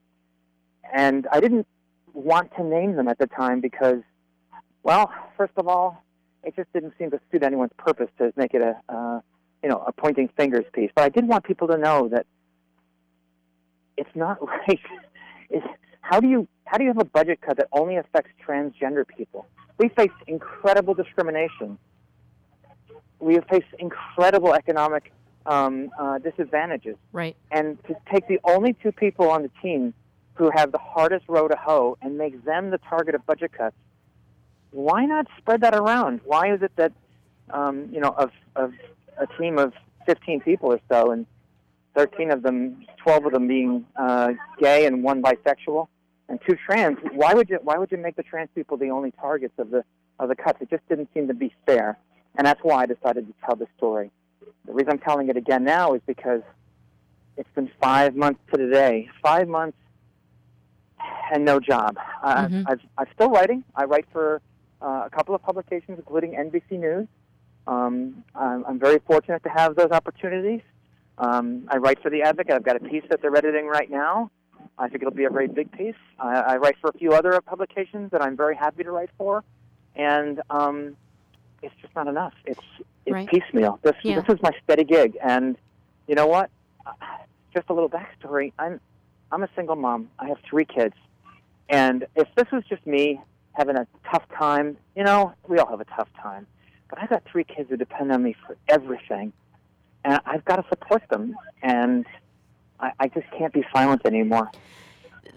And 0.94 1.26
I 1.30 1.40
didn't 1.40 1.66
want 2.14 2.54
to 2.56 2.64
name 2.64 2.96
them 2.96 3.08
at 3.08 3.18
the 3.18 3.26
time 3.26 3.60
because, 3.60 4.00
well, 4.82 5.12
first 5.36 5.52
of 5.56 5.68
all, 5.68 6.02
it 6.42 6.56
just 6.56 6.72
didn't 6.72 6.94
seem 6.98 7.10
to 7.10 7.20
suit 7.30 7.42
anyone's 7.42 7.72
purpose 7.76 8.08
to 8.16 8.32
make 8.36 8.54
it 8.54 8.62
a, 8.62 8.76
uh, 8.88 9.20
you 9.66 9.72
know, 9.72 9.82
a 9.84 9.90
pointing 9.90 10.28
fingers 10.36 10.64
piece. 10.72 10.92
But 10.94 11.02
I 11.02 11.08
did 11.08 11.26
want 11.26 11.42
people 11.42 11.66
to 11.66 11.76
know 11.76 12.08
that 12.10 12.24
it's 13.96 14.14
not 14.14 14.38
like 14.68 14.78
It's, 15.50 15.66
how 16.02 16.20
do 16.20 16.28
you 16.28 16.46
how 16.66 16.78
do 16.78 16.84
you 16.84 16.90
have 16.90 17.00
a 17.00 17.04
budget 17.04 17.40
cut 17.40 17.56
that 17.56 17.66
only 17.72 17.96
affects 17.96 18.30
transgender 18.46 19.04
people? 19.04 19.44
We 19.76 19.88
face 19.88 20.12
incredible 20.28 20.94
discrimination. 20.94 21.78
We 23.18 23.34
have 23.34 23.44
faced 23.50 23.66
incredible 23.80 24.54
economic 24.54 25.12
um, 25.46 25.90
uh, 25.98 26.18
disadvantages. 26.18 26.94
Right. 27.12 27.34
And 27.50 27.76
to 27.88 27.96
take 28.12 28.28
the 28.28 28.38
only 28.44 28.72
two 28.72 28.92
people 28.92 29.28
on 29.30 29.42
the 29.42 29.50
team 29.60 29.94
who 30.34 30.52
have 30.54 30.70
the 30.70 30.78
hardest 30.78 31.24
row 31.28 31.48
to 31.48 31.56
hoe 31.56 31.98
and 32.02 32.16
make 32.16 32.44
them 32.44 32.70
the 32.70 32.78
target 32.78 33.16
of 33.16 33.26
budget 33.26 33.50
cuts, 33.52 33.74
why 34.70 35.06
not 35.06 35.26
spread 35.38 35.62
that 35.62 35.74
around? 35.74 36.20
Why 36.24 36.52
is 36.54 36.62
it 36.62 36.70
that, 36.76 36.92
um, 37.50 37.88
you 37.90 38.00
know, 38.00 38.10
of, 38.10 38.30
of 38.54 38.72
a 39.18 39.26
team 39.38 39.58
of 39.58 39.72
15 40.06 40.40
people 40.40 40.72
or 40.72 40.80
so, 40.90 41.10
and 41.10 41.26
13 41.96 42.30
of 42.30 42.42
them, 42.42 42.84
12 42.98 43.26
of 43.26 43.32
them 43.32 43.48
being 43.48 43.84
uh, 43.96 44.32
gay 44.60 44.86
and 44.86 45.02
one 45.02 45.22
bisexual, 45.22 45.88
and 46.28 46.38
two 46.46 46.56
trans, 46.66 46.98
why 47.12 47.32
would 47.34 47.48
you 47.48 47.58
why 47.62 47.76
would 47.78 47.90
you 47.92 47.98
make 47.98 48.16
the 48.16 48.22
trans 48.22 48.48
people 48.54 48.76
the 48.76 48.90
only 48.90 49.12
targets 49.12 49.54
of 49.58 49.70
the 49.70 49.84
of 50.18 50.28
the 50.28 50.36
cuts? 50.36 50.60
It 50.60 50.70
just 50.70 50.86
didn't 50.88 51.08
seem 51.14 51.28
to 51.28 51.34
be 51.34 51.54
fair, 51.64 51.98
and 52.34 52.46
that's 52.46 52.60
why 52.62 52.82
I 52.82 52.86
decided 52.86 53.26
to 53.28 53.34
tell 53.44 53.56
the 53.56 53.68
story. 53.76 54.10
The 54.66 54.72
reason 54.72 54.90
I'm 54.90 54.98
telling 54.98 55.28
it 55.28 55.36
again 55.36 55.64
now 55.64 55.94
is 55.94 56.02
because 56.06 56.42
it's 57.36 57.48
been 57.54 57.70
five 57.80 58.16
months 58.16 58.40
to 58.52 58.58
the 58.58 58.70
day, 58.72 59.08
five 59.22 59.46
months 59.48 59.78
and 61.32 61.44
no 61.44 61.60
job. 61.60 61.96
Uh, 62.22 62.46
Mm-hmm. 62.46 62.62
I've, 62.68 62.80
I'm 62.98 63.06
still 63.14 63.30
writing. 63.30 63.64
I 63.74 63.84
write 63.84 64.06
for 64.12 64.40
uh, 64.82 65.02
a 65.06 65.10
couple 65.10 65.34
of 65.34 65.42
publications, 65.42 65.98
including 65.98 66.32
NBC 66.32 66.78
News. 66.78 67.08
Um, 67.66 68.24
I'm, 68.34 68.64
I'm 68.66 68.78
very 68.78 68.98
fortunate 69.06 69.42
to 69.42 69.48
have 69.48 69.76
those 69.76 69.90
opportunities. 69.90 70.60
Um, 71.18 71.64
I 71.68 71.78
write 71.78 72.00
for 72.02 72.10
The 72.10 72.22
Advocate. 72.22 72.54
I've 72.54 72.62
got 72.64 72.76
a 72.76 72.80
piece 72.80 73.04
that 73.10 73.20
they're 73.22 73.34
editing 73.36 73.66
right 73.66 73.90
now. 73.90 74.30
I 74.78 74.88
think 74.88 75.02
it'll 75.02 75.14
be 75.14 75.24
a 75.24 75.30
very 75.30 75.48
big 75.48 75.72
piece. 75.72 75.94
I, 76.18 76.34
I 76.36 76.56
write 76.56 76.76
for 76.80 76.90
a 76.90 76.98
few 76.98 77.12
other 77.12 77.40
publications 77.40 78.10
that 78.10 78.22
I'm 78.22 78.36
very 78.36 78.54
happy 78.54 78.84
to 78.84 78.90
write 78.90 79.10
for, 79.16 79.42
and 79.94 80.40
um, 80.50 80.96
it's 81.62 81.74
just 81.80 81.94
not 81.96 82.08
enough. 82.08 82.34
It's 82.44 82.60
it's 83.06 83.14
Right. 83.14 83.28
piecemeal. 83.28 83.78
This 83.82 83.94
Yeah. 84.02 84.20
this 84.20 84.34
is 84.36 84.42
my 84.42 84.50
steady 84.64 84.84
gig, 84.84 85.16
and 85.22 85.56
you 86.06 86.14
know 86.14 86.26
what? 86.26 86.50
Uh, 86.84 86.92
Just 87.54 87.70
a 87.70 87.72
little 87.72 87.88
backstory. 87.88 88.52
I'm 88.58 88.80
I'm 89.32 89.42
a 89.42 89.48
single 89.56 89.76
mom. 89.76 90.10
I 90.18 90.26
have 90.28 90.38
three 90.48 90.66
kids, 90.66 90.94
and 91.70 92.06
if 92.14 92.28
this 92.34 92.50
was 92.52 92.62
just 92.68 92.86
me 92.86 93.20
having 93.52 93.76
a 93.76 93.86
tough 94.10 94.24
time, 94.36 94.76
you 94.94 95.04
know, 95.04 95.32
we 95.48 95.58
all 95.58 95.68
have 95.68 95.80
a 95.80 95.84
tough 95.86 96.08
time. 96.20 96.46
But 96.88 97.00
I've 97.00 97.08
got 97.10 97.24
three 97.30 97.44
kids 97.44 97.70
who 97.70 97.76
depend 97.76 98.12
on 98.12 98.22
me 98.22 98.36
for 98.46 98.56
everything, 98.68 99.32
and 100.04 100.20
I've 100.24 100.44
got 100.44 100.56
to 100.56 100.64
support 100.68 101.02
them. 101.10 101.36
And 101.62 102.06
I, 102.80 102.92
I 103.00 103.08
just 103.08 103.26
can't 103.36 103.52
be 103.52 103.64
silent 103.72 104.02
anymore. 104.04 104.50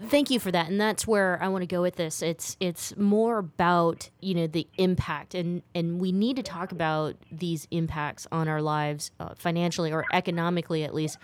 Thank 0.08 0.30
you 0.30 0.40
for 0.40 0.50
that, 0.50 0.68
and 0.70 0.80
that's 0.80 1.06
where 1.06 1.38
I 1.42 1.48
want 1.48 1.62
to 1.62 1.66
go 1.66 1.82
with 1.82 1.96
this. 1.96 2.22
It's 2.22 2.56
it's 2.58 2.96
more 2.96 3.38
about 3.38 4.08
you 4.20 4.34
know 4.34 4.46
the 4.46 4.66
impact, 4.78 5.34
and 5.34 5.62
and 5.74 6.00
we 6.00 6.10
need 6.10 6.36
to 6.36 6.42
talk 6.42 6.72
about 6.72 7.16
these 7.30 7.66
impacts 7.70 8.26
on 8.32 8.48
our 8.48 8.62
lives, 8.62 9.10
uh, 9.20 9.34
financially 9.36 9.92
or 9.92 10.06
economically 10.12 10.84
at 10.84 10.94
least. 10.94 11.18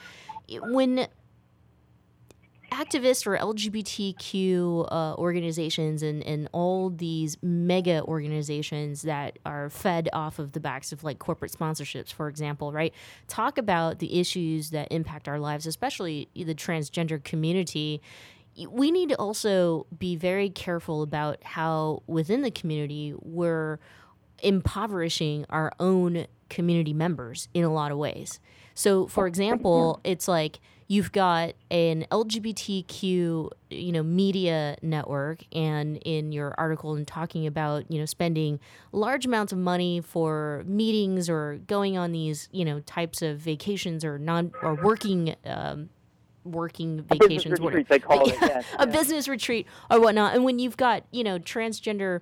When 0.60 1.06
activists 2.86 3.26
or 3.26 3.36
LGBTQ 3.36 4.88
uh, 4.90 5.14
organizations 5.16 6.02
and, 6.02 6.22
and 6.24 6.48
all 6.52 6.90
these 6.90 7.36
mega 7.42 8.02
organizations 8.04 9.02
that 9.02 9.38
are 9.44 9.70
fed 9.70 10.08
off 10.12 10.38
of 10.38 10.52
the 10.52 10.60
backs 10.60 10.92
of 10.92 11.04
like 11.04 11.18
corporate 11.18 11.52
sponsorships, 11.52 12.12
for 12.12 12.28
example, 12.28 12.72
right? 12.72 12.94
Talk 13.28 13.58
about 13.58 13.98
the 13.98 14.18
issues 14.18 14.70
that 14.70 14.88
impact 14.90 15.28
our 15.28 15.38
lives, 15.38 15.66
especially 15.66 16.28
the 16.34 16.54
transgender 16.54 17.22
community. 17.22 18.00
We 18.68 18.90
need 18.90 19.10
to 19.10 19.16
also 19.16 19.86
be 19.96 20.16
very 20.16 20.48
careful 20.48 21.02
about 21.02 21.42
how 21.42 22.02
within 22.06 22.42
the 22.42 22.50
community 22.50 23.14
we're 23.20 23.78
impoverishing 24.42 25.46
our 25.50 25.72
own 25.80 26.26
community 26.48 26.92
members 26.92 27.48
in 27.54 27.64
a 27.64 27.72
lot 27.72 27.90
of 27.90 27.98
ways. 27.98 28.38
So, 28.74 29.06
for 29.06 29.26
example, 29.26 30.00
it's 30.04 30.28
like 30.28 30.60
you've 30.88 31.12
got 31.12 31.54
an 31.70 32.06
LGBTQ, 32.10 33.50
you 33.70 33.92
know, 33.92 34.02
media 34.02 34.76
network, 34.82 35.42
and 35.52 35.96
in 35.98 36.32
your 36.32 36.54
article 36.58 36.94
and 36.94 37.06
talking 37.06 37.46
about, 37.46 37.90
you 37.90 37.98
know, 37.98 38.06
spending 38.06 38.60
large 38.92 39.26
amounts 39.26 39.52
of 39.52 39.58
money 39.58 40.00
for 40.00 40.62
meetings 40.66 41.28
or 41.28 41.58
going 41.66 41.98
on 41.98 42.12
these, 42.12 42.48
you 42.52 42.64
know, 42.64 42.80
types 42.80 43.22
of 43.22 43.38
vacations 43.38 44.04
or 44.04 44.18
non 44.18 44.52
or 44.62 44.74
working. 44.74 45.34
Um, 45.44 45.90
working 46.44 47.02
vacations, 47.02 47.58
retreat, 47.60 47.88
they 47.88 47.98
call 47.98 48.28
it, 48.28 48.28
yes, 48.40 48.64
a 48.78 48.86
yeah. 48.86 48.92
business 48.92 49.26
retreat 49.26 49.66
or 49.90 50.00
whatnot. 50.00 50.32
And 50.32 50.44
when 50.44 50.60
you've 50.60 50.76
got, 50.76 51.02
you 51.10 51.24
know, 51.24 51.40
transgender 51.40 52.20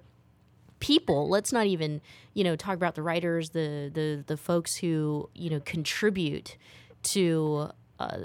people 0.81 1.29
let's 1.31 1.53
not 1.53 1.67
even 1.67 2.01
you 2.35 2.45
know 2.45 2.57
talk 2.57 2.75
about 2.75 2.95
the 2.95 3.01
writers 3.01 3.51
the 3.51 3.91
the 3.95 4.23
the 4.27 4.37
folks 4.37 4.77
who 4.77 5.31
you 5.35 5.49
know 5.49 5.61
contribute 5.61 6.59
to 7.03 7.71
uh, 8.05 8.19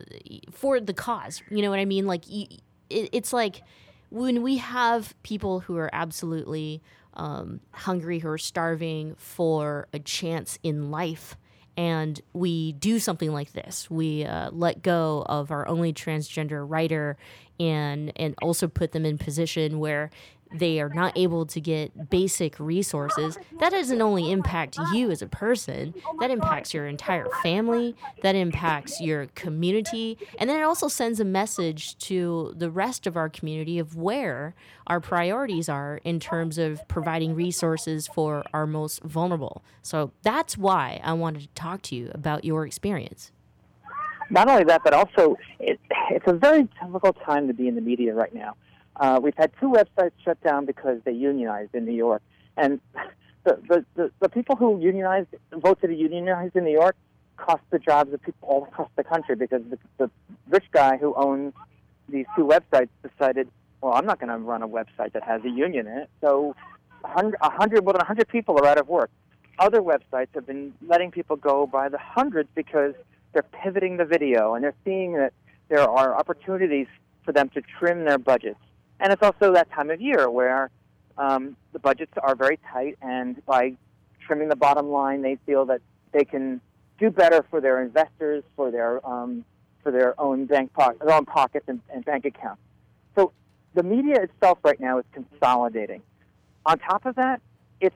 for 0.52 0.80
the 0.80 0.94
cause 0.94 1.42
you 1.50 1.62
know 1.62 1.70
what 1.70 1.80
i 1.80 1.86
mean? 1.86 2.06
Like 2.06 2.30
it, 2.30 2.62
it's 2.90 3.34
like 3.34 3.62
when 4.10 4.42
we 4.42 4.58
have 4.58 5.14
people 5.24 5.60
who 5.60 5.78
are 5.78 5.90
absolutely 5.94 6.82
um, 7.14 7.60
hungry 7.72 8.20
who 8.20 8.30
are 8.30 8.38
starving 8.38 9.16
for 9.18 9.88
a 9.94 10.00
chance 10.00 10.58
in 10.64 10.90
life 10.92 11.36
and 11.78 12.20
we 12.34 12.74
do 12.74 13.00
something 13.00 13.32
like 13.32 13.54
this. 13.54 13.90
We 13.90 14.26
uh, 14.26 14.52
let 14.52 14.82
go 14.82 15.24
of 15.28 15.50
our 15.50 15.66
only 15.68 15.94
transgender 15.94 16.66
writer 16.68 17.16
and 17.60 18.12
and 18.18 18.36
also 18.42 18.68
put 18.68 18.92
them 18.92 19.06
in 19.06 19.18
position 19.18 19.80
where 19.80 20.10
they 20.54 20.80
are 20.80 20.90
not 20.90 21.18
able 21.18 21.46
to 21.46 21.62
get 21.62 22.10
basic 22.10 22.60
resources, 22.60 23.38
that 23.60 23.72
doesn't 23.72 24.02
only 24.02 24.32
impact 24.32 24.78
you 24.94 25.12
as 25.12 25.22
a 25.22 25.28
person, 25.28 25.94
that 26.20 26.32
impacts 26.32 26.74
your 26.74 26.88
entire 26.88 27.28
family, 27.44 27.96
that 28.24 28.36
impacts 28.36 29.00
your 29.00 29.28
community, 29.36 30.18
and 30.40 30.50
then 30.50 30.60
it 30.60 30.64
also 30.64 30.88
sends 30.88 31.20
a 31.20 31.26
message 31.26 31.98
to 32.00 32.54
the 32.58 32.72
rest 32.72 33.06
of 33.06 33.16
our 33.16 33.30
community 33.30 33.80
of 33.80 33.96
where 33.96 34.56
our 34.88 35.00
priorities 35.00 35.70
are 35.70 36.00
in 36.04 36.20
terms 36.20 36.58
of 36.58 36.86
providing 36.88 37.36
resources 37.36 38.08
for 38.08 38.44
our 38.54 38.66
most 38.66 39.04
vulnerable. 39.04 39.64
So 39.82 40.12
that's 40.24 40.58
why 40.58 41.00
I 41.04 41.14
wanted 41.14 41.42
to 41.42 41.48
talk 41.50 41.82
to 41.84 41.96
you 41.96 42.12
about 42.14 42.44
your 42.44 42.66
experience. 42.66 43.32
Not 44.32 44.48
only 44.48 44.64
that, 44.66 44.82
but 44.84 44.94
also 44.94 45.38
it, 45.60 45.80
it's 46.12 46.28
a 46.28 46.34
very 46.34 46.68
difficult 46.82 47.18
time 47.24 47.48
to 47.48 47.54
be 47.54 47.68
in 47.68 47.76
the 47.76 47.82
media 47.82 48.14
right 48.14 48.34
now. 48.34 48.56
Uh, 48.96 49.20
we've 49.22 49.38
had 49.38 49.52
two 49.60 49.72
websites 49.72 50.12
shut 50.24 50.42
down 50.42 50.66
because 50.66 51.00
they 51.06 51.12
unionized 51.12 51.74
in 51.74 51.86
New 51.86 51.94
York, 51.94 52.22
and 52.58 52.80
the 53.44 53.60
the, 53.68 53.86
the, 53.96 54.12
the 54.20 54.30
people 54.30 54.56
who 54.56 54.80
unionized 54.80 55.28
voted 55.52 55.90
to 55.90 55.96
unionize 55.96 56.52
in 56.56 56.64
New 56.66 56.72
York 56.72 56.96
cost 57.38 57.64
the 57.70 57.80
jobs 57.80 58.14
of 58.14 58.22
people 58.22 58.48
all 58.48 58.64
across 58.64 58.90
the 58.96 59.04
country 59.04 59.36
because 59.36 59.62
the, 59.70 59.78
the 59.98 60.12
rich 60.50 60.66
guy 60.72 60.98
who 60.98 61.14
owns 61.16 61.54
these 62.10 62.26
two 62.36 62.46
websites 62.46 62.90
decided, 63.02 63.48
well, 63.82 63.94
I'm 63.94 64.06
not 64.06 64.20
going 64.20 64.30
to 64.30 64.38
run 64.38 64.62
a 64.62 64.68
website 64.68 65.14
that 65.14 65.24
has 65.24 65.44
a 65.46 65.50
union 65.50 65.88
in 65.88 65.98
it. 66.00 66.10
So, 66.22 66.56
hundred, 67.04 67.38
a 67.42 67.50
hundred, 67.50 67.84
more 67.84 67.94
than 67.94 68.02
a 68.02 68.06
hundred 68.06 68.28
people 68.28 68.58
are 68.60 68.66
out 68.66 68.78
of 68.78 68.88
work. 68.88 69.10
Other 69.58 69.82
websites 69.82 70.30
have 70.36 70.46
been 70.46 70.74
letting 70.86 71.12
people 71.12 71.36
go 71.36 71.66
by 71.66 71.90
the 71.90 71.98
hundreds 71.98 72.50
because 72.56 72.94
they're 73.34 73.44
pivoting 73.44 73.98
the 73.98 74.06
video 74.06 74.54
and 74.54 74.64
they're 74.64 74.76
seeing 74.84 75.14
that 75.14 75.34
there 75.70 75.82
are 75.82 76.18
opportunities 76.18 76.88
for 77.24 77.32
them 77.32 77.50
to 77.50 77.62
trim 77.62 78.06
their 78.06 78.18
budgets. 78.18 78.60
And 79.00 79.14
it's 79.14 79.22
also 79.24 79.54
that 79.54 79.72
time 79.72 79.90
of 79.90 80.02
year 80.02 80.30
where 80.30 80.70
um, 81.18 81.56
the 81.74 81.80
budgets 81.80 82.14
are 82.22 82.36
very 82.36 82.60
tight, 82.72 82.98
and 83.02 83.44
by 83.46 83.76
trimming 84.26 84.50
the 84.50 84.56
bottom 84.56 84.90
line, 84.90 85.22
they 85.22 85.38
feel 85.46 85.66
that 85.66 85.82
they 86.12 86.26
can 86.26 86.62
do 86.98 87.10
better 87.10 87.46
for 87.50 87.62
their 87.62 87.82
investors, 87.82 88.44
for 88.56 88.72
their 88.72 89.06
um, 89.08 89.46
for 89.84 89.92
their 89.92 90.20
own 90.20 90.46
bank 90.46 90.72
po- 90.74 90.96
their 91.00 91.16
own 91.16 91.26
pockets 91.26 91.66
and, 91.68 91.82
and 91.94 92.04
bank 92.06 92.26
accounts. 92.26 92.62
So 93.16 93.32
the 93.74 93.84
media 93.84 94.22
itself 94.22 94.60
right 94.64 94.80
now 94.80 95.00
is 95.00 95.06
consolidating. 95.14 96.02
On 96.66 96.78
top 96.80 97.06
of 97.06 97.16
that, 97.16 97.42
it's 97.80 97.96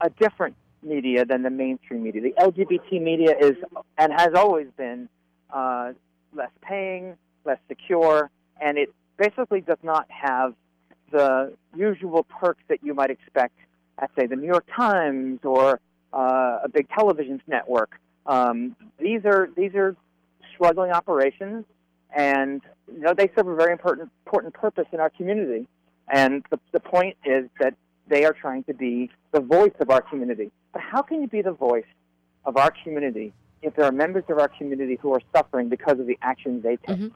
a 0.00 0.10
different 0.10 0.56
media 0.82 1.24
than 1.24 1.42
the 1.42 1.50
mainstream 1.50 2.02
media. 2.02 2.22
The 2.22 2.34
LGBT 2.38 3.00
media 3.00 3.34
is 3.38 3.56
and 3.98 4.12
has 4.12 4.30
always 4.34 4.66
been 4.76 5.08
uh, 5.50 5.92
less 6.34 6.50
paying, 6.60 7.16
less 7.44 7.58
secure, 7.68 8.30
and 8.60 8.78
it 8.78 8.92
basically 9.16 9.60
does 9.60 9.78
not 9.82 10.06
have 10.08 10.54
the 11.10 11.54
usual 11.76 12.24
perks 12.24 12.62
that 12.68 12.82
you 12.82 12.94
might 12.94 13.10
expect 13.10 13.54
at, 13.98 14.10
say, 14.18 14.26
the 14.26 14.36
New 14.36 14.46
York 14.46 14.66
Times 14.74 15.40
or 15.44 15.80
uh, 16.12 16.58
a 16.64 16.68
big 16.68 16.88
television 16.88 17.40
network. 17.46 17.98
Um, 18.26 18.76
these 18.98 19.24
are 19.24 19.48
these 19.56 19.74
are 19.74 19.96
struggling 20.54 20.92
operations, 20.92 21.64
and 22.14 22.62
you 22.92 23.00
know 23.00 23.14
they 23.14 23.30
serve 23.34 23.48
a 23.48 23.56
very 23.56 23.72
important 23.72 24.10
important 24.26 24.54
purpose 24.54 24.86
in 24.92 25.00
our 25.00 25.10
community. 25.10 25.66
And 26.08 26.44
the, 26.50 26.58
the 26.72 26.80
point 26.80 27.16
is 27.24 27.48
that 27.60 27.74
they 28.08 28.24
are 28.24 28.32
trying 28.32 28.64
to 28.64 28.74
be 28.74 29.10
the 29.32 29.40
voice 29.40 29.72
of 29.80 29.90
our 29.90 30.02
community. 30.02 30.50
But 30.72 30.82
how 30.82 31.02
can 31.02 31.22
you 31.22 31.28
be 31.28 31.42
the 31.42 31.52
voice 31.52 31.84
of 32.44 32.56
our 32.56 32.72
community 32.82 33.32
if 33.62 33.74
there 33.76 33.84
are 33.86 33.92
members 33.92 34.24
of 34.28 34.38
our 34.38 34.48
community 34.48 34.98
who 35.00 35.12
are 35.14 35.20
suffering 35.34 35.68
because 35.68 35.98
of 35.98 36.06
the 36.06 36.18
actions 36.22 36.62
they 36.62 36.76
take? 36.76 36.96
Mm-hmm. 36.96 37.08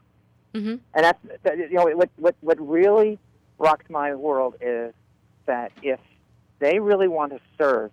Mm-hmm. 0.57 0.77
And 0.95 1.05
that's 1.05 1.19
that, 1.43 1.59
you 1.59 1.73
know 1.73 1.85
what 1.85 2.11
what 2.17 2.35
what 2.41 2.59
really 2.61 3.19
rocks 3.59 3.85
my 3.91 4.15
world 4.15 4.55
is 4.61 4.95
that 5.47 5.73
if 5.83 6.01
they 6.59 6.79
really 6.79 7.09
want 7.09 7.33
to 7.33 7.41
serve 7.59 7.91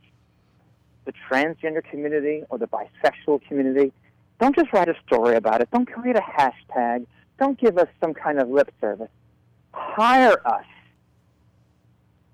the 1.05 1.13
transgender 1.29 1.83
community 1.83 2.43
or 2.49 2.57
the 2.57 2.67
bisexual 2.67 3.45
community, 3.47 3.91
don't 4.39 4.55
just 4.55 4.71
write 4.71 4.87
a 4.87 4.95
story 5.05 5.35
about 5.35 5.61
it. 5.61 5.69
Don't 5.71 5.85
create 5.85 6.15
a 6.15 6.21
hashtag. 6.21 7.05
Don't 7.39 7.59
give 7.59 7.77
us 7.77 7.87
some 7.99 8.13
kind 8.13 8.39
of 8.39 8.49
lip 8.49 8.71
service. 8.79 9.09
Hire 9.73 10.41
us. 10.47 10.65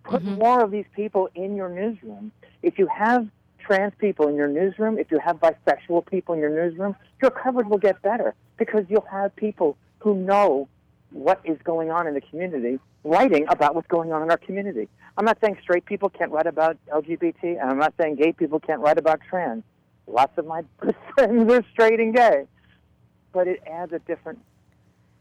Put 0.04 0.24
more 0.24 0.64
of 0.64 0.72
these 0.72 0.86
people 0.96 1.30
in 1.36 1.56
your 1.56 1.70
newsroom. 1.70 2.32
If 2.62 2.78
you 2.78 2.88
have 2.88 3.28
trans 3.60 3.94
people 4.00 4.28
in 4.28 4.36
your 4.36 4.48
newsroom, 4.48 4.98
if 4.98 5.12
you 5.12 5.20
have 5.20 5.40
bisexual 5.40 6.06
people 6.08 6.34
in 6.36 6.42
your 6.42 6.50
newsroom, 6.50 6.96
your 7.22 7.32
coverage 7.32 7.68
will 7.68 7.78
get 7.78 8.02
better 8.02 8.34
because 8.58 8.86
you'll 8.90 9.08
have 9.10 9.36
people 9.36 9.78
who 10.00 10.16
know 10.16 10.68
what 11.12 11.42
is 11.44 11.58
going 11.64 11.90
on 11.92 12.08
in 12.08 12.14
the 12.14 12.22
community 12.22 12.80
writing 13.04 13.46
about 13.50 13.76
what's 13.76 13.88
going 13.88 14.12
on 14.12 14.22
in 14.22 14.30
our 14.30 14.38
community. 14.38 14.88
I'm 15.18 15.26
not 15.26 15.38
saying 15.42 15.58
straight 15.62 15.86
people 15.86 16.10
can't 16.10 16.32
write 16.32 16.48
about 16.48 16.78
LGBT, 16.94 17.60
and 17.60 17.70
I'm 17.70 17.78
not 17.78 17.94
saying 18.00 18.16
gay 18.16 18.32
people 18.34 18.60
can't 18.60 18.82
write 18.82 18.98
about 18.98 19.20
trans. 19.30 19.64
Lots 20.08 20.38
of 20.38 20.46
my 20.46 20.64
friends 21.16 21.52
are 21.52 21.64
straight 21.72 22.00
and 22.00 22.14
gay. 22.16 22.46
But 23.32 23.48
it 23.48 23.62
adds 23.70 23.94
a 23.94 24.00
different 24.00 24.40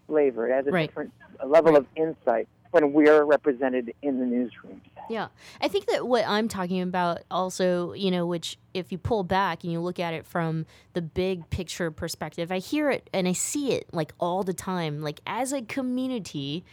flavor, 0.06 0.48
it 0.48 0.52
adds 0.52 0.66
a 0.68 0.70
Right. 0.70 0.88
different 0.88 1.12
level 1.44 1.76
of 1.76 1.86
insight 1.94 2.48
when 2.70 2.92
we're 2.92 3.24
represented 3.24 3.94
in 4.02 4.18
the 4.18 4.24
newsrooms. 4.24 4.80
Yeah. 5.08 5.28
I 5.60 5.68
think 5.68 5.86
that 5.86 6.06
what 6.06 6.24
I'm 6.26 6.48
talking 6.48 6.82
about 6.82 7.22
also, 7.30 7.94
you 7.94 8.10
know, 8.10 8.26
which 8.26 8.58
if 8.74 8.92
you 8.92 8.98
pull 8.98 9.24
back 9.24 9.64
and 9.64 9.72
you 9.72 9.80
look 9.80 9.98
at 9.98 10.12
it 10.12 10.26
from 10.26 10.66
the 10.92 11.00
big 11.00 11.48
picture 11.50 11.90
perspective, 11.90 12.52
I 12.52 12.58
hear 12.58 12.90
it 12.90 13.08
and 13.12 13.26
I 13.26 13.32
see 13.32 13.72
it 13.72 13.88
like 13.92 14.12
all 14.18 14.42
the 14.42 14.52
time. 14.52 15.00
Like 15.00 15.20
as 15.26 15.52
a 15.52 15.62
community, 15.62 16.64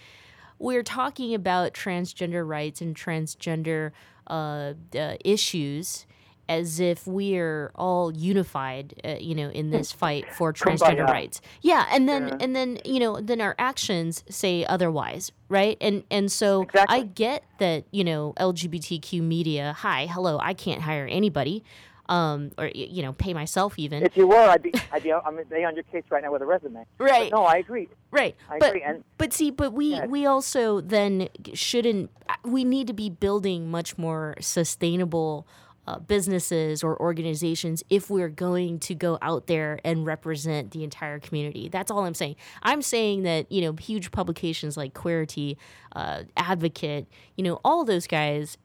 we're 0.60 0.84
talking 0.84 1.34
about 1.34 1.74
transgender 1.74 2.48
rights 2.48 2.82
and 2.82 2.96
transgender 2.96 3.92
uh, 4.28 4.74
uh, 4.98 5.16
issues 5.24 6.06
as 6.48 6.80
if 6.80 7.08
we're 7.08 7.72
all 7.76 8.12
unified, 8.14 9.02
uh, 9.04 9.16
you 9.20 9.36
know, 9.36 9.50
in 9.50 9.70
this 9.72 9.92
fight 10.02 10.26
for 10.32 10.54
transgender 10.54 11.06
rights. 11.08 11.42
Yeah, 11.62 11.88
and 11.92 12.08
then 12.08 12.28
Yeah. 12.28 12.38
and 12.40 12.56
then 12.56 12.80
you 12.86 13.00
know 13.00 13.20
then 13.20 13.42
our 13.42 13.56
actions 13.58 14.24
say 14.30 14.66
otherwise, 14.66 15.32
right? 15.50 15.78
And 15.82 16.04
and 16.12 16.32
so 16.32 16.68
I 16.90 17.02
get 17.02 17.44
that 17.58 17.86
you 17.92 18.04
know 18.04 18.34
LGBTQ 18.38 19.22
media. 19.22 19.74
Hi, 19.80 20.06
hello. 20.08 20.38
I 20.42 20.54
can't 20.54 20.82
hire 20.82 21.08
anybody, 21.08 21.64
um, 22.10 22.52
or 22.58 22.68
you 22.74 23.02
know 23.02 23.14
pay 23.14 23.34
myself 23.34 23.80
even. 23.80 24.04
If 24.04 24.16
you 24.16 24.28
were, 24.28 24.36
I'd 24.38 24.62
be, 24.62 24.72
I'd 24.92 25.04
be, 25.04 25.12
I'm 25.12 25.38
on 25.38 25.76
your 25.76 25.84
case 25.92 26.04
right 26.10 26.24
now 26.24 26.32
with 26.32 26.42
a 26.42 26.46
resume. 26.46 26.86
But 26.98 27.04
Right. 27.06 27.32
no, 27.32 27.44
I 27.44 27.58
agree. 27.58 27.90
Right. 28.12 28.36
I 28.50 28.60
but, 28.60 28.70
agree. 28.70 28.84
And 28.84 29.04
but 29.18 29.34
see, 29.34 29.50
but 29.52 29.74
we 29.74 30.00
we 30.08 30.26
also 30.26 30.82
then 30.82 31.30
shouldn't. 31.54 32.12
We 32.44 32.64
need 32.64 32.88
to 32.88 32.94
be 32.94 33.10
building 33.10 33.70
much 33.72 33.98
more 33.98 34.36
sustainable 34.40 35.48
uh, 35.88 36.00
businesses 36.00 36.84
or 36.84 37.00
organizations 37.00 37.84
if 37.90 38.10
we're 38.10 38.30
going 38.30 38.80
to 38.80 38.96
go 38.96 39.18
out 39.22 39.48
there 39.48 39.80
and 39.84 40.06
represent 40.06 40.72
the 40.72 40.84
entire 40.84 41.20
community. 41.20 41.70
That's 41.70 41.92
all 41.92 42.06
I'm 42.06 42.14
saying. 42.14 42.36
I'm 42.64 42.82
saying 42.82 43.24
that 43.24 43.52
you 43.52 43.62
know 43.62 43.74
huge 43.74 44.12
publications 44.12 44.78
like 44.78 44.94
Queerty, 44.94 45.58
uh, 45.96 46.24
Advocate, 46.38 47.08
you 47.36 47.44
know 47.44 47.60
all 47.64 47.84
those 47.86 48.08
guys, 48.08 48.58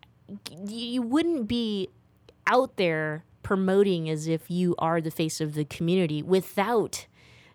you 0.67 1.03
wouldn't 1.03 1.49
be 1.49 1.89
out 2.47 2.77
there 2.77 3.25
promoting 3.43 4.09
as 4.09 4.27
if 4.27 4.51
you 4.51 4.75
are 4.79 5.01
the 5.01 5.11
face 5.11 5.41
of 5.41 5.55
the 5.55 5.65
community 5.65 6.23
without 6.23 7.07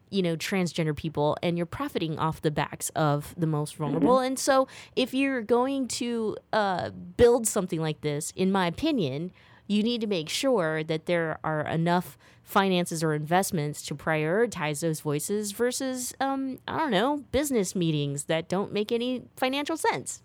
you 0.09 0.21
know 0.21 0.35
transgender 0.35 0.95
people 0.95 1.37
and 1.41 1.57
you're 1.57 1.65
profiting 1.65 2.17
off 2.17 2.41
the 2.41 2.51
backs 2.51 2.89
of 2.95 3.33
the 3.37 3.47
most 3.47 3.75
vulnerable 3.75 4.19
and 4.19 4.37
so 4.37 4.67
if 4.95 5.13
you're 5.13 5.41
going 5.41 5.87
to 5.87 6.37
uh, 6.53 6.89
build 7.17 7.47
something 7.47 7.79
like 7.81 8.01
this 8.01 8.31
in 8.35 8.51
my 8.51 8.67
opinion 8.67 9.31
you 9.67 9.83
need 9.83 10.01
to 10.01 10.07
make 10.07 10.29
sure 10.29 10.83
that 10.83 11.05
there 11.05 11.39
are 11.43 11.61
enough 11.61 12.17
finances 12.43 13.03
or 13.03 13.13
investments 13.13 13.81
to 13.83 13.95
prioritize 13.95 14.81
those 14.81 15.01
voices 15.01 15.51
versus, 15.51 16.13
um, 16.19 16.59
I 16.67 16.77
don't 16.77 16.91
know, 16.91 17.23
business 17.31 17.75
meetings 17.75 18.25
that 18.25 18.47
don't 18.47 18.71
make 18.71 18.91
any 18.91 19.23
financial 19.35 19.77
sense. 19.77 20.21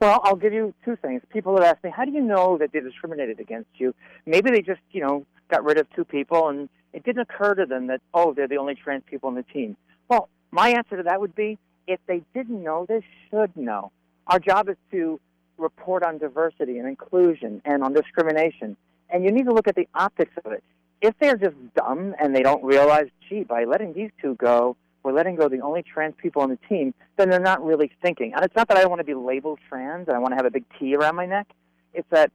Well, 0.00 0.20
I'll 0.24 0.36
give 0.36 0.52
you 0.52 0.74
two 0.84 0.96
things. 0.96 1.22
People 1.30 1.54
have 1.56 1.64
asked 1.64 1.84
me, 1.84 1.90
how 1.90 2.04
do 2.04 2.12
you 2.12 2.20
know 2.20 2.58
that 2.58 2.72
they 2.72 2.80
discriminated 2.80 3.40
against 3.40 3.70
you? 3.74 3.94
Maybe 4.26 4.50
they 4.50 4.60
just, 4.60 4.80
you 4.90 5.00
know, 5.00 5.26
got 5.50 5.64
rid 5.64 5.78
of 5.78 5.88
two 5.94 6.04
people 6.04 6.48
and 6.48 6.68
it 6.92 7.04
didn't 7.04 7.22
occur 7.22 7.54
to 7.54 7.66
them 7.66 7.86
that, 7.88 8.00
oh, 8.14 8.34
they're 8.34 8.48
the 8.48 8.56
only 8.56 8.74
trans 8.74 9.02
people 9.08 9.28
on 9.28 9.34
the 9.34 9.42
team. 9.44 9.76
Well, 10.08 10.28
my 10.50 10.70
answer 10.70 10.96
to 10.96 11.02
that 11.04 11.20
would 11.20 11.34
be 11.34 11.58
if 11.86 12.00
they 12.06 12.22
didn't 12.34 12.62
know, 12.62 12.86
they 12.88 13.04
should 13.30 13.56
know. 13.56 13.92
Our 14.26 14.38
job 14.38 14.68
is 14.68 14.76
to 14.92 15.20
report 15.58 16.02
on 16.02 16.18
diversity 16.18 16.78
and 16.78 16.88
inclusion 16.88 17.62
and 17.64 17.82
on 17.82 17.92
discrimination. 17.92 18.76
And 19.10 19.24
you 19.24 19.30
need 19.30 19.44
to 19.44 19.52
look 19.52 19.68
at 19.68 19.76
the 19.76 19.88
optics 19.94 20.32
of 20.44 20.52
it. 20.52 20.62
If 21.00 21.14
they're 21.20 21.36
just 21.36 21.56
dumb 21.74 22.14
and 22.22 22.34
they 22.34 22.42
don't 22.42 22.62
realize, 22.62 23.06
gee, 23.28 23.44
by 23.44 23.64
letting 23.64 23.92
these 23.92 24.10
two 24.20 24.34
go, 24.36 24.76
we're 25.02 25.12
letting 25.12 25.34
go 25.34 25.48
the 25.48 25.60
only 25.60 25.82
trans 25.82 26.14
people 26.16 26.42
on 26.42 26.50
the 26.50 26.58
team, 26.68 26.94
then 27.16 27.28
they're 27.28 27.40
not 27.40 27.64
really 27.64 27.90
thinking. 28.02 28.32
And 28.34 28.44
it's 28.44 28.54
not 28.54 28.68
that 28.68 28.76
I 28.76 28.86
want 28.86 29.00
to 29.00 29.04
be 29.04 29.14
labeled 29.14 29.58
trans 29.68 30.06
and 30.06 30.16
I 30.16 30.20
want 30.20 30.32
to 30.32 30.36
have 30.36 30.46
a 30.46 30.50
big 30.50 30.64
T 30.78 30.94
around 30.94 31.16
my 31.16 31.26
neck. 31.26 31.48
It's 31.92 32.08
that 32.10 32.30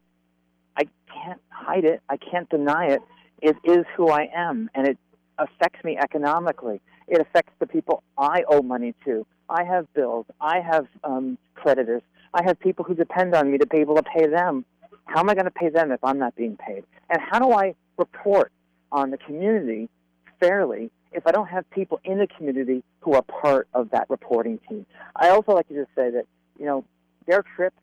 I 0.75 0.83
can't 1.11 1.41
hide 1.49 1.85
it. 1.85 2.01
I 2.09 2.17
can't 2.17 2.49
deny 2.49 2.87
it. 2.87 3.01
It 3.41 3.55
is 3.63 3.85
who 3.95 4.09
I 4.09 4.29
am, 4.35 4.69
and 4.73 4.87
it 4.87 4.97
affects 5.37 5.83
me 5.83 5.97
economically. 5.97 6.81
It 7.07 7.21
affects 7.21 7.53
the 7.59 7.67
people 7.67 8.03
I 8.17 8.43
owe 8.47 8.61
money 8.61 8.93
to. 9.05 9.25
I 9.49 9.63
have 9.63 9.91
bills. 9.93 10.25
I 10.41 10.59
have 10.59 10.87
um, 11.03 11.37
creditors. 11.55 12.01
I 12.33 12.43
have 12.43 12.59
people 12.59 12.85
who 12.85 12.93
depend 12.93 13.35
on 13.35 13.51
me 13.51 13.57
to 13.57 13.65
be 13.65 13.77
able 13.77 13.95
to 13.95 14.03
pay 14.03 14.27
them. 14.27 14.65
How 15.05 15.21
am 15.21 15.29
I 15.29 15.33
going 15.33 15.45
to 15.45 15.51
pay 15.51 15.69
them 15.69 15.91
if 15.91 16.03
I'm 16.03 16.19
not 16.19 16.35
being 16.35 16.57
paid? 16.57 16.83
And 17.09 17.21
how 17.21 17.39
do 17.39 17.51
I 17.51 17.75
report 17.97 18.51
on 18.91 19.11
the 19.11 19.17
community 19.17 19.89
fairly 20.39 20.91
if 21.11 21.25
I 21.25 21.31
don't 21.31 21.47
have 21.47 21.69
people 21.71 21.99
in 22.03 22.19
the 22.19 22.27
community 22.27 22.83
who 22.99 23.13
are 23.13 23.21
part 23.21 23.67
of 23.73 23.91
that 23.91 24.09
reporting 24.09 24.59
team? 24.69 24.85
I 25.15 25.29
also 25.29 25.53
like 25.53 25.67
to 25.69 25.73
just 25.73 25.89
say 25.95 26.09
that, 26.11 26.25
you 26.59 26.65
know, 26.65 26.83
their 27.25 27.43
trip, 27.55 27.73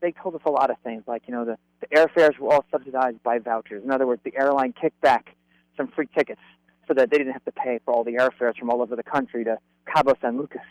they 0.00 0.12
told 0.12 0.34
us 0.34 0.42
a 0.46 0.50
lot 0.50 0.70
of 0.70 0.76
things, 0.84 1.02
like, 1.06 1.22
you 1.26 1.34
know, 1.34 1.44
the, 1.44 1.58
the 1.80 1.86
airfares 1.88 2.38
were 2.38 2.52
all 2.52 2.64
subsidized 2.70 3.22
by 3.22 3.38
vouchers. 3.38 3.82
In 3.82 3.90
other 3.90 4.06
words, 4.06 4.20
the 4.24 4.36
airline 4.36 4.74
kicked 4.78 5.00
back 5.00 5.34
some 5.76 5.88
free 5.88 6.08
tickets 6.16 6.40
so 6.86 6.94
that 6.94 7.10
they 7.10 7.18
didn't 7.18 7.32
have 7.32 7.44
to 7.44 7.52
pay 7.52 7.80
for 7.84 7.94
all 7.94 8.04
the 8.04 8.12
airfares 8.12 8.56
from 8.56 8.70
all 8.70 8.82
over 8.82 8.96
the 8.96 9.02
country 9.02 9.44
to 9.44 9.58
Cabo 9.86 10.14
San 10.20 10.36
Lucas 10.36 10.62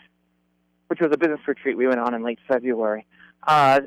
which 0.88 1.00
was 1.00 1.10
a 1.12 1.16
business 1.16 1.40
retreat 1.46 1.76
we 1.76 1.86
went 1.86 2.00
on 2.00 2.14
in 2.14 2.22
late 2.22 2.38
February. 2.48 3.06
Uh, 3.46 3.80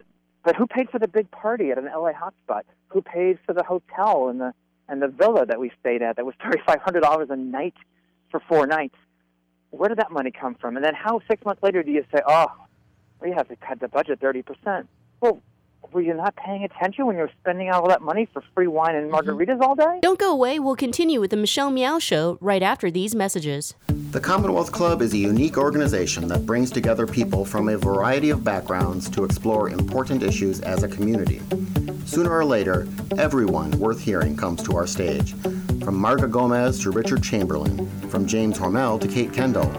but 0.44 0.56
who 0.56 0.66
paid 0.66 0.90
for 0.90 1.00
the 1.00 1.08
big 1.08 1.30
party 1.30 1.72
at 1.72 1.78
an 1.78 1.86
LA 1.86 2.12
hotspot? 2.14 2.62
Who 2.88 3.02
paid 3.02 3.38
for 3.46 3.54
the 3.54 3.64
hotel 3.64 4.30
and 4.30 4.40
the 4.40 4.54
and 4.88 5.02
the 5.02 5.08
villa 5.08 5.46
that 5.46 5.60
we 5.60 5.72
stayed 5.80 6.02
at 6.02 6.16
that 6.16 6.26
was 6.26 6.36
thirty 6.44 6.62
five 6.66 6.82
hundred 6.82 7.02
dollars 7.02 7.30
a 7.30 7.36
night 7.36 7.76
for 8.30 8.40
four 8.48 8.66
nights? 8.66 8.96
Where 9.70 9.90
did 9.90 10.00
that 10.00 10.12
money 10.12 10.32
come 10.32 10.56
from? 10.56 10.76
And 10.76 10.84
then 10.84 10.96
how 10.96 11.22
six 11.30 11.46
months 11.46 11.64
later 11.64 11.82
do 11.82 11.92
you 11.92 12.04
say, 12.14 12.22
oh, 12.28 12.48
we 13.22 13.32
have 13.32 13.48
to 13.48 13.56
cut 13.56 13.80
the 13.80 13.88
budget 13.88 14.20
thirty 14.20 14.42
percent? 14.42 14.88
Well, 15.22 15.42
were 15.92 16.02
you 16.02 16.14
not 16.14 16.36
paying 16.36 16.64
attention 16.64 17.06
when 17.06 17.16
you 17.18 17.24
were 17.24 17.32
spending 17.42 17.70
all 17.70 17.88
that 17.88 18.02
money 18.02 18.28
for 18.32 18.42
free 18.56 18.68
wine 18.68 18.96
and 18.96 19.12
mm-hmm. 19.12 19.30
margaritas 19.30 19.62
all 19.62 19.76
day? 19.76 20.00
Don't 20.02 20.20
go 20.20 20.32
away. 20.32 20.60
We'll 20.60 20.76
continue 20.76 21.20
with 21.20 21.32
the 21.32 21.38
Michelle 21.38 21.72
Meow 21.72 22.00
Show 22.00 22.38
right 22.42 22.64
after 22.64 22.90
these 22.90 23.14
messages. 23.16 23.76
The 23.88 24.20
Commonwealth 24.20 24.72
Club 24.72 25.02
is 25.02 25.14
a 25.14 25.18
unique 25.18 25.58
organization 25.58 26.28
that 26.28 26.46
brings 26.46 26.72
together 26.72 27.08
people 27.08 27.46
from 27.46 27.70
a 27.70 27.78
variety 27.78 28.30
of 28.30 28.44
backgrounds 28.44 29.10
to 29.12 29.24
explore 29.24 29.70
important 29.70 30.24
issues 30.24 30.62
as 30.62 30.84
a 30.84 30.88
community. 30.88 31.42
Sooner 32.06 32.32
or 32.32 32.46
later, 32.46 32.88
everyone 33.18 33.72
worth 33.80 34.02
hearing 34.02 34.36
comes 34.36 34.64
to 34.64 34.76
our 34.76 34.88
stage. 34.88 35.34
From 35.82 36.00
Marga 36.00 36.30
Gomez 36.30 36.80
to 36.82 36.92
Richard 36.92 37.24
Chamberlain, 37.24 37.90
from 38.10 38.26
James 38.26 38.60
Hormel 38.60 39.00
to 39.02 39.08
Kate 39.08 39.34
Kendall, 39.34 39.72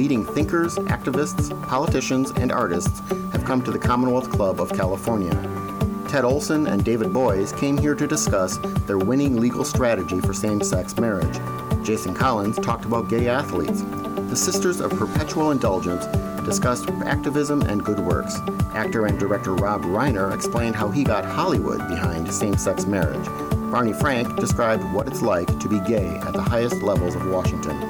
leading 0.00 0.24
thinkers, 0.24 0.76
activists, 0.76 1.50
politicians, 1.68 2.30
and 2.36 2.50
artists 2.50 3.00
have 3.34 3.44
come 3.44 3.62
to 3.62 3.70
the 3.70 3.78
Commonwealth 3.78 4.30
Club 4.30 4.58
of 4.58 4.72
California. 4.72 5.30
Ted 6.08 6.24
Olson 6.24 6.66
and 6.68 6.82
David 6.82 7.12
Boies 7.12 7.52
came 7.52 7.76
here 7.76 7.94
to 7.94 8.06
discuss 8.06 8.56
their 8.86 8.96
winning 8.96 9.38
legal 9.38 9.62
strategy 9.62 10.18
for 10.22 10.32
same 10.32 10.62
sex 10.62 10.96
marriage. 10.98 11.38
Jason 11.84 12.14
Collins 12.14 12.56
talked 12.60 12.86
about 12.86 13.10
gay 13.10 13.28
athletes. 13.28 13.82
The 14.30 14.36
Sisters 14.36 14.80
of 14.80 14.90
Perpetual 14.92 15.50
Indulgence 15.50 16.06
discussed 16.46 16.88
activism 17.04 17.60
and 17.60 17.84
good 17.84 18.00
works. 18.00 18.38
Actor 18.72 19.04
and 19.04 19.18
director 19.18 19.54
Rob 19.54 19.82
Reiner 19.82 20.34
explained 20.34 20.76
how 20.76 20.88
he 20.88 21.04
got 21.04 21.26
Hollywood 21.26 21.86
behind 21.88 22.32
same 22.32 22.56
sex 22.56 22.86
marriage. 22.86 23.26
Barney 23.70 23.92
Frank 23.92 24.34
described 24.36 24.82
what 24.94 25.06
it's 25.08 25.20
like 25.20 25.58
to 25.58 25.68
be 25.68 25.78
gay 25.80 26.06
at 26.06 26.32
the 26.32 26.40
highest 26.42 26.76
levels 26.82 27.14
of 27.14 27.26
Washington. 27.26 27.89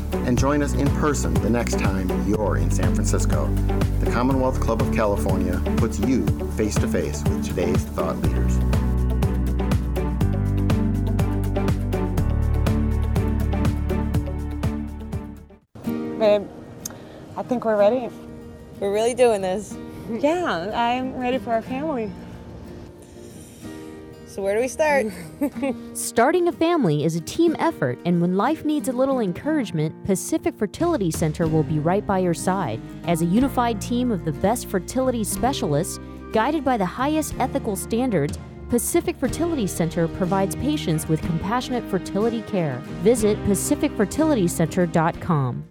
and 0.25 0.37
join 0.37 0.61
us 0.61 0.73
in 0.73 0.87
person 0.97 1.33
the 1.35 1.49
next 1.49 1.79
time 1.79 2.09
you're 2.27 2.57
in 2.57 2.69
San 2.71 2.93
Francisco. 2.93 3.47
The 3.99 4.11
Commonwealth 4.11 4.59
Club 4.59 4.81
of 4.81 4.93
California 4.93 5.61
puts 5.77 5.99
you 5.99 6.25
face 6.51 6.75
to 6.75 6.87
face 6.87 7.23
with 7.23 7.45
today's 7.45 7.83
thought 7.83 8.17
leaders. 8.17 8.57
Babe, 16.19 16.47
I 17.35 17.43
think 17.43 17.65
we're 17.65 17.77
ready. 17.77 18.09
We're 18.79 18.93
really 18.93 19.13
doing 19.13 19.41
this. 19.41 19.75
Yeah, 20.09 20.71
I'm 20.73 21.15
ready 21.15 21.37
for 21.37 21.51
our 21.51 21.61
family. 21.61 22.11
So, 24.31 24.41
where 24.41 24.55
do 24.55 24.61
we 24.61 24.69
start? 24.69 25.07
Starting 25.93 26.47
a 26.47 26.53
family 26.53 27.03
is 27.03 27.17
a 27.17 27.19
team 27.19 27.53
effort, 27.59 27.99
and 28.05 28.21
when 28.21 28.37
life 28.37 28.63
needs 28.63 28.87
a 28.87 28.93
little 28.93 29.19
encouragement, 29.19 30.05
Pacific 30.05 30.55
Fertility 30.55 31.11
Center 31.11 31.49
will 31.49 31.63
be 31.63 31.79
right 31.79 32.07
by 32.07 32.19
your 32.19 32.33
side. 32.33 32.79
As 33.07 33.21
a 33.21 33.25
unified 33.25 33.81
team 33.81 34.09
of 34.09 34.23
the 34.23 34.31
best 34.31 34.67
fertility 34.67 35.25
specialists, 35.25 35.99
guided 36.31 36.63
by 36.63 36.77
the 36.77 36.85
highest 36.85 37.35
ethical 37.39 37.75
standards, 37.75 38.39
Pacific 38.69 39.17
Fertility 39.17 39.67
Center 39.67 40.07
provides 40.07 40.55
patients 40.55 41.09
with 41.09 41.21
compassionate 41.23 41.83
fertility 41.91 42.43
care. 42.43 42.77
Visit 43.03 43.37
pacificfertilitycenter.com. 43.43 45.70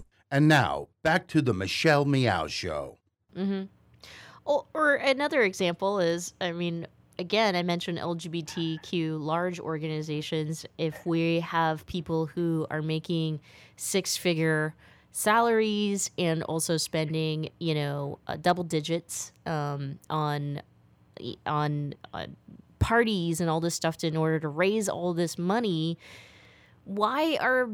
And 0.31 0.47
now, 0.47 0.87
back 1.03 1.27
to 1.27 1.41
the 1.41 1.53
Michelle 1.53 2.05
Meow 2.05 2.47
Show. 2.47 2.97
Mm-hmm. 3.35 3.63
Or, 4.45 4.65
or 4.73 4.95
another 4.95 5.41
example 5.41 5.99
is, 5.99 6.33
I 6.39 6.53
mean, 6.53 6.87
again, 7.19 7.55
I 7.55 7.63
mentioned 7.63 7.97
LGBTQ 7.97 9.19
large 9.19 9.59
organizations. 9.59 10.65
If 10.77 11.05
we 11.05 11.41
have 11.41 11.85
people 11.85 12.27
who 12.27 12.65
are 12.71 12.81
making 12.81 13.41
six 13.75 14.15
figure 14.15 14.73
salaries 15.11 16.09
and 16.17 16.43
also 16.43 16.77
spending, 16.77 17.49
you 17.59 17.75
know, 17.75 18.19
uh, 18.27 18.37
double 18.37 18.63
digits 18.63 19.33
um, 19.45 19.99
on 20.09 20.61
on 21.45 21.93
uh, 22.13 22.25
parties 22.79 23.41
and 23.41 23.49
all 23.49 23.59
this 23.59 23.75
stuff 23.75 23.97
to, 23.97 24.07
in 24.07 24.17
order 24.17 24.39
to 24.39 24.47
raise 24.47 24.89
all 24.89 25.13
this 25.13 25.37
money, 25.37 25.99
why 26.85 27.37
are 27.39 27.69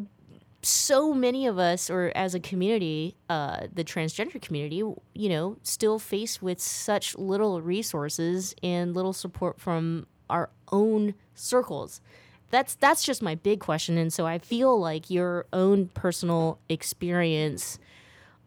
so 0.67 1.13
many 1.13 1.47
of 1.47 1.57
us, 1.57 1.89
or 1.89 2.11
as 2.15 2.35
a 2.35 2.39
community, 2.39 3.15
uh, 3.29 3.67
the 3.73 3.83
transgender 3.83 4.41
community, 4.41 4.77
you 5.13 5.29
know, 5.29 5.57
still 5.63 5.99
faced 5.99 6.41
with 6.41 6.59
such 6.59 7.17
little 7.17 7.61
resources 7.61 8.53
and 8.61 8.93
little 8.95 9.13
support 9.13 9.59
from 9.59 10.07
our 10.29 10.49
own 10.71 11.13
circles. 11.35 12.01
That's 12.49 12.75
that's 12.75 13.03
just 13.03 13.21
my 13.21 13.35
big 13.35 13.59
question, 13.59 13.97
and 13.97 14.11
so 14.11 14.25
I 14.25 14.37
feel 14.37 14.79
like 14.79 15.09
your 15.09 15.45
own 15.51 15.87
personal 15.87 16.59
experience, 16.69 17.77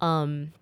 um, 0.01 0.53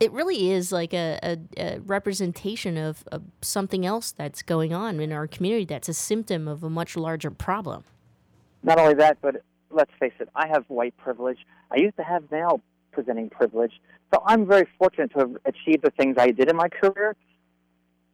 it 0.00 0.12
really 0.12 0.50
is 0.50 0.70
like 0.70 0.92
a, 0.92 1.18
a, 1.22 1.38
a 1.56 1.78
representation 1.80 2.76
of, 2.76 3.04
of, 3.10 3.22
something 3.40 3.84
else 3.86 4.12
that's 4.12 4.42
going 4.42 4.72
on 4.72 5.00
in 5.00 5.12
our 5.12 5.26
community 5.26 5.64
that's 5.64 5.88
a 5.88 5.94
symptom 5.94 6.46
of 6.46 6.62
a 6.62 6.70
much 6.70 6.96
larger 6.96 7.30
problem. 7.30 7.84
Not 8.62 8.78
only 8.78 8.94
that, 8.94 9.18
but 9.20 9.42
let's 9.74 9.90
face 9.98 10.12
it, 10.20 10.28
I 10.34 10.46
have 10.48 10.64
white 10.68 10.96
privilege. 10.96 11.38
I 11.70 11.76
used 11.76 11.96
to 11.96 12.02
have 12.02 12.30
male 12.30 12.60
presenting 12.92 13.28
privilege. 13.30 13.72
So 14.12 14.22
I'm 14.24 14.46
very 14.46 14.66
fortunate 14.78 15.12
to 15.12 15.18
have 15.20 15.36
achieved 15.44 15.82
the 15.82 15.90
things 15.90 16.16
I 16.18 16.30
did 16.30 16.48
in 16.48 16.56
my 16.56 16.68
career. 16.68 17.16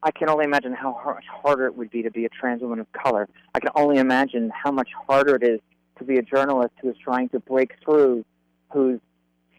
I 0.03 0.11
can 0.11 0.31
only 0.31 0.45
imagine 0.45 0.73
how 0.73 0.99
much 1.05 1.25
harder 1.31 1.67
it 1.67 1.77
would 1.77 1.91
be 1.91 2.03
to 2.03 2.11
be 2.11 2.25
a 2.25 2.29
trans 2.31 2.63
woman 2.63 2.81
of 2.81 2.91
color. 2.93 3.29
I 3.55 3.61
can 3.61 3.71
only 3.75 3.99
imagine 3.99 4.51
how 4.51 4.71
much 4.71 4.89
harder 5.07 5.37
it 5.37 5.43
is 5.43 5.61
to 5.99 6.05
be 6.05 6.17
a 6.17 6.23
journalist 6.23 6.73
who 6.81 6.89
is 6.89 6.97
trying 7.05 7.29
to 7.31 7.41
break 7.41 7.73
through, 7.85 8.25
whose 8.73 9.01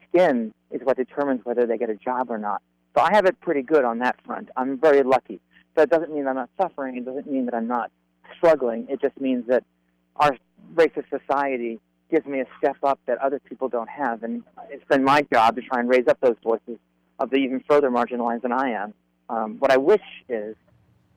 skin 0.10 0.52
is 0.72 0.82
what 0.84 0.98
determines 0.98 1.46
whether 1.46 1.68
they 1.68 1.78
get 1.78 1.92
a 1.92 1.96
job 1.96 2.32
or 2.32 2.40
not. 2.40 2.62
So 2.96 3.04
I 3.04 3.14
have 3.14 3.26
it 3.26 3.40
pretty 3.40 3.62
good 3.62 3.86
on 3.86 4.00
that 4.00 4.16
front. 4.26 4.50
I'm 4.58 4.80
very 4.80 5.04
lucky. 5.04 5.40
It 5.78 5.90
doesn't 5.90 6.12
mean 6.12 6.24
that 6.24 6.32
I'm 6.32 6.36
not 6.36 6.50
suffering. 6.60 6.98
It 6.98 7.06
doesn't 7.06 7.32
mean 7.32 7.46
that 7.46 7.54
I'm 7.54 7.68
not 7.68 7.92
struggling. 8.36 8.88
It 8.90 9.00
just 9.00 9.20
means 9.22 9.46
that 9.48 9.64
our 10.16 10.36
racist 10.74 11.06
society 11.10 11.80
gives 12.12 12.26
me 12.26 12.42
a 12.42 12.46
step 12.58 12.78
up 12.84 13.00
that 13.06 13.18
other 13.20 13.40
people 13.40 13.70
don't 13.70 13.90
have. 13.90 14.24
And 14.24 14.44
it's 14.70 14.84
been 14.86 15.04
my 15.04 15.22
job 15.34 15.56
to 15.56 15.62
try 15.62 15.80
and 15.80 15.90
raise 15.90 16.08
up 16.08 16.20
those 16.20 16.36
voices 16.44 16.78
of 17.20 17.30
the 17.30 17.38
even 17.38 17.64
further 17.68 17.90
marginalized 17.90 18.42
than 18.42 18.52
I 18.52 18.72
am. 18.72 18.94
Um, 19.30 19.56
what 19.60 19.72
I 19.72 19.78
wish 19.78 20.02
is, 20.28 20.56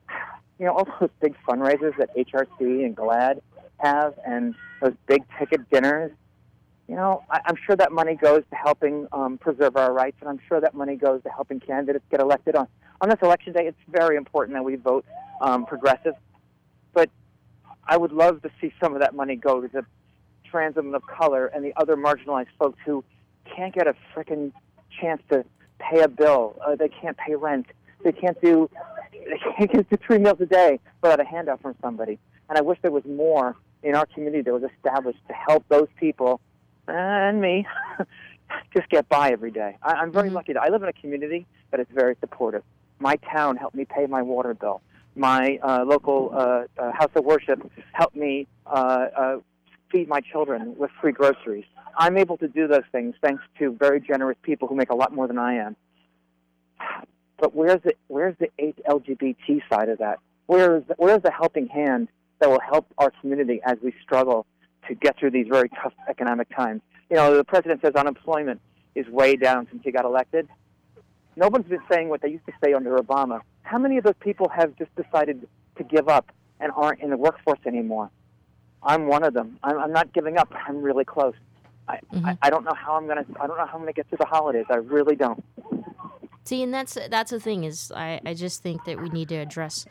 you 0.59 0.65
know, 0.65 0.73
all 0.73 0.87
those 0.99 1.09
big 1.21 1.35
fundraisers 1.47 1.97
that 1.97 2.15
HRC 2.15 2.85
and 2.85 2.95
GLAAD 2.95 3.41
have 3.79 4.13
and 4.25 4.55
those 4.81 4.93
big 5.05 5.23
ticket 5.37 5.69
dinners, 5.69 6.11
you 6.87 6.95
know, 6.95 7.23
I, 7.29 7.41
I'm 7.45 7.55
sure 7.65 7.75
that 7.75 7.91
money 7.91 8.15
goes 8.15 8.43
to 8.49 8.55
helping 8.55 9.07
um, 9.11 9.37
preserve 9.37 9.75
our 9.75 9.91
rights, 9.91 10.17
and 10.21 10.29
I'm 10.29 10.39
sure 10.47 10.61
that 10.61 10.73
money 10.73 10.95
goes 10.95 11.21
to 11.23 11.29
helping 11.29 11.59
candidates 11.59 12.05
get 12.09 12.21
elected 12.21 12.55
on. 12.55 12.67
On 13.01 13.09
this 13.09 13.19
election 13.21 13.53
day, 13.53 13.67
it's 13.67 13.77
very 13.89 14.15
important 14.15 14.55
that 14.55 14.63
we 14.63 14.75
vote 14.75 15.03
um, 15.41 15.65
progressive, 15.65 16.13
but 16.93 17.09
I 17.87 17.97
would 17.97 18.11
love 18.11 18.41
to 18.43 18.51
see 18.61 18.73
some 18.81 18.93
of 18.93 19.01
that 19.01 19.13
money 19.13 19.35
go 19.35 19.59
to 19.61 19.67
the 19.67 19.85
trans 20.49 20.75
women 20.75 20.95
of 20.95 21.05
color 21.05 21.47
and 21.47 21.63
the 21.63 21.73
other 21.77 21.95
marginalized 21.95 22.47
folks 22.59 22.79
who 22.85 23.03
can't 23.55 23.73
get 23.73 23.87
a 23.87 23.95
freaking 24.13 24.51
chance 25.01 25.21
to 25.29 25.45
pay 25.79 26.01
a 26.01 26.07
bill. 26.07 26.57
Uh, 26.65 26.75
they 26.75 26.89
can't 26.89 27.17
pay 27.17 27.35
rent. 27.35 27.67
They 28.03 28.11
can't 28.11 28.39
do 28.41 28.69
they 29.11 29.39
can't 29.57 29.71
get 29.71 29.89
to 29.89 29.97
three 29.97 30.19
meals 30.19 30.39
a 30.39 30.45
day 30.45 30.79
without 31.01 31.19
a 31.19 31.25
handout 31.25 31.61
from 31.61 31.75
somebody. 31.81 32.19
And 32.49 32.57
I 32.57 32.61
wish 32.61 32.77
there 32.81 32.91
was 32.91 33.05
more 33.05 33.55
in 33.83 33.95
our 33.95 34.05
community 34.05 34.41
that 34.41 34.53
was 34.53 34.63
established 34.63 35.19
to 35.27 35.33
help 35.33 35.65
those 35.69 35.87
people 35.99 36.39
and 36.87 37.41
me 37.41 37.65
just 38.75 38.89
get 38.89 39.07
by 39.09 39.31
every 39.31 39.51
day. 39.51 39.77
I, 39.81 39.93
I'm 39.93 40.11
very 40.11 40.27
mm-hmm. 40.27 40.35
lucky. 40.35 40.53
That 40.53 40.63
I 40.63 40.69
live 40.69 40.83
in 40.83 40.89
a 40.89 40.93
community 40.93 41.45
that 41.71 41.79
is 41.79 41.87
very 41.93 42.15
supportive. 42.19 42.63
My 42.99 43.15
town 43.17 43.57
helped 43.57 43.75
me 43.75 43.85
pay 43.85 44.05
my 44.05 44.21
water 44.21 44.53
bill. 44.53 44.81
My 45.15 45.59
uh, 45.63 45.83
local 45.85 46.31
uh, 46.33 46.63
uh, 46.77 46.91
house 46.91 47.11
of 47.15 47.23
worship 47.23 47.71
helped 47.93 48.15
me 48.15 48.47
uh, 48.65 48.69
uh, 48.69 49.37
feed 49.91 50.07
my 50.07 50.21
children 50.21 50.75
with 50.77 50.91
free 51.01 51.11
groceries. 51.11 51.65
I'm 51.97 52.17
able 52.17 52.37
to 52.37 52.47
do 52.47 52.67
those 52.67 52.83
things 52.91 53.15
thanks 53.21 53.43
to 53.59 53.75
very 53.79 54.01
generous 54.01 54.37
people 54.41 54.67
who 54.67 54.75
make 54.75 54.89
a 54.89 54.95
lot 54.95 55.13
more 55.13 55.27
than 55.27 55.37
I 55.37 55.55
am. 55.55 55.75
But 57.37 57.55
where's 57.55 57.81
the 57.83 57.93
where's 58.07 58.35
the 58.39 58.49
LGBT 58.59 59.61
side 59.69 59.89
of 59.89 59.99
that? 59.99 60.19
Where's 60.47 60.83
the, 60.87 60.95
where's 60.97 61.21
the 61.21 61.31
helping 61.31 61.67
hand 61.67 62.07
that 62.39 62.49
will 62.49 62.61
help 62.61 62.87
our 62.97 63.11
community 63.21 63.61
as 63.65 63.77
we 63.83 63.93
struggle 64.01 64.45
to 64.87 64.95
get 64.95 65.17
through 65.17 65.31
these 65.31 65.47
very 65.49 65.69
tough 65.69 65.93
economic 66.09 66.53
times? 66.55 66.81
You 67.09 67.17
know, 67.17 67.35
the 67.35 67.43
president 67.43 67.81
says 67.81 67.93
unemployment 67.95 68.61
is 68.95 69.07
way 69.07 69.35
down 69.35 69.67
since 69.69 69.83
he 69.83 69.91
got 69.91 70.05
elected. 70.05 70.47
No 71.35 71.49
one's 71.49 71.67
been 71.67 71.83
saying 71.91 72.09
what 72.09 72.21
they 72.21 72.29
used 72.29 72.45
to 72.45 72.53
say 72.63 72.73
under 72.73 72.97
Obama. 72.97 73.41
How 73.63 73.77
many 73.77 73.97
of 73.97 74.03
those 74.05 74.15
people 74.21 74.47
have 74.49 74.75
just 74.77 74.95
decided 74.95 75.47
to 75.77 75.83
give 75.83 76.07
up 76.07 76.31
and 76.59 76.71
aren't 76.75 77.01
in 77.01 77.09
the 77.09 77.17
workforce 77.17 77.59
anymore? 77.65 78.09
I'm 78.85 79.07
one 79.07 79.23
of 79.23 79.33
them. 79.33 79.57
I'm, 79.63 79.79
I'm 79.79 79.91
not 79.91 80.13
giving 80.13 80.37
up. 80.37 80.53
I'm 80.67 80.81
really 80.81 81.05
close. 81.05 81.33
I, 81.87 81.99
mm-hmm. 82.13 82.25
I, 82.25 82.37
I 82.43 82.49
don't 82.49 82.63
know 82.63 82.73
how 82.73 82.95
I'm 82.95 83.07
gonna. 83.07 83.25
I 83.39 83.47
don't 83.47 83.57
know 83.57 83.65
how 83.65 83.73
I'm 83.73 83.81
gonna 83.81 83.93
get 83.93 84.07
through 84.07 84.19
the 84.19 84.25
holidays. 84.25 84.65
I 84.69 84.77
really 84.77 85.15
don't. 85.15 85.43
See, 86.43 86.61
and 86.61 86.73
that's 86.73 86.97
that's 87.09 87.31
the 87.31 87.39
thing 87.39 87.63
is 87.63 87.91
I, 87.95 88.21
I 88.25 88.33
just 88.33 88.61
think 88.61 88.85
that 88.85 89.01
we 89.01 89.09
need 89.09 89.29
to 89.29 89.35
address 89.35 89.85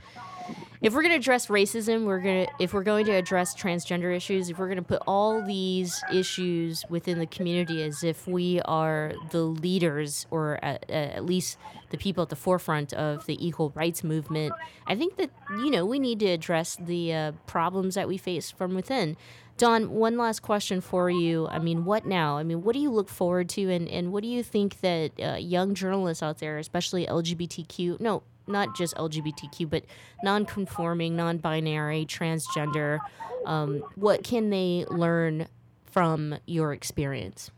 if 0.80 0.92
we're 0.92 1.00
going 1.00 1.12
to 1.12 1.18
address 1.18 1.46
racism, 1.46 2.04
we're 2.04 2.20
going 2.20 2.46
to 2.46 2.52
if 2.58 2.74
we're 2.74 2.82
going 2.82 3.06
to 3.06 3.12
address 3.12 3.54
transgender 3.54 4.14
issues, 4.14 4.50
if 4.50 4.58
we're 4.58 4.66
going 4.66 4.76
to 4.76 4.82
put 4.82 5.02
all 5.06 5.42
these 5.42 6.02
issues 6.12 6.84
within 6.90 7.18
the 7.18 7.26
community 7.26 7.82
as 7.82 8.04
if 8.04 8.26
we 8.26 8.60
are 8.62 9.14
the 9.30 9.42
leaders 9.42 10.26
or 10.30 10.62
at, 10.62 10.88
at 10.90 11.24
least 11.24 11.56
the 11.90 11.96
people 11.96 12.22
at 12.22 12.28
the 12.28 12.36
forefront 12.36 12.92
of 12.92 13.24
the 13.26 13.46
equal 13.46 13.72
rights 13.74 14.04
movement, 14.04 14.52
I 14.86 14.94
think 14.94 15.16
that 15.16 15.30
you 15.58 15.70
know 15.70 15.86
we 15.86 15.98
need 15.98 16.20
to 16.20 16.26
address 16.26 16.76
the 16.78 17.14
uh, 17.14 17.32
problems 17.46 17.94
that 17.94 18.06
we 18.06 18.18
face 18.18 18.50
from 18.50 18.74
within. 18.74 19.16
Dawn, 19.56 19.90
one 19.90 20.18
last 20.18 20.42
question 20.42 20.80
for 20.80 21.08
you. 21.08 21.46
I 21.46 21.60
mean, 21.60 21.84
what 21.84 22.04
now? 22.04 22.38
I 22.38 22.42
mean, 22.42 22.62
what 22.62 22.72
do 22.72 22.80
you 22.80 22.90
look 22.90 23.08
forward 23.08 23.48
to, 23.50 23.70
and, 23.70 23.88
and 23.88 24.12
what 24.12 24.22
do 24.22 24.28
you 24.28 24.42
think 24.42 24.80
that 24.80 25.12
uh, 25.22 25.36
young 25.36 25.74
journalists 25.74 26.24
out 26.24 26.38
there, 26.38 26.58
especially 26.58 27.06
LGBTQ, 27.06 28.00
no, 28.00 28.24
not 28.46 28.76
just 28.76 28.94
LGBTQ, 28.96 29.68
but 29.68 29.84
non-conforming, 30.22 31.16
non-binary, 31.16 32.06
transgender. 32.06 32.98
Um, 33.46 33.82
what 33.94 34.24
can 34.24 34.50
they 34.50 34.84
learn 34.88 35.46
from 35.84 36.36
your 36.46 36.72
experience? 36.72 37.50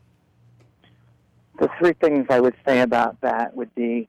The 1.59 1.69
three 1.79 1.93
things 1.93 2.27
I 2.29 2.39
would 2.39 2.55
say 2.65 2.81
about 2.81 3.19
that 3.21 3.55
would 3.55 3.73
be 3.73 4.07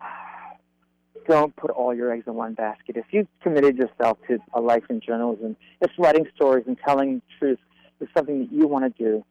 don't 1.28 1.54
put 1.54 1.70
all 1.70 1.94
your 1.94 2.12
eggs 2.12 2.24
in 2.26 2.34
one 2.34 2.54
basket. 2.54 2.96
If 2.96 3.06
you've 3.10 3.28
committed 3.42 3.76
yourself 3.76 4.18
to 4.28 4.38
a 4.52 4.60
life 4.60 4.84
in 4.90 5.00
journalism, 5.00 5.56
if 5.80 5.90
writing 5.98 6.26
stories 6.34 6.64
and 6.66 6.76
telling 6.84 7.22
truth 7.38 7.60
is 8.00 8.08
something 8.16 8.40
that 8.40 8.52
you 8.52 8.66
want 8.66 8.84
to 8.84 9.02
do, 9.02 9.24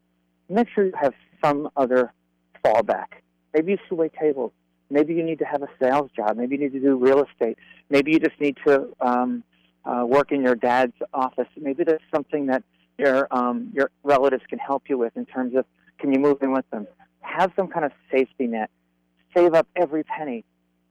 make 0.50 0.68
sure 0.74 0.86
you 0.86 0.94
have 1.00 1.14
some 1.44 1.70
other 1.76 2.14
fallback. 2.64 3.08
Maybe 3.54 3.74
you 3.74 3.78
should 3.88 3.98
wait 3.98 4.14
tables. 4.20 4.52
Maybe 4.92 5.14
you 5.14 5.24
need 5.24 5.40
to 5.40 5.46
have 5.46 5.64
a 5.64 5.70
sales 5.82 6.12
job. 6.16 6.38
Maybe 6.38 6.56
you 6.56 6.62
need 6.64 6.74
to 6.74 6.80
do 6.80 6.98
real 6.98 7.24
estate. 7.24 7.58
Maybe 7.90 8.12
you 8.12 8.20
just 8.20 8.40
need 8.40 8.58
to 8.68 8.90
um, 9.00 9.44
uh, 9.86 10.04
work 10.06 10.32
in 10.32 10.42
your 10.42 10.56
dad's 10.56 10.94
office. 11.14 11.48
Maybe 11.58 11.84
there's 11.84 12.02
something 12.14 12.48
that 12.48 12.64
your 12.98 13.28
um, 13.32 13.72
your 13.74 13.90
relatives 14.04 14.44
can 14.50 14.60
help 14.60 14.84
you 14.90 14.98
with 14.98 15.16
in 15.16 15.26
terms 15.26 15.56
of 15.56 15.66
can 15.98 16.12
you 16.14 16.20
move 16.20 16.38
in 16.42 16.52
with 16.52 16.70
them. 16.72 16.88
Have 17.22 17.52
some 17.56 17.68
kind 17.68 17.86
of 17.86 17.92
safety 18.12 18.48
net. 18.48 18.70
Save 19.36 19.54
up 19.54 19.68
every 19.76 20.04
penny. 20.04 20.44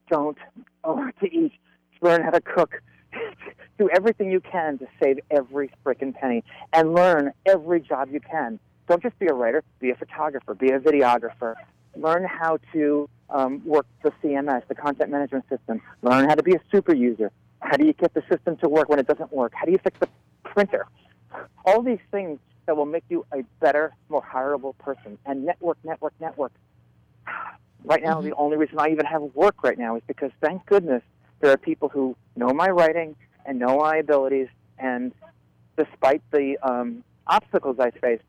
Don't 0.09 0.37
over 0.83 1.11
to 1.11 1.25
eat. 1.25 1.53
Learn 2.01 2.23
how 2.23 2.31
to 2.31 2.41
cook. 2.41 2.81
do 3.77 3.89
everything 3.93 4.31
you 4.31 4.39
can 4.39 4.77
to 4.79 4.87
save 5.01 5.19
every 5.29 5.69
frickin' 5.85 6.13
penny 6.15 6.43
and 6.73 6.93
learn 6.93 7.31
every 7.45 7.79
job 7.79 8.09
you 8.11 8.19
can. 8.19 8.59
Don't 8.87 9.01
just 9.01 9.17
be 9.19 9.27
a 9.27 9.33
writer. 9.33 9.63
Be 9.79 9.91
a 9.91 9.95
photographer. 9.95 10.53
Be 10.53 10.71
a 10.71 10.79
videographer. 10.79 11.55
Learn 11.95 12.25
how 12.25 12.57
to 12.73 13.09
um, 13.31 13.61
work 13.65 13.85
the 14.03 14.11
CMS, 14.23 14.67
the 14.67 14.75
content 14.75 15.09
management 15.09 15.45
system. 15.49 15.81
Learn 16.01 16.27
how 16.29 16.35
to 16.35 16.43
be 16.43 16.53
a 16.53 16.61
super 16.71 16.93
user. 16.93 17.31
How 17.59 17.77
do 17.77 17.85
you 17.85 17.93
get 17.93 18.13
the 18.13 18.23
system 18.29 18.57
to 18.57 18.69
work 18.69 18.89
when 18.89 18.99
it 18.99 19.07
doesn't 19.07 19.31
work? 19.31 19.53
How 19.55 19.65
do 19.65 19.71
you 19.71 19.79
fix 19.83 19.99
the 19.99 20.07
printer? 20.43 20.85
All 21.65 21.81
these 21.81 21.99
things 22.11 22.39
that 22.65 22.75
will 22.75 22.85
make 22.85 23.03
you 23.09 23.25
a 23.33 23.43
better, 23.59 23.93
more 24.09 24.21
hireable 24.21 24.77
person. 24.77 25.17
And 25.25 25.45
network, 25.45 25.77
network, 25.83 26.13
network. 26.19 26.51
Right 27.83 28.03
now, 28.03 28.19
mm-hmm. 28.19 28.29
the 28.29 28.35
only 28.35 28.57
reason 28.57 28.77
I 28.77 28.89
even 28.89 29.07
have 29.07 29.23
work 29.33 29.63
right 29.63 29.75
now 29.75 29.95
is 29.95 30.03
because, 30.05 30.29
thank 30.39 30.63
goodness, 30.67 31.01
there 31.39 31.49
are 31.49 31.57
people 31.57 31.89
who 31.89 32.15
know 32.35 32.49
my 32.49 32.67
writing 32.67 33.15
and 33.43 33.57
know 33.57 33.79
my 33.79 33.97
abilities, 33.97 34.49
and 34.77 35.11
despite 35.75 36.21
the 36.29 36.59
um, 36.61 37.03
obstacles 37.25 37.77
I 37.79 37.89
face, 37.89 38.21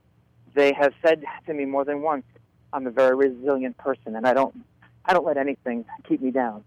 they 0.54 0.72
have 0.72 0.94
said 1.04 1.22
to 1.46 1.52
me 1.52 1.66
more 1.66 1.84
than 1.84 2.00
once, 2.00 2.24
I'm 2.72 2.86
a 2.86 2.90
very 2.90 3.14
resilient 3.14 3.76
person, 3.76 4.16
and 4.16 4.26
I 4.26 4.32
don't 4.32 4.54
I 5.04 5.12
don't 5.12 5.26
let 5.26 5.36
anything 5.36 5.84
keep 6.08 6.20
me 6.20 6.30
down. 6.30 6.64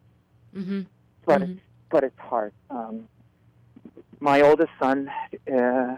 Mm-hmm. 0.56 0.82
But 1.26 1.42
mm-hmm. 1.42 1.52
It's, 1.54 1.62
but 1.90 2.04
it's 2.04 2.20
hard. 2.20 2.54
Um, 2.70 3.08
my 4.20 4.42
oldest 4.42 4.72
son 4.80 5.10
uh, 5.54 5.96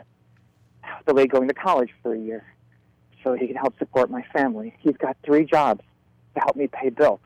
delayed 1.05 1.31
going 1.31 1.47
to 1.47 1.53
college 1.53 1.89
for 2.01 2.13
a 2.13 2.19
year, 2.19 2.45
so 3.23 3.33
he 3.33 3.47
can 3.47 3.55
help 3.55 3.77
support 3.77 4.09
my 4.09 4.23
family. 4.33 4.75
He's 4.79 4.97
got 4.97 5.17
three 5.23 5.45
jobs 5.45 5.81
to 6.35 6.41
help 6.41 6.55
me 6.55 6.67
pay 6.67 6.89
bills, 6.89 7.19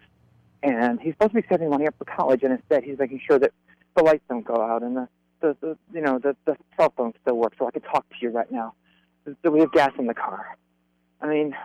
and 0.63 0.99
he's 0.99 1.13
supposed 1.13 1.33
to 1.33 1.41
be 1.41 1.47
saving 1.49 1.69
money 1.69 1.87
up 1.87 1.95
for 1.97 2.05
college, 2.05 2.43
and 2.43 2.53
instead 2.53 2.83
he's 2.83 2.97
making 2.97 3.21
sure 3.25 3.39
that 3.39 3.51
the 3.95 4.03
lights 4.03 4.23
don't 4.29 4.45
go 4.45 4.61
out 4.61 4.83
and 4.83 4.95
the, 4.95 5.07
the, 5.41 5.57
the 5.59 5.77
you 5.93 6.01
know 6.01 6.19
the, 6.19 6.35
the 6.45 6.55
cell 6.77 6.93
phone 6.95 7.13
still 7.21 7.35
works, 7.35 7.57
so 7.59 7.67
I 7.67 7.71
can 7.71 7.81
talk 7.81 8.07
to 8.09 8.15
you 8.21 8.29
right 8.29 8.51
now. 8.51 8.73
That 9.43 9.51
we 9.51 9.59
have 9.59 9.71
gas 9.71 9.91
in 9.99 10.07
the 10.07 10.13
car. 10.13 10.57
I 11.21 11.27
mean, 11.27 11.55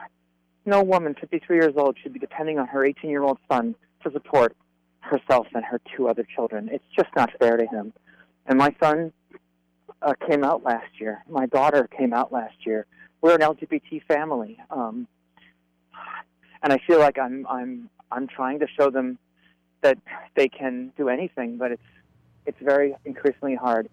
no 0.67 0.83
woman 0.83 1.14
53 1.19 1.57
years 1.57 1.75
old 1.77 1.97
should 2.03 2.12
be 2.12 2.19
depending 2.19 2.59
on 2.59 2.67
her 2.67 2.85
18 2.85 3.11
year 3.11 3.23
old 3.23 3.39
son 3.51 3.75
to 4.03 4.11
support 4.11 4.57
herself 5.01 5.47
and 5.55 5.64
her 5.64 5.81
two 5.97 6.09
other 6.09 6.27
children. 6.35 6.69
It's 6.73 6.85
just 6.95 7.09
not 7.17 7.31
fair 7.39 7.57
to 7.57 7.67
him. 7.67 7.93
And 8.47 8.59
my 8.59 8.75
son 8.81 9.12
uh, 10.03 10.14
came 10.29 10.45
out 10.45 10.64
last 10.64 11.01
year. 11.01 11.25
My 11.29 11.47
daughter 11.47 11.89
came 11.97 12.12
out 12.12 12.33
last 12.33 12.67
year. 12.67 12.87
We're 13.21 13.35
an 13.35 13.41
LGBT 13.41 14.05
family, 14.05 14.59
um, 14.71 15.09
and 16.62 16.73
I 16.73 16.79
feel 16.87 16.99
like 16.99 17.19
I'm 17.19 17.47
I'm 17.49 17.89
I'm 18.12 18.29
trying 18.29 18.61
to 18.61 18.67
show 18.79 18.91
them 18.91 19.19
that 19.81 19.99
they 20.35 20.49
can 20.49 20.93
do 20.97 21.09
anything, 21.09 21.57
but 21.57 21.73
it's 21.73 21.83
it's 22.45 22.59
very 22.61 22.95
increasingly 23.05 23.57
hard 23.57 23.89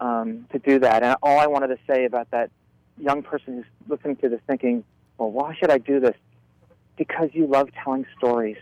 um, 0.00 0.46
to 0.52 0.58
do 0.58 0.78
that. 0.80 1.02
And 1.02 1.16
all 1.22 1.38
I 1.38 1.46
wanted 1.46 1.68
to 1.68 1.78
say 1.86 2.04
about 2.04 2.30
that 2.32 2.50
young 2.98 3.22
person 3.22 3.54
who's 3.56 3.64
listening 3.88 4.16
to 4.16 4.28
this, 4.28 4.40
thinking, 4.46 4.84
"Well, 5.18 5.30
why 5.30 5.54
should 5.54 5.70
I 5.70 5.78
do 5.78 6.00
this?" 6.00 6.16
Because 6.96 7.30
you 7.32 7.46
love 7.46 7.70
telling 7.82 8.06
stories, 8.16 8.58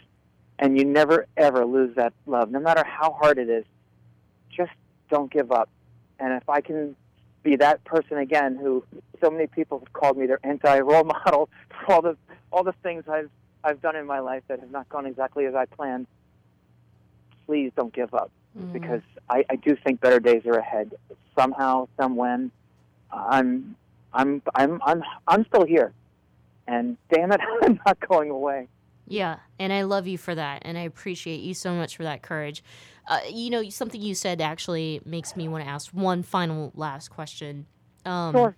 and 0.58 0.78
you 0.78 0.84
never 0.84 1.26
ever 1.36 1.64
lose 1.66 1.94
that 1.96 2.12
love, 2.26 2.50
no 2.50 2.60
matter 2.60 2.84
how 2.84 3.12
hard 3.12 3.38
it 3.38 3.48
is. 3.48 3.64
Just 4.50 4.72
don't 5.10 5.30
give 5.30 5.50
up. 5.52 5.68
And 6.18 6.32
if 6.34 6.48
I 6.48 6.60
can 6.60 6.94
be 7.42 7.56
that 7.56 7.82
person 7.84 8.18
again, 8.18 8.56
who 8.56 8.84
so 9.22 9.30
many 9.30 9.46
people 9.46 9.78
have 9.80 9.92
called 9.92 10.16
me 10.16 10.26
their 10.26 10.40
anti-role 10.44 11.04
model 11.16 11.48
for 11.68 11.92
all 11.94 12.02
the 12.02 12.16
all 12.52 12.64
the 12.64 12.74
things 12.82 13.04
I've 13.08 13.30
I've 13.64 13.80
done 13.80 13.96
in 13.96 14.06
my 14.06 14.20
life 14.20 14.42
that 14.48 14.60
have 14.60 14.70
not 14.70 14.88
gone 14.88 15.06
exactly 15.06 15.46
as 15.46 15.54
I 15.54 15.66
planned. 15.66 16.06
Please 17.46 17.72
don't 17.76 17.92
give 17.92 18.14
up 18.14 18.30
Mm-hmm. 18.58 18.72
because 18.74 19.00
I, 19.30 19.46
I 19.48 19.56
do 19.56 19.76
think 19.76 20.00
better 20.02 20.20
days 20.20 20.44
are 20.44 20.58
ahead. 20.58 20.92
Somehow, 21.34 21.88
some 21.96 22.16
when, 22.16 22.50
I'm 23.10 23.76
I'm 24.12 24.42
I'm 24.54 24.78
I'm 24.84 25.02
I'm 25.26 25.46
still 25.46 25.64
here, 25.64 25.92
and 26.66 26.96
damn 27.12 27.32
it, 27.32 27.40
I'm 27.62 27.80
not 27.86 27.98
going 28.08 28.30
away. 28.30 28.68
Yeah, 29.06 29.38
and 29.58 29.72
I 29.72 29.82
love 29.82 30.06
you 30.06 30.16
for 30.16 30.34
that, 30.34 30.62
and 30.64 30.78
I 30.78 30.82
appreciate 30.82 31.40
you 31.40 31.54
so 31.54 31.74
much 31.74 31.96
for 31.96 32.04
that 32.04 32.22
courage. 32.22 32.62
Uh, 33.08 33.20
you 33.28 33.50
know, 33.50 33.68
something 33.68 34.00
you 34.00 34.14
said 34.14 34.40
actually 34.40 35.00
makes 35.04 35.36
me 35.36 35.48
want 35.48 35.64
to 35.64 35.68
ask 35.68 35.90
one 35.90 36.22
final 36.22 36.72
last 36.74 37.08
question. 37.08 37.66
Um, 38.06 38.32
Sure. 38.32 38.56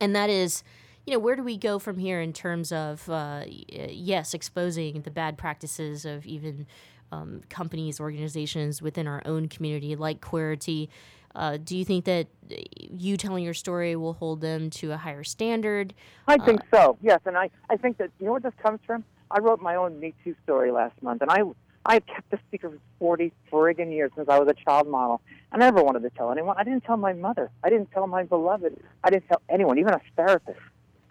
And 0.00 0.14
that 0.16 0.30
is, 0.30 0.62
you 1.06 1.12
know, 1.12 1.18
where 1.18 1.36
do 1.36 1.42
we 1.42 1.56
go 1.56 1.78
from 1.78 1.96
here 1.98 2.20
in 2.20 2.32
terms 2.32 2.72
of, 2.72 3.08
uh, 3.08 3.44
yes, 3.46 4.34
exposing 4.34 5.02
the 5.02 5.10
bad 5.10 5.38
practices 5.38 6.04
of 6.04 6.26
even 6.26 6.66
um, 7.12 7.40
companies, 7.48 8.00
organizations 8.00 8.82
within 8.82 9.06
our 9.06 9.22
own 9.24 9.48
community, 9.48 9.94
like 9.96 10.20
Queerty? 10.20 10.88
Uh, 11.34 11.56
do 11.56 11.76
you 11.76 11.84
think 11.84 12.04
that 12.04 12.26
uh, 12.50 12.56
you 12.78 13.16
telling 13.16 13.44
your 13.44 13.54
story 13.54 13.96
will 13.96 14.12
hold 14.12 14.40
them 14.40 14.70
to 14.70 14.92
a 14.92 14.96
higher 14.96 15.24
standard? 15.24 15.94
I 16.28 16.38
think 16.38 16.60
so. 16.72 16.98
Yes, 17.02 17.20
and 17.24 17.36
I 17.36 17.50
I 17.70 17.76
think 17.76 17.98
that 17.98 18.10
you 18.18 18.26
know 18.26 18.32
where 18.32 18.40
this 18.40 18.54
comes 18.62 18.80
from. 18.86 19.04
I 19.30 19.38
wrote 19.40 19.60
my 19.60 19.76
own 19.76 19.98
Me 19.98 20.14
Too 20.22 20.34
story 20.44 20.70
last 20.70 21.00
month, 21.02 21.22
and 21.22 21.30
I 21.30 21.42
I 21.86 21.94
have 21.94 22.06
kept 22.06 22.30
this 22.30 22.40
secret 22.50 22.72
for 22.72 22.78
forty 22.98 23.32
friggin' 23.50 23.92
years 23.92 24.12
since 24.14 24.28
I 24.28 24.38
was 24.38 24.48
a 24.48 24.54
child 24.64 24.88
model. 24.88 25.20
I 25.50 25.56
never 25.56 25.82
wanted 25.82 26.02
to 26.02 26.10
tell 26.10 26.30
anyone. 26.30 26.56
I 26.58 26.64
didn't 26.64 26.84
tell 26.84 26.96
my 26.96 27.12
mother. 27.12 27.50
I 27.64 27.70
didn't 27.70 27.90
tell 27.92 28.06
my 28.06 28.24
beloved. 28.24 28.78
I 29.02 29.10
didn't 29.10 29.28
tell 29.28 29.42
anyone, 29.48 29.78
even 29.78 29.94
a 29.94 30.00
therapist. 30.16 30.60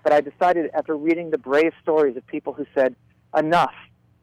But 0.04 0.14
I 0.14 0.22
decided 0.22 0.72
after 0.74 0.96
reading 0.96 1.30
the 1.30 1.38
brave 1.38 1.74
stories 1.82 2.16
of 2.18 2.26
people 2.28 2.54
who 2.54 2.66
said, 2.76 2.96
"Enough, 3.36 3.74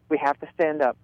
we 0.09 0.17
have 0.17 0.39
to 0.39 0.47
stand 0.53 0.81
up." 0.81 0.97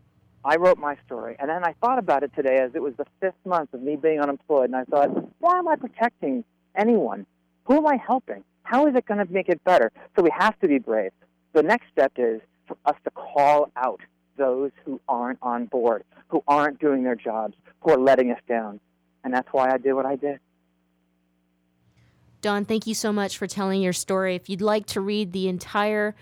I 0.45 0.57
wrote 0.57 0.77
my 0.77 0.95
story, 1.03 1.35
and 1.39 1.49
then 1.49 1.65
I 1.65 1.73
thought 1.81 1.97
about 1.97 2.21
it 2.21 2.31
today 2.35 2.57
as 2.57 2.75
it 2.75 2.81
was 2.81 2.93
the 2.97 3.07
fifth 3.19 3.43
month 3.45 3.73
of 3.73 3.81
me 3.81 3.95
being 3.95 4.19
unemployed, 4.21 4.65
and 4.65 4.75
I 4.75 4.83
thought, 4.83 5.09
why 5.39 5.57
am 5.57 5.67
I 5.67 5.75
protecting 5.75 6.43
anyone? 6.75 7.25
Who 7.65 7.77
am 7.77 7.87
I 7.87 7.97
helping? 7.97 8.43
How 8.61 8.85
is 8.85 8.95
it 8.95 9.07
going 9.07 9.25
to 9.25 9.33
make 9.33 9.49
it 9.49 9.63
better? 9.63 9.91
So 10.15 10.21
we 10.21 10.29
have 10.37 10.57
to 10.59 10.67
be 10.67 10.77
brave. 10.77 11.11
The 11.53 11.63
next 11.63 11.87
step 11.91 12.11
is 12.17 12.41
for 12.67 12.77
us 12.85 12.95
to 13.05 13.11
call 13.11 13.71
out 13.75 14.01
those 14.37 14.69
who 14.85 15.01
aren't 15.07 15.39
on 15.41 15.65
board, 15.65 16.03
who 16.27 16.43
aren't 16.47 16.79
doing 16.79 17.03
their 17.03 17.15
jobs, 17.15 17.55
who 17.81 17.93
are 17.93 17.97
letting 17.97 18.29
us 18.29 18.39
down. 18.47 18.79
And 19.23 19.33
that's 19.33 19.47
why 19.51 19.71
I 19.71 19.77
did 19.77 19.93
what 19.93 20.05
I 20.05 20.15
did. 20.15 20.39
Dawn, 22.41 22.65
thank 22.65 22.85
you 22.85 22.93
so 22.93 23.11
much 23.11 23.39
for 23.39 23.47
telling 23.47 23.81
your 23.81 23.93
story. 23.93 24.35
If 24.35 24.47
you'd 24.47 24.61
like 24.61 24.85
to 24.87 25.01
read 25.01 25.31
the 25.31 25.47
entire 25.47 26.13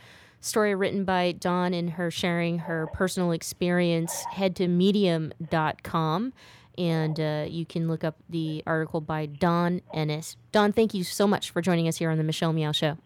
story 0.46 0.76
written 0.76 1.06
by 1.06 1.32
Dawn 1.34 1.74
and 1.74 1.92
her 1.92 2.12
sharing 2.12 2.60
her 2.60 2.88
personal 2.94 3.32
experience, 3.32 4.26
head 4.32 4.56
to 4.58 4.68
medium.com 4.68 6.34
and 6.78 7.20
uh, 7.20 7.46
you 7.48 7.66
can 7.66 7.88
look 7.88 8.04
up 8.04 8.18
the 8.30 8.64
article 8.66 9.02
by 9.02 9.26
Dawn 9.26 9.82
Ennis. 9.94 10.38
Dawn, 10.52 10.74
thank 10.74 10.94
you 10.94 11.04
so 11.04 11.28
much 11.28 11.52
for 11.52 11.62
joining 11.62 11.88
us 11.88 11.98
here 11.98 12.10
on 12.10 12.18
the 12.18 12.24
Michelle 12.24 12.54
Meow 12.54 12.72
Show. 12.72 12.98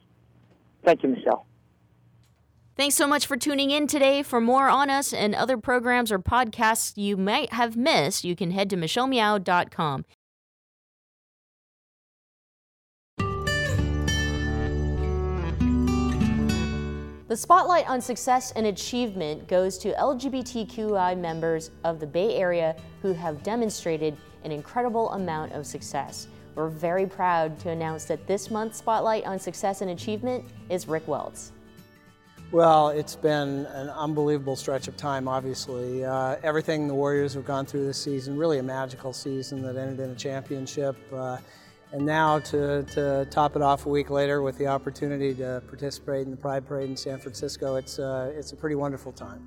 Thank 0.83 1.03
you, 1.03 1.09
Michelle. 1.09 1.45
Thanks 2.75 2.95
so 2.95 3.07
much 3.07 3.25
for 3.25 3.35
tuning 3.35 3.71
in 3.71 3.88
today. 3.88 4.21
For 4.21 4.39
more 4.39 4.69
on 4.69 4.89
us 4.89 5.11
and 5.11 5.33
other 5.33 5.57
programs 5.57 6.11
or 6.11 6.19
podcasts 6.19 6.95
you 6.95 7.17
might 7.17 7.51
have 7.51 7.75
missed, 7.75 8.23
you 8.23 8.35
can 8.35 8.51
head 8.51 8.69
to 8.69 8.77
michellemeow.com. 8.77 10.05
The 17.28 17.36
spotlight 17.36 17.89
on 17.89 17.99
success 17.99 18.53
and 18.53 18.67
achievement 18.67 19.49
goes 19.49 19.78
to 19.80 19.91
LGBTQI 19.91 21.17
members 21.17 21.71
of 21.84 21.99
the 21.99 22.07
Bay 22.07 22.36
Area 22.36 22.73
who 23.01 23.11
have 23.11 23.43
demonstrated 23.43 24.15
an 24.45 24.53
incredible 24.53 25.11
amount 25.11 25.51
of 25.51 25.65
success. 25.65 26.30
We're 26.55 26.69
very 26.69 27.05
proud 27.05 27.59
to 27.59 27.69
announce 27.69 28.05
that 28.05 28.25
this 28.28 28.49
month's 28.49 28.78
spotlight 28.78 29.25
on 29.25 29.39
success 29.39 29.82
and 29.82 29.91
achievement 29.91 30.45
is 30.69 30.88
Rick 30.88 31.05
Welts. 31.09 31.51
Well, 32.53 32.89
it's 32.89 33.17
been 33.17 33.65
an 33.65 33.89
unbelievable 33.89 34.55
stretch 34.55 34.88
of 34.88 34.95
time, 34.95 35.28
obviously. 35.28 36.05
Uh, 36.05 36.38
everything 36.43 36.88
the 36.88 36.95
Warriors 36.95 37.34
have 37.34 37.43
gone 37.43 37.65
through 37.65 37.86
this 37.86 38.01
season, 38.01 38.38
really 38.38 38.59
a 38.59 38.63
magical 38.63 39.11
season 39.11 39.61
that 39.63 39.75
ended 39.75 39.99
in 39.99 40.11
a 40.11 40.15
championship. 40.15 40.95
Uh, 41.11 41.39
and 41.91 42.05
now 42.05 42.39
to, 42.39 42.83
to 42.83 43.25
top 43.31 43.55
it 43.55 43.61
off 43.61 43.85
a 43.85 43.89
week 43.89 44.09
later 44.09 44.41
with 44.41 44.57
the 44.57 44.67
opportunity 44.67 45.33
to 45.35 45.61
participate 45.67 46.25
in 46.25 46.31
the 46.31 46.38
Pride 46.38 46.67
Parade 46.67 46.89
in 46.89 46.97
San 46.97 47.19
Francisco, 47.19 47.75
it's, 47.75 47.99
uh, 47.99 48.31
it's 48.35 48.51
a 48.51 48.55
pretty 48.55 48.75
wonderful 48.75 49.11
time. 49.11 49.45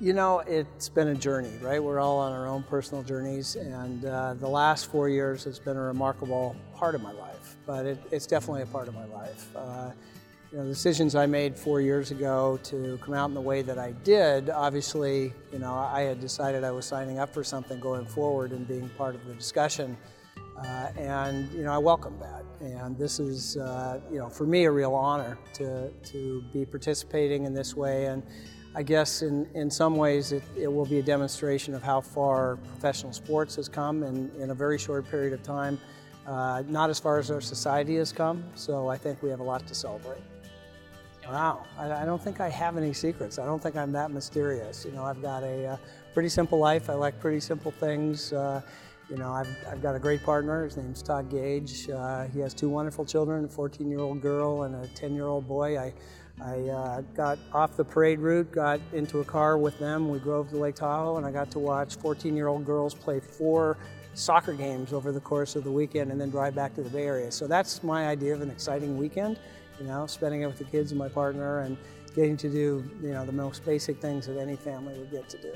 You 0.00 0.12
know, 0.12 0.40
it's 0.40 0.88
been 0.88 1.08
a 1.08 1.14
journey, 1.14 1.52
right? 1.62 1.82
We're 1.82 2.00
all 2.00 2.18
on 2.18 2.32
our 2.32 2.46
own 2.46 2.64
personal 2.64 3.02
journeys, 3.02 3.56
and 3.56 4.04
uh, 4.04 4.34
the 4.34 4.48
last 4.48 4.90
four 4.90 5.08
years 5.08 5.44
has 5.44 5.58
been 5.58 5.76
a 5.76 5.82
remarkable 5.82 6.56
part 6.74 6.94
of 6.94 7.02
my 7.02 7.12
life, 7.12 7.56
but 7.64 7.86
it, 7.86 7.98
it's 8.10 8.26
definitely 8.26 8.62
a 8.62 8.66
part 8.66 8.88
of 8.88 8.94
my 8.94 9.04
life. 9.06 9.54
Uh, 9.54 9.90
you 10.50 10.58
know, 10.58 10.64
the 10.64 10.70
decisions 10.70 11.14
I 11.14 11.26
made 11.26 11.56
four 11.56 11.80
years 11.80 12.10
ago 12.10 12.58
to 12.64 12.98
come 13.02 13.14
out 13.14 13.28
in 13.28 13.34
the 13.34 13.40
way 13.40 13.62
that 13.62 13.78
I 13.78 13.92
did, 14.04 14.50
obviously, 14.50 15.32
you 15.52 15.58
know, 15.58 15.74
I 15.74 16.02
had 16.02 16.20
decided 16.20 16.64
I 16.64 16.70
was 16.70 16.86
signing 16.86 17.18
up 17.18 17.32
for 17.32 17.42
something 17.42 17.80
going 17.80 18.06
forward 18.06 18.52
and 18.52 18.66
being 18.66 18.88
part 18.90 19.14
of 19.14 19.26
the 19.26 19.34
discussion. 19.34 19.96
Uh, 20.64 20.88
and, 20.96 21.52
you 21.52 21.62
know, 21.62 21.72
I 21.72 21.78
welcome 21.78 22.18
that. 22.20 22.42
And 22.60 22.96
this 22.96 23.20
is, 23.20 23.56
uh, 23.58 24.00
you 24.10 24.18
know, 24.18 24.28
for 24.28 24.46
me 24.46 24.64
a 24.64 24.70
real 24.70 24.94
honor 24.94 25.36
to, 25.54 25.90
to 25.90 26.42
be 26.52 26.64
participating 26.64 27.44
in 27.44 27.52
this 27.52 27.76
way. 27.76 28.06
And 28.06 28.22
I 28.74 28.82
guess 28.82 29.22
in, 29.22 29.46
in 29.54 29.70
some 29.70 29.96
ways 29.96 30.32
it, 30.32 30.42
it 30.56 30.72
will 30.72 30.86
be 30.86 30.98
a 30.98 31.02
demonstration 31.02 31.74
of 31.74 31.82
how 31.82 32.00
far 32.00 32.56
professional 32.56 33.12
sports 33.12 33.56
has 33.56 33.68
come 33.68 34.02
in, 34.02 34.30
in 34.38 34.50
a 34.50 34.54
very 34.54 34.78
short 34.78 35.08
period 35.10 35.34
of 35.34 35.42
time. 35.42 35.78
Uh, 36.26 36.62
not 36.68 36.88
as 36.88 36.98
far 36.98 37.18
as 37.18 37.30
our 37.30 37.40
society 37.40 37.96
has 37.96 38.10
come, 38.10 38.42
so 38.54 38.88
I 38.88 38.96
think 38.96 39.22
we 39.22 39.28
have 39.28 39.40
a 39.40 39.44
lot 39.44 39.66
to 39.66 39.74
celebrate. 39.74 40.22
Wow, 41.28 41.64
I, 41.78 41.90
I 41.90 42.04
don't 42.04 42.20
think 42.20 42.40
I 42.40 42.48
have 42.48 42.78
any 42.78 42.94
secrets. 42.94 43.38
I 43.38 43.44
don't 43.44 43.62
think 43.62 43.76
I'm 43.76 43.92
that 43.92 44.10
mysterious. 44.10 44.86
You 44.86 44.92
know, 44.92 45.04
I've 45.04 45.20
got 45.20 45.42
a 45.42 45.66
uh, 45.66 45.76
pretty 46.14 46.30
simple 46.30 46.58
life. 46.58 46.88
I 46.88 46.94
like 46.94 47.20
pretty 47.20 47.40
simple 47.40 47.70
things. 47.70 48.32
You 49.10 49.16
know, 49.16 49.32
I've, 49.32 49.48
I've 49.70 49.82
got 49.82 49.94
a 49.94 49.98
great 49.98 50.22
partner. 50.22 50.64
His 50.64 50.76
name's 50.76 51.02
Todd 51.02 51.30
Gage. 51.30 51.90
Uh, 51.90 52.24
he 52.24 52.40
has 52.40 52.54
two 52.54 52.70
wonderful 52.70 53.04
children, 53.04 53.44
a 53.44 53.48
14-year-old 53.48 54.22
girl 54.22 54.62
and 54.62 54.74
a 54.74 54.88
10-year-old 54.88 55.46
boy. 55.46 55.78
I, 55.78 55.92
I 56.42 56.60
uh, 56.68 57.00
got 57.14 57.38
off 57.52 57.76
the 57.76 57.84
parade 57.84 58.18
route, 58.18 58.50
got 58.50 58.80
into 58.92 59.20
a 59.20 59.24
car 59.24 59.58
with 59.58 59.78
them. 59.78 60.08
We 60.08 60.18
drove 60.20 60.48
to 60.50 60.56
Lake 60.56 60.76
Tahoe, 60.76 61.18
and 61.18 61.26
I 61.26 61.30
got 61.30 61.50
to 61.52 61.58
watch 61.58 61.98
14-year-old 61.98 62.64
girls 62.64 62.94
play 62.94 63.20
four 63.20 63.76
soccer 64.14 64.54
games 64.54 64.92
over 64.92 65.12
the 65.12 65.20
course 65.20 65.54
of 65.54 65.64
the 65.64 65.70
weekend 65.70 66.10
and 66.10 66.20
then 66.20 66.30
drive 66.30 66.54
back 66.54 66.74
to 66.74 66.82
the 66.82 66.90
Bay 66.90 67.04
Area. 67.04 67.30
So 67.30 67.46
that's 67.46 67.82
my 67.82 68.06
idea 68.08 68.32
of 68.32 68.40
an 68.40 68.50
exciting 68.50 68.96
weekend, 68.96 69.38
you 69.78 69.86
know, 69.86 70.06
spending 70.06 70.42
it 70.42 70.46
with 70.46 70.58
the 70.58 70.64
kids 70.64 70.92
and 70.92 70.98
my 70.98 71.08
partner 71.08 71.60
and 71.60 71.76
getting 72.14 72.36
to 72.38 72.48
do, 72.48 72.84
you 73.02 73.10
know, 73.10 73.26
the 73.26 73.32
most 73.32 73.64
basic 73.64 74.00
things 74.00 74.26
that 74.26 74.38
any 74.38 74.56
family 74.56 74.96
would 74.98 75.10
get 75.10 75.28
to 75.28 75.38
do. 75.38 75.52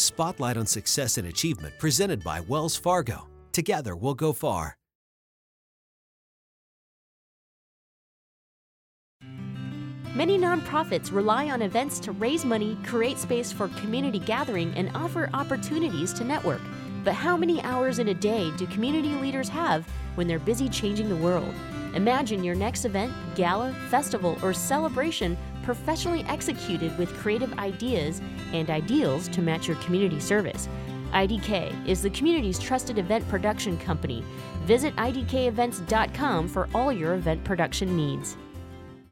Spotlight 0.00 0.56
on 0.56 0.66
Success 0.66 1.18
and 1.18 1.28
Achievement 1.28 1.74
presented 1.78 2.24
by 2.24 2.40
Wells 2.40 2.76
Fargo. 2.76 3.28
Together 3.52 3.94
we'll 3.94 4.14
go 4.14 4.32
far. 4.32 4.76
Many 10.12 10.38
nonprofits 10.38 11.12
rely 11.12 11.50
on 11.50 11.62
events 11.62 12.00
to 12.00 12.12
raise 12.12 12.44
money, 12.44 12.76
create 12.84 13.16
space 13.16 13.52
for 13.52 13.68
community 13.68 14.18
gathering, 14.18 14.74
and 14.74 14.90
offer 14.94 15.30
opportunities 15.32 16.12
to 16.14 16.24
network. 16.24 16.60
But 17.04 17.14
how 17.14 17.36
many 17.36 17.62
hours 17.62 18.00
in 18.00 18.08
a 18.08 18.14
day 18.14 18.50
do 18.56 18.66
community 18.66 19.14
leaders 19.14 19.48
have 19.48 19.86
when 20.16 20.26
they're 20.26 20.40
busy 20.40 20.68
changing 20.68 21.08
the 21.08 21.16
world? 21.16 21.54
Imagine 21.94 22.42
your 22.42 22.56
next 22.56 22.84
event, 22.84 23.12
gala, 23.34 23.72
festival, 23.88 24.36
or 24.42 24.52
celebration 24.52 25.38
professionally 25.74 26.24
executed 26.24 26.98
with 26.98 27.16
creative 27.18 27.56
ideas 27.56 28.20
and 28.52 28.70
ideals 28.70 29.28
to 29.28 29.40
match 29.40 29.68
your 29.68 29.76
community 29.76 30.18
service. 30.18 30.68
IDK 31.12 31.86
is 31.86 32.02
the 32.02 32.10
community's 32.10 32.58
trusted 32.58 32.98
event 32.98 33.28
production 33.28 33.78
company. 33.78 34.24
Visit 34.64 34.96
idkevents.com 34.96 36.48
for 36.48 36.68
all 36.74 36.92
your 36.92 37.14
event 37.14 37.44
production 37.44 37.96
needs. 37.96 38.36